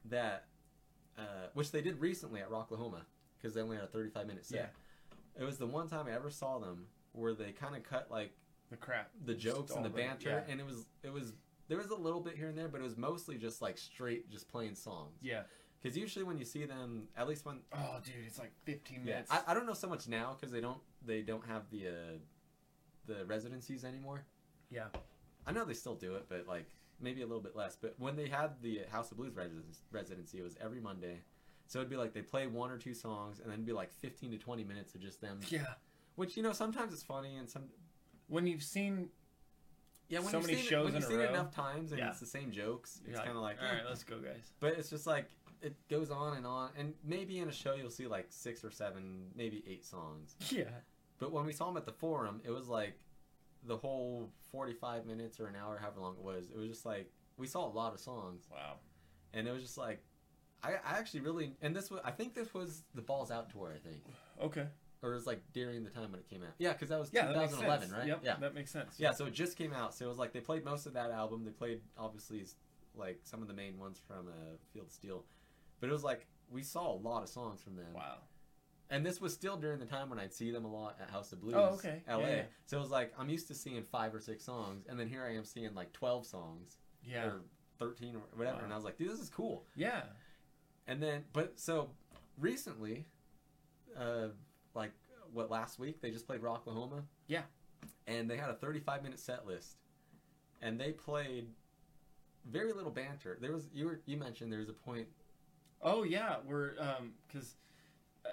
[0.07, 0.45] that,
[1.19, 1.23] uh,
[1.55, 3.01] which they did recently at Rocklahoma,
[3.37, 4.75] because they only had a thirty-five minute set.
[5.37, 5.43] Yeah.
[5.43, 8.33] It was the one time I ever saw them where they kind of cut like
[8.71, 9.11] the crap.
[9.25, 10.53] the jokes and the banter, yeah.
[10.53, 11.35] and it was it was
[11.69, 14.31] there was a little bit here and there, but it was mostly just like straight,
[14.31, 15.19] just playing songs.
[15.21, 15.43] Yeah.
[15.83, 19.05] Because usually when you see them, at least when Oh, dude, it's like 15 yeah,
[19.05, 19.31] minutes.
[19.31, 21.91] I, I don't know so much now because they don't they don't have the uh,
[23.07, 24.25] the residencies anymore.
[24.71, 24.87] Yeah.
[25.47, 26.67] I know they still do it, but like
[27.01, 27.77] maybe a little bit less.
[27.81, 29.35] But when they had the House of Blues
[29.93, 31.21] residency, it was every Monday.
[31.69, 33.93] So it'd be like they play one or two songs, and then it'd be like
[33.93, 35.41] fifteen to twenty minutes of just them.
[35.49, 35.65] yeah.
[36.15, 37.65] Which you know sometimes it's funny, and some
[38.29, 39.09] When you've seen,
[40.09, 41.31] yeah when So you've many seen shows when in you've a seen it row.
[41.31, 42.11] enough times and Yeah.
[42.11, 43.81] it's the same jokes, it's you're kind of like, all eh.
[43.89, 44.53] let's go, guys.
[44.61, 45.29] but it's just like
[45.63, 48.71] it goes on and on, and maybe in a show you'll see like six or
[48.71, 50.37] seven, maybe eight songs.
[50.51, 50.65] Yeah.
[51.19, 52.99] But when we saw them at the forum, it was like
[53.65, 56.47] the whole forty-five minutes or an hour, however long it was.
[56.51, 58.75] It was just like we saw a lot of songs, Wow.
[59.35, 60.03] and it was just like
[60.67, 63.73] I, I actually really and this was I think this was the Balls Out tour,
[63.75, 64.03] I think,
[64.43, 64.67] Okay.
[65.03, 66.51] or it was like during the time when it came out.
[66.59, 67.93] Yeah, because that was Yeah, 2011, sense.
[67.99, 68.07] right?
[68.09, 68.37] Yep, Yeah.
[68.41, 68.95] that makes sense.
[68.99, 69.95] Yeah, so it just came out.
[69.95, 71.45] So it was like they played most of that album.
[71.45, 72.45] They played obviously
[72.95, 75.25] like some of the main ones from uh, Feel the Steel,
[75.81, 77.93] but it was like we saw a lot of songs from them.
[77.95, 78.19] Wow.
[78.89, 81.33] And this was still during the time when I'd see them a lot at House
[81.33, 82.03] of Blues, Oh, okay.
[82.09, 82.19] LA.
[82.21, 82.43] Yeah, yeah.
[82.67, 85.25] So it was like I'm used to seeing five or six songs, and then here
[85.25, 87.25] I am seeing like twelve songs Yeah.
[87.27, 87.41] or
[87.81, 88.65] thirteen or whatever, Wow.
[88.65, 89.67] and I was like, dude, this is cool.
[89.75, 90.03] Yeah.
[90.89, 91.91] And then, but so
[92.39, 93.07] recently,
[93.99, 94.29] uh,
[94.75, 94.93] like
[95.33, 97.03] what last week they just played Rocklahoma.
[97.27, 97.43] Yeah.
[98.07, 99.77] And they had a 35 minute set list,
[100.63, 101.49] and they played
[102.51, 103.37] very little banter.
[103.41, 105.07] There was you were you mentioned there was a point.
[105.83, 107.57] Oh yeah, we're um because
[108.25, 108.31] uh,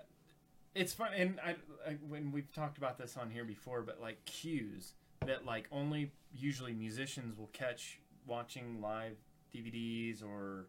[0.76, 1.56] it's fun, and I,
[1.88, 4.94] I when we've talked about this on here before, but like cues
[5.26, 9.18] that like only usually musicians will catch watching live
[9.56, 10.68] DVDs or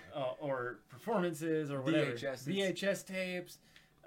[0.14, 2.44] uh, or performances or whatever VHSs.
[2.46, 3.58] VHS tapes.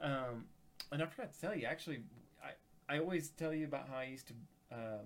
[0.02, 0.46] Um,
[0.92, 2.00] and I forgot to tell you actually,
[2.44, 4.34] I I always tell you about how I used to.
[4.72, 4.98] Uh,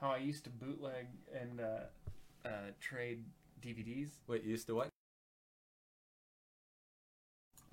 [0.00, 1.08] how I used to bootleg
[1.38, 3.22] and uh, uh, trade
[3.62, 4.88] DVDs Wait, you used to what?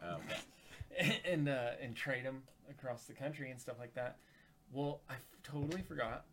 [0.03, 0.18] Oh,
[1.26, 4.18] and uh, and trade them across the country and stuff like that.
[4.72, 6.26] Well, I f- totally forgot.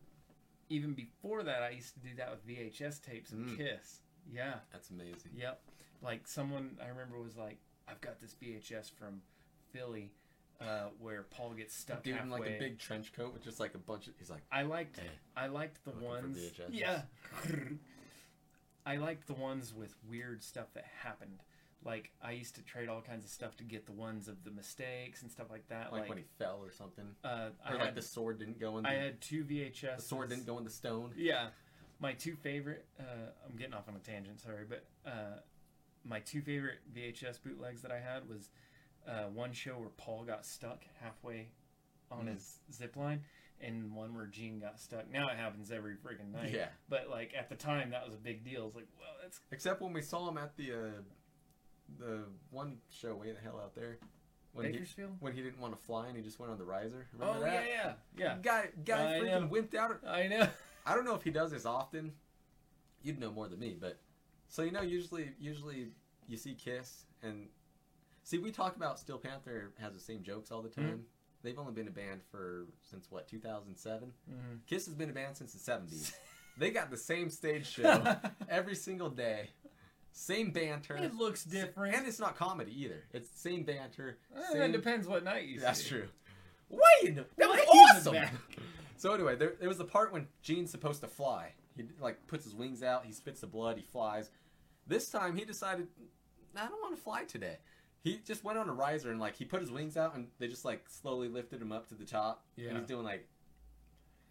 [0.68, 3.56] Even before that, I used to do that with VHS tapes and Mm.
[3.56, 4.01] Kiss.
[4.33, 5.33] Yeah, that's amazing.
[5.37, 5.61] yep.
[6.03, 9.23] Like someone I remember was like, "I've got this VHS from
[9.73, 10.13] Philly,
[10.61, 13.75] uh, where Paul gets stuck in halfway." like a big trench coat with just like
[13.75, 14.15] a bunch of.
[14.19, 16.39] He's like, I liked Hey, I liked the ones.
[16.71, 17.03] Yeah.
[18.87, 21.43] I liked the ones with weird stuff that happened.
[21.85, 24.51] Like I used to trade all kinds of stuff to get the ones of the
[24.51, 25.93] mistakes and stuff like that.
[25.93, 28.59] Like, Like, when he fell or something, uh, I or like had the sword didn't
[28.59, 28.85] go in.
[28.85, 29.97] The, I had two VHS.
[29.97, 31.13] the sword didn't go in the stone.
[31.17, 31.49] Yeah,
[32.05, 32.85] my two favorite.
[33.01, 34.40] Uh, I'm getting off on a tangent.
[34.40, 35.39] Sorry, but uh,
[36.05, 38.51] my two favorite VHS bootlegs that I had was
[39.09, 41.48] uh, one show where Paul got stuck halfway
[42.10, 42.35] on Mm.
[42.35, 43.22] his zip line,
[43.60, 45.10] and one where Gene got stuck.
[45.10, 46.52] Now it happens every freaking night.
[46.55, 46.66] Yeah.
[46.89, 48.66] But like at the time, that was a big deal.
[48.66, 50.76] It's like, well, that's Except when we saw him at the uh,
[51.98, 52.20] the
[52.51, 53.98] one show way the hell out there
[54.52, 55.16] when he Bakersfield.
[55.20, 57.06] when he didn't want to fly and he just went on the riser.
[57.14, 57.64] Remember Oh that?
[57.68, 59.48] yeah, yeah, Guy guy I freaking know.
[59.48, 60.01] wimped out.
[60.06, 60.47] I know.
[60.86, 62.12] I don't know if he does this often.
[63.02, 63.98] You'd know more than me, but
[64.48, 65.89] so you know, usually usually
[66.27, 67.48] you see Kiss and
[68.23, 70.81] see we talk about Steel Panther has the same jokes all the Mm-hmm.
[70.82, 71.05] time.
[71.43, 74.12] They've only been a band for since what 2007.
[74.31, 74.61] Mhm.
[74.66, 76.12] Kiss has been a band since the 70s.
[76.59, 78.16] they got the same stage show
[78.48, 79.51] every single day,
[80.12, 80.97] same banter.
[80.97, 81.94] It looks different.
[81.97, 83.05] and it's not comedy either.
[83.12, 84.16] It's the same banter.
[84.35, 85.65] Eh, Same, It depends what night you see.
[85.65, 85.89] that's see.
[85.90, 86.09] true.
[86.70, 88.39] Wait, that was Way in the awesome.
[88.97, 91.53] So anyway, there, there was the part when Gene's supposed to fly.
[91.77, 94.31] He like puts his wings out, he spits the blood, he flies.
[94.87, 95.89] This time he decided,
[96.57, 97.57] I don't want to fly today.
[98.03, 100.47] He just went on a riser and like he put his wings out and they
[100.47, 102.45] just like slowly lifted him up to the top.
[102.57, 102.79] And Yeah.
[102.79, 103.27] he's doing like,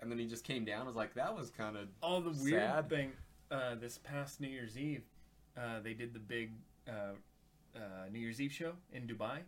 [0.01, 0.81] and then he just came down.
[0.83, 2.89] I was like, that was kind of all the weird Sad.
[2.89, 3.11] thing.
[3.51, 5.03] Uh, this past New Year's Eve,
[5.57, 6.51] uh, they did the big
[6.87, 7.13] uh,
[7.75, 7.79] uh,
[8.11, 9.39] New Year's Eve show in Dubai.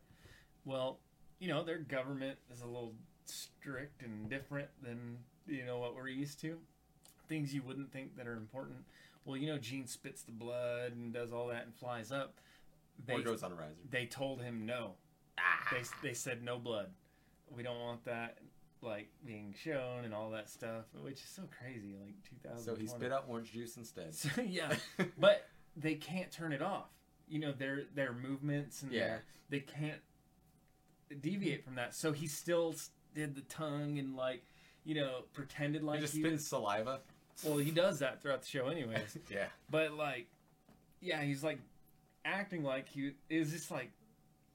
[0.65, 0.99] Well,
[1.39, 2.93] you know their government is a little
[3.25, 6.57] strict and different than you know what we're used to.
[7.27, 8.79] Things you wouldn't think that are important.
[9.25, 12.35] Well, you know, Gene spits the blood and does all that and flies up.
[13.05, 13.73] They or goes on a riser.
[13.89, 14.91] they told him no.
[15.39, 15.67] Ah.
[15.71, 16.89] They they said no blood.
[17.49, 18.37] We don't want that
[18.81, 21.95] like being shown and all that stuff, which is so crazy.
[21.99, 22.63] Like 2000.
[22.63, 24.13] So he spit out orange juice instead.
[24.15, 24.73] So, yeah,
[25.17, 26.89] but they can't turn it off.
[27.27, 29.07] You know their their movements and Yeah.
[29.07, 30.01] their, they can't
[31.21, 31.95] deviate from that.
[31.95, 32.75] So he still
[33.15, 34.43] did the tongue and like
[34.83, 36.47] you know pretended like he just he spits was.
[36.47, 36.99] saliva.
[37.43, 39.17] Well, he does that throughout the show, anyways.
[39.29, 39.47] Yeah.
[39.69, 40.27] but like,
[41.01, 41.59] yeah, he's like
[42.23, 43.91] acting like he is just like.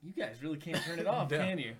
[0.03, 1.37] You guys really can't turn it off, No.
[1.37, 1.75] can you?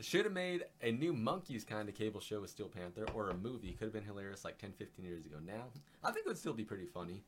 [0.00, 3.34] Should have made a new Monkees kind of cable show with Steel Panther or a
[3.34, 3.72] movie.
[3.72, 5.36] Could have been hilarious like 10, 15 years ago.
[5.44, 5.64] Now,
[6.02, 7.22] I think it would still be pretty funny.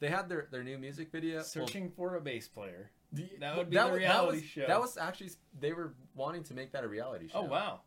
[0.00, 1.36] They had their, their new music video.
[1.36, 2.90] well, Searching for a bass player.
[3.12, 4.66] the- that would be that the was- reality that was, show.
[4.66, 5.30] That was actually,
[5.60, 7.46] they were wanting to make that a reality oh, show.
[7.46, 7.80] Oh wow,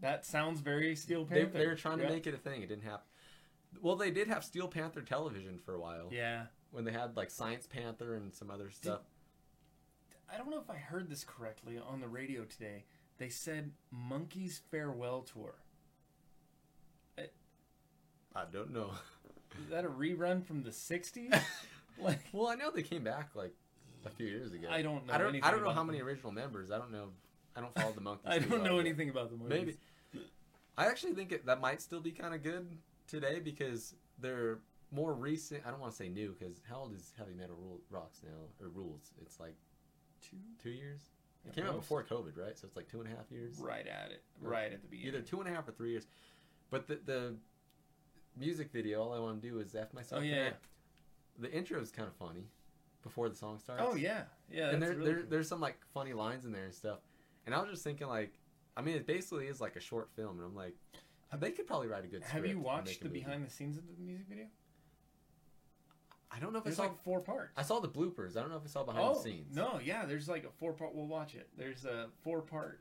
[0.00, 1.58] that sounds very Steel Panther.
[1.58, 2.10] they were trying to Yeah.
[2.10, 2.62] make it a thing.
[2.62, 3.06] It didn't happen.
[3.80, 6.08] Well, they did have Steel Panther television for a while.
[6.12, 9.02] Yeah, When they had like Science Panther and some other stuff.
[10.32, 12.84] I don't know if I heard this correctly on the radio today.
[13.18, 15.54] They said Monkees' farewell tour.
[18.34, 18.92] I don't know.
[19.60, 21.32] Is that a rerun from the '60s?
[21.98, 23.52] like, well, I know they came back like
[24.06, 24.68] a few years ago.
[24.70, 25.44] I don't know I don't.
[25.44, 26.70] I don't know how many original members.
[26.70, 27.08] I don't know.
[27.56, 28.20] I don't follow the Monkees.
[28.26, 29.48] I don't know anything about the Monkees.
[29.48, 29.76] Maybe.
[30.80, 32.66] I actually think it, that might still be kind of good
[33.06, 35.62] today because they're more recent.
[35.66, 38.30] I don't want to say new because how old is Heavy Metal Rule, Rocks now
[38.60, 39.12] or Rules?
[39.20, 39.56] It's like
[40.22, 41.00] two two years.
[41.46, 42.58] It came out before COVID, right?
[42.58, 43.58] So it's like two and a half years.
[43.58, 45.14] right at it, right at the beginning.
[45.14, 46.06] Either two and a half or three years.
[46.70, 47.34] But the the
[48.38, 50.22] music video, all I want to do is f myself.
[50.22, 50.50] Oh, in yeah.
[51.38, 52.46] The intro is kind of funny
[53.02, 53.82] before the song starts.
[53.84, 54.70] Oh yeah, yeah.
[54.70, 55.30] and there, really there cool.
[55.30, 57.00] there's some like funny lines in there and stuff.
[57.44, 58.32] And I was just thinking like,
[58.80, 60.74] I mean, it basically is like a short film, and I'm like,
[61.38, 62.24] they could probably write a good.
[62.24, 62.42] Story.
[62.42, 63.20] Have you watched the movie.
[63.20, 64.46] behind the scenes of the music video?
[66.30, 66.82] I don't know if I There's saw.
[66.84, 67.52] like four parts.
[67.58, 68.36] I saw the bloopers.
[68.38, 69.54] I don't know if I saw behind oh the scenes.
[69.54, 70.06] no, yeah.
[70.06, 70.94] There's like a four part.
[70.94, 71.48] We'll watch it.
[71.58, 72.80] There's a four part.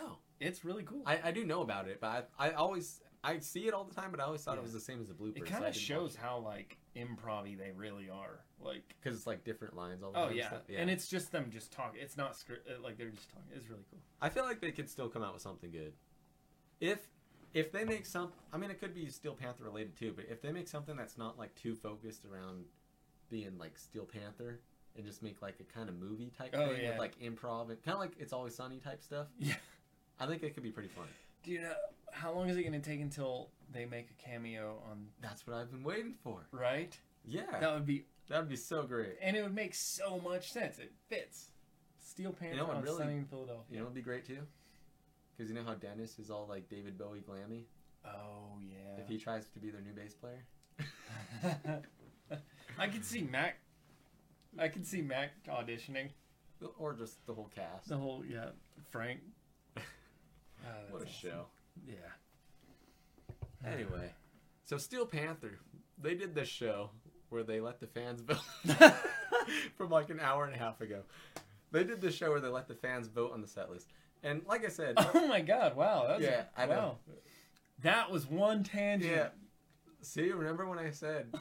[0.00, 1.02] Oh, It's really cool.
[1.04, 3.94] I, I do know about it, but I, I always I see it all the
[3.94, 4.60] time, but I always thought Yeah.
[4.60, 5.38] it was the same as the bloopers.
[5.38, 8.40] It kind of shows how like improv they really are.
[8.62, 10.36] Like because it's like different lines all the oh time.
[10.36, 10.48] yeah.
[10.48, 10.62] stuff.
[10.76, 12.00] and it's just them just talking.
[12.02, 12.68] It's not script.
[12.68, 13.48] uh, Like they're just talking.
[13.54, 14.00] It's really cool.
[14.20, 15.92] I feel like they could still come out with something good.
[16.80, 16.98] If
[17.52, 20.12] if they make some, I mean, it could be Steel Panther related too.
[20.14, 22.64] But if they make something that's not like too focused around
[23.28, 24.60] being like Steel Panther
[24.96, 26.90] and just make like a kind of movie type Oh, thing yeah.
[26.90, 29.54] with like improv and kind of like It's Always Sunny type stuff, Yeah.
[30.18, 31.06] I think it could be pretty fun.
[31.44, 31.74] Do you know
[32.12, 35.06] how long is it going to take until they make a cameo on?
[35.20, 36.46] That's what I've been waiting for.
[36.52, 36.98] Right.
[37.24, 39.16] Yeah, That would be, that would be so great.
[39.20, 40.78] and it would make so much sense.
[40.78, 41.50] It fits.
[42.00, 43.64] Steel Panther know what on really- Sunny in Philadelphia.
[43.70, 44.38] You know, it'd be great too.
[45.36, 47.64] Because you know how Dennis is all like David Bowie glammy.
[48.04, 49.00] Oh yeah.
[49.02, 50.44] If he tries to be their new bass player.
[52.78, 53.58] I can see Mac.
[54.58, 56.08] I can see Mac auditioning.
[56.78, 57.88] or just the whole cast.
[57.88, 58.46] The whole yeah,
[58.90, 59.20] Frank.
[60.62, 61.46] Ah, what a that's show.
[61.86, 61.94] Yeah.
[63.64, 64.12] Anyway,
[64.64, 65.58] so Steel Panther,
[65.98, 66.90] they did this show
[67.28, 68.40] where they let the fans vote.
[69.76, 71.02] from like an hour and a half ago.
[71.72, 73.88] They did this show where they let the fans vote on the set list,
[74.22, 75.76] and like I said, Oh my god!
[75.76, 76.06] Wow.
[76.08, 76.72] That was yeah, I know.
[76.72, 76.96] wow.
[77.82, 79.12] That was one tangent.
[79.12, 79.28] Yeah.
[80.02, 81.32] See, remember when I said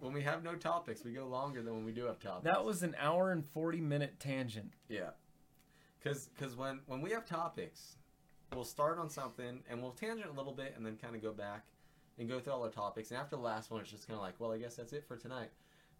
[0.00, 2.44] when we have no topics, we go longer than when we do have topics.
[2.44, 4.74] That was an hour and forty minute tangent.
[4.88, 5.10] Yeah.
[6.02, 7.96] Cause, cause when when we have topics,
[8.54, 11.32] we'll start on something and we'll tangent a little bit and then kind of go
[11.32, 11.64] back
[12.18, 13.10] and go through all our topics.
[13.10, 15.04] And after the last one, it's just kind of like, well, I guess that's it
[15.06, 15.50] for tonight.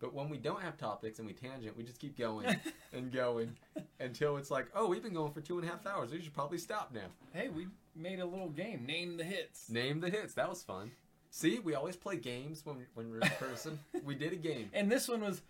[0.01, 2.57] But when we don't have topics and we tangent, we just keep going
[2.93, 3.57] and going
[4.01, 6.11] until it's like, oh, we've been going for two and a half hours.
[6.11, 7.09] We should probably stop now.
[7.35, 8.87] Hey, we made a little game.
[8.87, 9.69] Name the hits.
[9.69, 10.35] Name the hits.
[10.35, 10.91] That was fun.
[11.31, 13.79] See, we always play games when when we're in person.
[14.05, 14.71] we did a game.
[14.73, 15.43] And this one was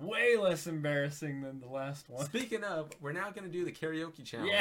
[0.00, 2.24] way less embarrassing than the last one.
[2.24, 4.52] Speaking of, we're now going to do the karaoke challenge.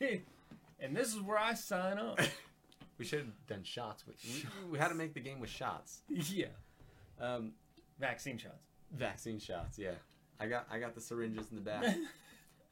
[0.00, 0.08] Yeah.
[0.80, 2.18] and this is where I sign up.
[2.98, 4.16] We should have done shots with.
[4.24, 6.00] We, we had to make the game with shots.
[6.08, 6.46] yeah.
[7.20, 7.52] Um,
[8.00, 8.64] Vaccine shots.
[8.90, 9.78] vaccine shots.
[9.78, 9.90] Yeah,
[10.40, 11.94] I got I got the syringes in the back.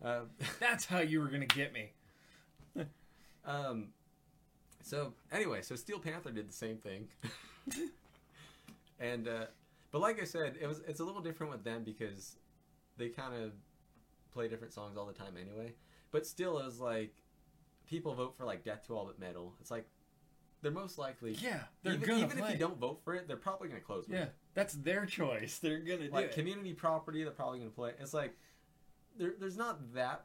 [0.03, 0.21] uh,
[0.61, 1.93] That's how you were gonna get me.
[3.45, 3.89] um,
[4.83, 7.09] so anyway, so Steel Panther did the same thing,
[8.99, 9.45] and uh,
[9.93, 12.37] but like I said, it was it's a little different with them because
[12.97, 13.53] they kind of
[14.33, 15.73] play different songs all the time anyway.
[16.13, 17.13] But still, it was like
[17.89, 19.55] people vote for like Death to All But Metal.
[19.61, 19.87] It's like
[20.63, 23.37] they're most likely Yeah, they're even, gonna even if you don't vote for it, they're
[23.37, 24.07] probably gonna close.
[24.09, 24.35] with yeah, it.
[24.55, 25.59] that's their choice.
[25.59, 26.33] They're gonna like do it.
[26.33, 28.37] community property they're probably going to play it's like
[29.19, 30.25] there, there's not that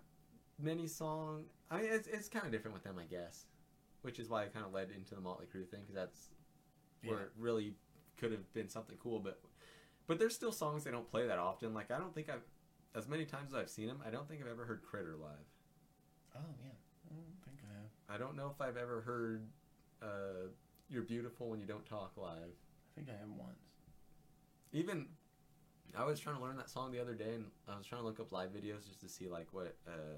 [0.58, 1.44] many song.
[1.70, 3.46] i mean it's, it's kind of different with them i guess
[4.02, 6.30] which is why i kind of led into the motley crue thing because that's
[7.04, 7.24] where Yeah.
[7.24, 7.74] it really
[8.18, 9.40] could have been something cool but
[10.08, 12.44] but there's still songs they don't play that often like i don't think i've
[12.96, 15.48] as many times as i've seen them i don't think i've ever heard critter live
[16.36, 16.79] Oh yeah, I don't think
[18.12, 19.48] I don't know if i've ever heard
[20.02, 20.48] uh,
[20.90, 23.60] you're beautiful when you don't talk live I think I have once.
[24.74, 25.08] even
[25.98, 28.06] I was trying to learn that song the other day, and I was trying to
[28.08, 30.18] look up live videos just to see like what uh,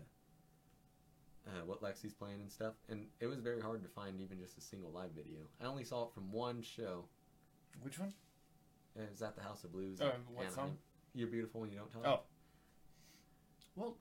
[1.47, 4.57] uh, what Lexxi's playing and stuff, and it was very hard to find even just
[4.57, 5.39] a single live video.
[5.61, 7.05] I only saw it from one show.
[7.81, 8.13] Which one?
[8.95, 9.99] and It was at the House of Blues.
[10.01, 10.53] Oh, what Anaheim.
[10.55, 10.77] song?
[11.13, 12.05] You're beautiful when you don't talk.
[12.05, 12.19] Oh.
[13.75, 13.97] Well,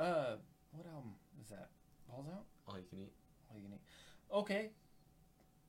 [0.00, 0.36] uh,
[0.72, 1.68] what album is that?
[2.08, 2.44] Balls out.
[2.66, 3.12] all you can eat.
[3.50, 3.80] All you can eat.
[4.32, 4.70] Okay.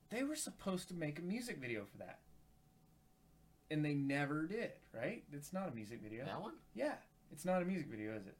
[0.10, 2.20] They were supposed to make a music video for that.
[3.72, 5.24] And they never did, right?
[5.32, 6.26] It's not a music video.
[6.26, 6.53] That one?
[6.74, 6.94] Yeah.
[7.32, 8.36] It's not a music video, is it?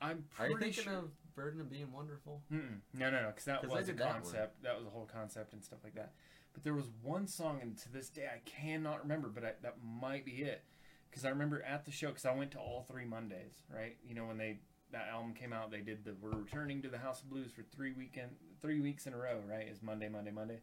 [0.00, 0.92] I'm Are pretty you thinking sure.
[0.98, 2.42] of Burden of Being Wonderful?
[2.52, 2.78] Mm-mm.
[2.94, 4.14] No, no, no, because that 'Cause I was a did that one.
[4.22, 4.62] concept.
[4.62, 6.12] That, was a whole concept and stuff like that.
[6.52, 9.76] But there was one song, and to this day I cannot remember, but I, that
[9.84, 10.64] might be it.
[11.10, 13.96] Because I remember at the show, because I went to all three Mondays, right?
[14.06, 14.60] You know when they
[14.92, 17.62] that album came out, they did the "We're returning to the House of Blues" for
[17.74, 18.30] three weekend,
[18.60, 19.66] three weeks in a row, right?
[19.68, 20.60] Is Monday, Monday, Monday,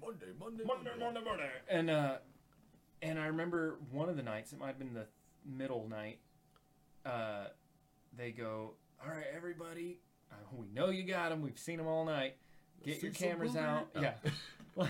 [0.00, 1.50] Monday, Monday, Monday, Monday, Monday.
[1.68, 2.16] And uh,
[3.02, 5.06] and I remember one of the nights, it might have been the
[5.44, 6.18] middle night.
[7.04, 7.46] Uh,
[8.16, 9.98] they go, "All right, everybody,
[10.32, 11.42] uh, we know you got them.
[11.42, 12.36] We've seen them all night.
[12.84, 13.66] Get your See some cameras movie?
[13.66, 13.88] out.
[14.76, 14.88] Oh.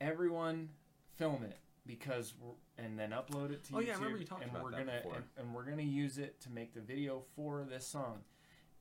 [0.00, 0.68] Everyone,
[1.16, 2.52] film it because we're,
[2.84, 3.86] and then upload it to Oh, YouTube.
[3.86, 5.14] yeah, I remember you talked and about we're that gonna before.
[5.16, 8.20] and, and we're gonna use it to make the video for this song,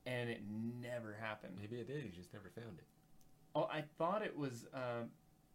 [0.05, 0.41] and it
[0.81, 1.53] never happened.
[1.59, 2.03] Maybe it did.
[2.03, 2.85] You just never found it.
[3.55, 4.67] Oh, I thought it was.
[4.73, 5.09] Um,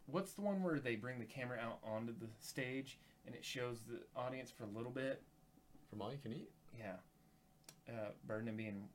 [0.06, 3.81] what's the one where they bring the camera out onto the stage and it shows
[3.89, 5.23] the audience for a little bit?
[5.89, 6.51] From All You Can Eat?
[6.78, 6.97] Yeah.
[7.89, 8.89] Uh, Burden of being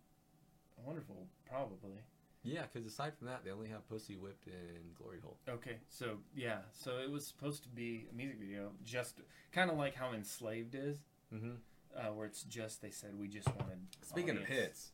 [0.86, 2.02] wonderful, probably.
[2.43, 5.38] Yeah, because aside from that, they only have Pussy Whipped and Glory Hole.
[5.47, 9.19] Okay, so yeah, so it was supposed to be a music video, just
[9.51, 10.97] kind of like how Enslaved is,
[11.34, 11.51] Mm-hmm.
[11.95, 13.77] uh, where it's just they said we just wanted.
[14.01, 14.91] Speaking of hits,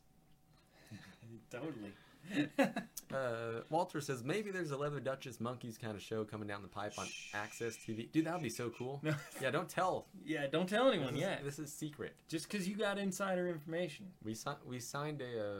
[1.50, 1.92] totally.
[3.10, 6.68] Uh, Walter says maybe there's a Leather Duchess Monkees kind of show coming down the
[6.68, 8.12] pipe on AXS TV.
[8.12, 9.00] Dude, that would be so cool.
[9.02, 9.14] No.
[9.40, 10.04] Yeah, don't tell.
[10.26, 11.44] yeah, don't tell anyone This is, yet.
[11.44, 12.14] this is secret.
[12.28, 14.08] Just because you got insider information.
[14.22, 15.54] We si- we signed a uh,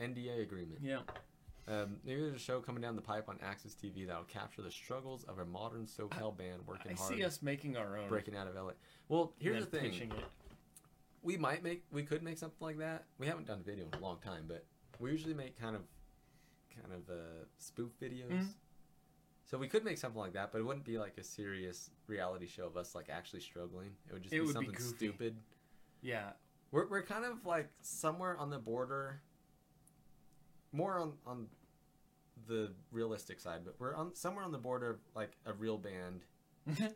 [0.00, 0.80] NDA agreement.
[0.82, 1.00] Yeah.
[1.68, 4.70] Um, maybe there's a show coming down the pipe on AXS TV that'll capture the
[4.70, 8.08] struggles of a modern SoCal band working I hard, see us making our own.
[8.08, 8.72] breaking out of LA.
[9.08, 10.12] Well, here's the thing.
[11.22, 13.04] we might make we could make something like that.
[13.18, 14.64] We haven't done a video in a long time, but
[15.00, 15.82] we usually make kind of
[16.80, 18.30] kind of uh, spoof videos.
[18.30, 18.46] Mhm.
[19.44, 22.46] So we could make something like that, but it wouldn't be like a serious reality
[22.46, 23.90] show of us like actually struggling.
[24.08, 24.96] It would just It be would something goofy.
[24.96, 25.36] stupid.
[26.00, 26.30] Yeah.
[26.70, 29.20] We're we're kind of like somewhere on the border,
[30.76, 31.46] more on on
[32.46, 36.20] the realistic side, but we're on somewhere on the border of like a real band.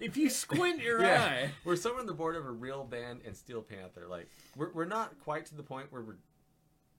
[0.00, 1.24] if you squint your Yeah.
[1.24, 1.50] eye.
[1.64, 4.06] We're somewhere on the border of a real band and Steel Panther.
[4.08, 6.16] Like we're we're not quite to the point where we're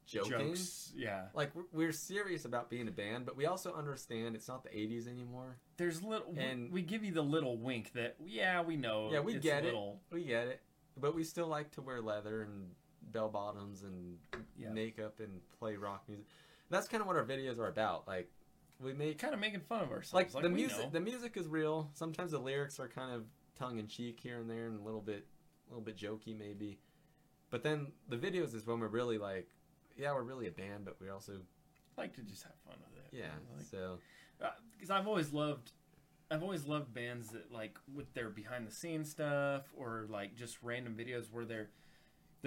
[0.05, 0.31] joking.
[0.49, 0.91] jokes.
[0.95, 4.63] Yeah, Like we're, we're serious about being a band, but we also understand it's not
[4.63, 5.57] the '80s anymore.
[5.77, 9.09] there's little, And- we give you the little wink that yeah, we know.
[9.11, 9.73] Yeah, we it's get it.
[10.11, 10.61] We get it,
[10.99, 12.71] but we still like to wear leather and
[13.11, 14.17] bell bottoms and
[14.57, 14.69] Yeah.
[14.71, 16.25] makeup and play rock music.
[16.69, 18.07] That's kind of what our videos are about.
[18.07, 18.31] Like
[18.79, 20.13] we make kind of making fun of ourselves.
[20.13, 20.77] like, Like, the music.
[20.85, 20.89] know.
[20.91, 21.89] The music is real.
[21.93, 23.25] Sometimes the lyrics are kind of
[23.55, 25.25] tongue in cheek here and there, and a little bit,
[25.67, 26.79] a little bit jokey maybe.
[27.49, 29.47] But then the videos is when we're really like,
[29.95, 31.34] yeah, we're really a band, but we also
[31.97, 33.17] like to just have fun with it.
[33.17, 33.31] yeah.
[33.55, 33.97] Like, so
[34.41, 35.71] uh, because I've always loved
[36.29, 40.57] I've always loved bands that like with their behind the scenes stuff or like just
[40.61, 41.69] random videos where they're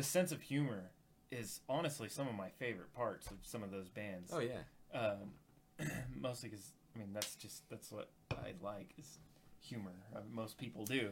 [0.00, 0.92] the sense of humor
[1.30, 4.32] is honestly some of my favorite parts of some of those bands.
[4.32, 5.34] oh yeah, Um,
[6.18, 9.18] mostly because I mean that's just that's what I like is
[9.60, 9.92] humor.
[10.16, 11.10] Uh, most people do,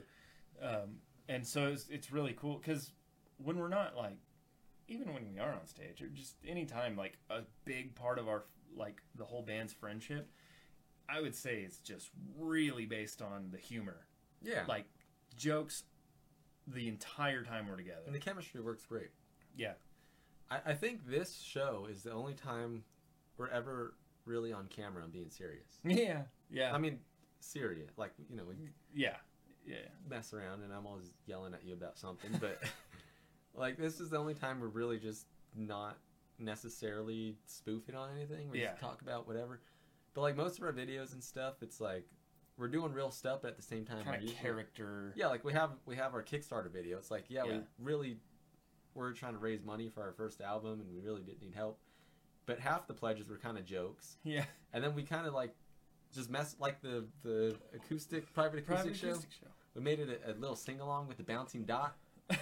[0.62, 2.93] um, and so it's, it's really cool because
[3.36, 4.16] when we're not like
[4.89, 8.44] even when we are on stage or just anytime like a big part of our
[8.74, 10.31] like the whole band's friendship,
[11.10, 12.09] I would say it's just
[12.39, 14.06] really based on the humor,
[14.40, 14.65] yeah.
[14.66, 14.86] like
[15.36, 15.85] jokes
[16.74, 18.03] the entire time we're together.
[18.07, 19.11] and the chemistry works great.
[19.57, 19.73] Yeah.
[20.51, 22.85] I, I think this show is the only time
[23.36, 25.78] we're ever really on camera and being serious.
[25.85, 26.99] Yeah, yeah, I mean,
[27.40, 27.90] serious.
[27.97, 28.55] Like you know, we
[28.95, 29.16] yeah,
[29.66, 29.77] yeah.
[30.09, 32.61] mess around and I'm always yelling at you about something, but
[33.55, 35.27] like this is the only time we're really just
[35.57, 35.99] not
[36.39, 38.49] necessarily spoofing on anything.
[38.51, 38.69] We Yeah.
[38.70, 39.61] just talk about whatever.
[40.15, 42.07] But like most of our videos and stuff, it's like
[42.59, 45.13] we're doing real stuff, but at the same time, Kind of character.
[45.17, 46.99] Yeah, like we have we have our Kickstarter video.
[46.99, 47.53] It's like yeah, Yeah.
[47.53, 48.17] we really
[48.95, 51.79] we're trying to raise money for our first album, and we really didn't need help.
[52.47, 54.45] But half the pledges were kind of jokes, Yeah.
[54.73, 55.55] and then we kind of like
[56.15, 59.09] just mess like the the acoustic private acoustic Private show.
[59.09, 59.47] acoustic show.
[59.75, 61.97] We made it a, a little sing along with the bouncing dot.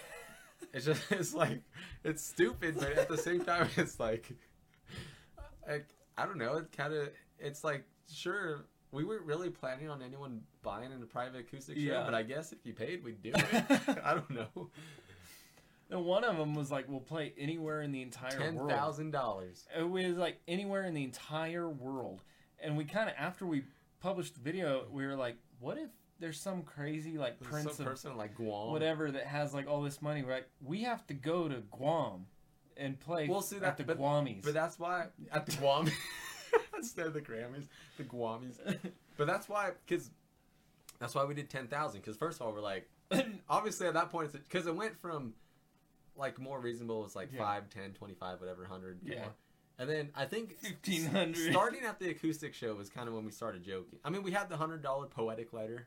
[0.73, 1.61] It's just it's like
[2.05, 4.31] it's stupid, but at the same time, it's like,
[5.69, 5.87] like
[6.17, 6.55] I don't know.
[6.57, 11.07] It kind of it's like sure we weren't really planning on anyone buying in a
[11.07, 12.05] private acoustic show, Yeah.
[12.05, 13.99] but I guess if you paid, we'd do it.
[14.05, 14.71] I don't know.
[15.91, 18.71] And one of them was like, we'll play anywhere in the entire Ten world.
[18.71, 19.67] thousand dollars.
[19.77, 22.23] It was like anywhere in the entire world.
[22.59, 23.63] And we kind of, after we
[24.01, 27.93] published the video, we were like, what if there's some crazy like prince Some of
[27.93, 28.73] person like Guam.
[28.73, 30.23] whatever that has like all this money?
[30.25, 32.27] We're like, we have to go to Guam
[32.77, 34.43] and play We'll see that, at the but- Guamies.
[34.43, 35.89] But that's why at the Guam
[36.77, 37.67] instead of the Grammys,
[37.97, 38.59] the Guamies.
[39.17, 40.11] But that's why because
[40.99, 42.01] that's why we did ten thousand.
[42.01, 42.89] Because first of all, we're like
[43.49, 45.35] obviously at that point because it went from
[46.17, 47.41] like more reasonable was like Yeah.
[47.41, 49.01] five, ten, twenty-five, whatever, 100.
[49.05, 49.17] Yeah.
[49.21, 49.33] more.
[49.79, 51.53] And then I think 1500.
[51.53, 53.99] starting at the acoustic show was kind of when we started joking.
[54.05, 55.87] I mean, we had the hundred dollar poetic letter,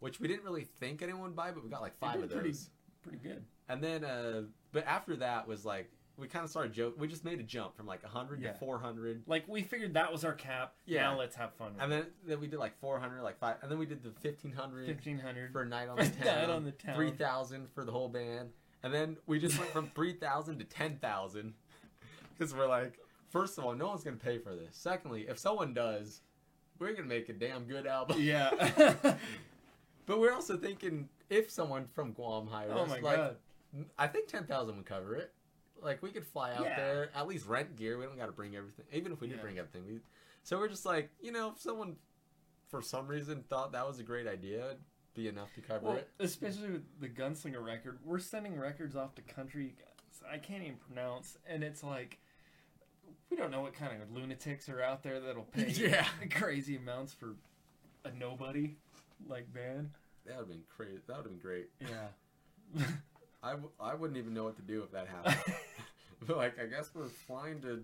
[0.00, 2.50] which we didn't really think anyone would buy, but we got like five of pretty-
[2.50, 2.70] those.
[3.02, 3.44] Pretty good.
[3.68, 4.42] And then, uh,
[4.72, 5.90] but after that was like
[6.20, 6.94] we kind of started joke.
[6.98, 8.52] We just made a jump from like hundred Yeah.
[8.52, 10.74] to four hundred, Like we figured that was our cap.
[10.86, 11.02] Yeah.
[11.02, 11.72] Now let's have fun.
[11.74, 14.02] With and then then we did like four hundred, like five, and then we did
[14.02, 15.52] the fifteen hundred fifteen hundred.
[15.52, 16.94] for a night on the a night town, on the town.
[16.94, 18.50] three thousand for the whole band,
[18.82, 21.54] and then we just went from three thousand to ten thousand
[22.38, 22.98] because we're like,
[23.30, 24.76] first of all, no one's gonna pay for this.
[24.76, 26.20] Secondly, if someone does,
[26.78, 28.16] we're gonna make a damn good album.
[28.20, 29.14] Yeah.
[30.06, 33.36] But we're also thinking if someone from Guam hired oh us, my like god.
[33.96, 35.32] I think ten thousand would cover it.
[35.82, 36.76] Like we could fly out Yeah.
[36.76, 37.98] there, at least rent gear.
[37.98, 38.84] We don't got to bring everything.
[38.92, 39.42] Even if we did Yeah.
[39.42, 40.00] bring everything, we.
[40.42, 41.96] So we're just like, you know, if someone,
[42.68, 44.76] for some reason, thought that was a great idea,
[45.14, 46.08] be enough to cover Well, it.
[46.18, 49.74] especially with the Gunslinger record, we're sending records off to country
[50.30, 52.18] I can't even pronounce, and it's like
[53.30, 56.06] we don't know what kind of lunatics are out there that'll pay Yeah.
[56.30, 57.36] crazy amounts for
[58.04, 58.76] a nobody
[59.26, 59.90] like band.
[60.26, 61.00] That would have been crazy.
[61.06, 61.70] That would have been great.
[61.80, 62.84] Yeah.
[63.42, 65.36] I, w- I wouldn't even know what to do if that happened.
[66.28, 67.82] like, I guess we're flying to.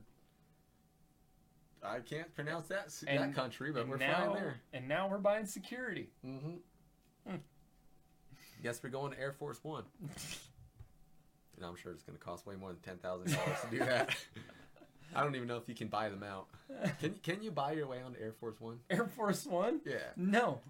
[1.82, 4.60] I can't pronounce that s- that country, but we're now, flying there.
[4.72, 6.08] and now we're buying security.
[6.24, 7.30] Mm-hmm.
[7.30, 7.36] Hmm.
[8.62, 9.84] Guess we're going to Air Force One.
[11.58, 13.78] And I'm sure it's going to cost way more than ten thousand dollars to do
[13.78, 14.14] that.
[15.14, 16.48] I don't even know if you can buy them out.
[17.00, 18.78] Can can you buy your way onto Air Force One?
[18.90, 19.80] Air Force One?
[19.86, 19.94] Yeah.
[20.16, 20.60] No.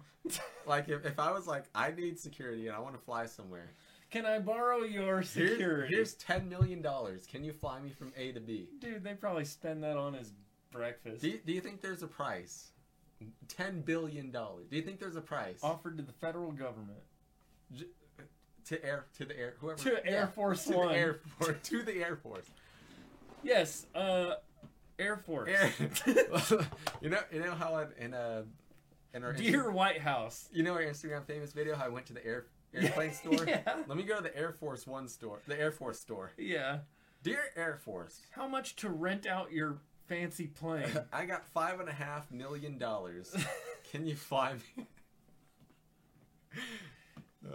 [0.65, 3.71] Like if, if I was like I need security and I want to fly somewhere.
[4.09, 5.93] Can I borrow your Here's, security?
[5.95, 7.25] here's ten million dollars.
[7.25, 8.69] Can you fly me from A to B?
[8.79, 10.31] Dude, they probably spend that on his
[10.71, 11.21] breakfast.
[11.21, 12.71] Do you, do you think there's a price?
[13.47, 14.67] Ten billion dollars.
[14.69, 16.99] Do you think there's a price Offered to the federal government.
[18.65, 20.87] to air to the air whoever To Air Force to One.
[20.89, 22.45] the Air Force to the Air Force.
[23.43, 24.35] Yes, uh,
[24.99, 25.49] Air Force.
[25.49, 25.71] Air,
[27.01, 28.43] you know you know how in, in uh
[29.13, 30.47] in our Dear White House.
[30.51, 33.33] you know our Instagram famous video how I went to the air airplane store.
[33.47, 33.61] Yeah.
[33.87, 36.31] Let me go to the Air Force One store, the Air Force store.
[36.37, 36.79] Yeah.
[37.23, 39.77] Dear Air Force, How much to rent out your
[40.07, 40.87] fancy plane?
[41.13, 43.35] I got five and a half million dollars.
[43.91, 44.85] Can you fly me?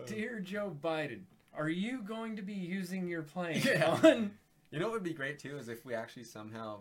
[0.07, 1.23] Dear Joe Biden,
[1.55, 3.99] are you going to be using your plane Yeah.
[4.03, 4.33] on?
[4.71, 6.81] You know what would be great too is if we actually somehow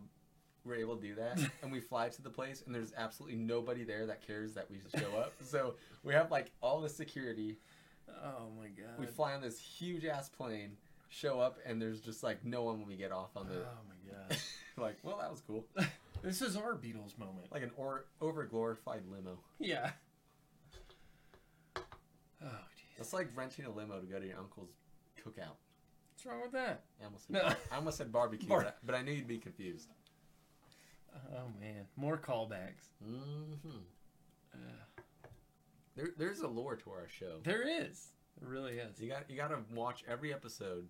[0.64, 3.84] were able to do that and we fly to the place and there's absolutely nobody
[3.84, 5.34] there that cares that we show up.
[5.44, 7.58] So we have like all the security.
[8.10, 9.00] Oh my god.
[9.00, 10.78] We fly on this huge ass plane,
[11.10, 13.56] show up, and there's just like no one when we get off on the.
[13.56, 14.38] Oh my god.
[14.78, 15.66] like, well, that was cool.
[16.24, 17.52] this is our Beatles moment.
[17.52, 19.40] Like an or- over glorified limo.
[19.60, 19.92] Yeah.
[22.44, 23.00] Oh jeez.
[23.00, 24.72] It's like renting a limo to go to your uncle's
[25.20, 25.58] cookout.
[26.14, 26.82] What's wrong with that?
[27.00, 27.54] I almost said, No.
[27.72, 29.90] I almost said barbecue, Bar- but, I, but I knew you'd be confused.
[31.36, 32.90] Oh man, more callbacks.
[33.04, 33.70] hmm
[34.54, 34.58] Uh,
[35.96, 37.40] There, there's a lore to our show.
[37.44, 38.08] there is.
[38.40, 39.00] There really is.
[39.00, 40.88] You got you got to watch every episode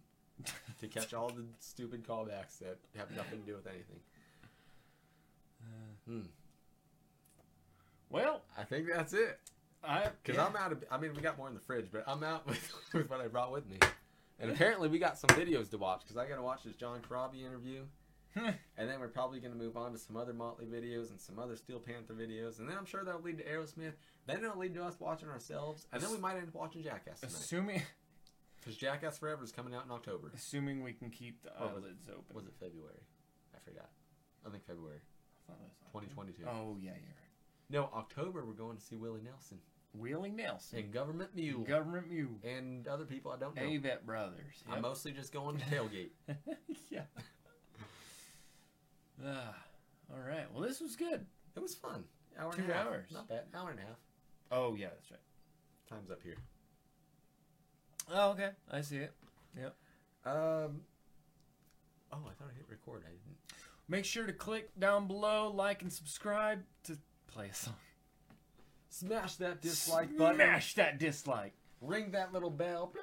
[0.79, 3.99] to catch all the stupid callbacks that have nothing to do with anything.
[5.61, 6.21] Uh, Hmm.
[8.09, 9.39] well, I think that's it.
[9.83, 10.45] I Because yeah.
[10.45, 10.83] I'm out of.
[10.91, 13.27] I mean, we got more in the fridge, but I'm out with, with what I
[13.27, 13.77] brought with me.
[14.39, 16.99] And apparently, we got some videos to watch because I got to watch this John
[17.07, 17.83] Corabi interview,
[18.35, 21.37] and then we're probably going to move on to some other Motley videos and some
[21.39, 23.93] other Steel Panther videos, and then I'm sure that'll lead to Aerosmith.
[24.25, 27.19] Then it'll lead to us watching ourselves, and then we might end up watching Jackass
[27.19, 27.81] tonight assuming
[28.59, 30.31] because Jackass Forever is coming out in October.
[30.35, 32.35] assuming we can keep the Or was it- eyelids open.
[32.35, 33.01] Was it February?
[33.55, 33.89] I forgot.
[34.45, 34.99] I think February
[35.49, 36.43] I thought it was 2022.
[36.47, 37.29] Oh yeah, you're right.
[37.69, 39.59] No, October we're going to see Willie Nelson
[39.93, 43.61] Wheeling Nelson, and Government Mule Government Mule, and other people I don't know.
[43.61, 44.63] Avett Brothers.
[44.71, 46.11] I'm mostly just going to tailgate.
[46.89, 47.01] yeah.
[49.25, 49.55] Ah,
[50.11, 50.45] all right.
[50.53, 51.25] Well, this was good.
[51.55, 52.03] It was fun.
[52.39, 52.87] Hour Two and a half.
[52.87, 53.07] hours.
[53.13, 53.43] Not bad.
[53.53, 53.97] Hour and a half.
[54.51, 55.19] Oh yeah, that's right.
[55.89, 56.37] Time's up here.
[58.11, 59.13] Oh okay, I see it.
[59.57, 59.75] Yep.
[60.25, 60.81] Um.
[62.13, 63.03] Oh, I thought I hit record.
[63.05, 63.37] I didn't.
[63.87, 67.75] Make sure to click down below, like and subscribe to play a song.
[68.89, 70.35] Smash that dislike button.
[70.35, 71.53] Smash that dislike.
[71.81, 72.93] Ring that little bell.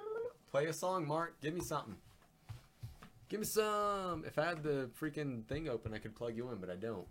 [0.51, 1.41] Play a song, Mark.
[1.41, 1.97] Give me something.
[3.29, 4.25] Give me some.
[4.27, 7.07] If I had the freaking thing open, I could plug you in, but I don't.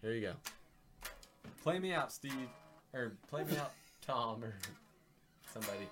[0.00, 0.32] Here you go.
[1.62, 2.32] Play me out, Steve.
[2.94, 3.72] Or play me out,
[4.06, 4.54] Tom, or
[5.52, 5.88] somebody.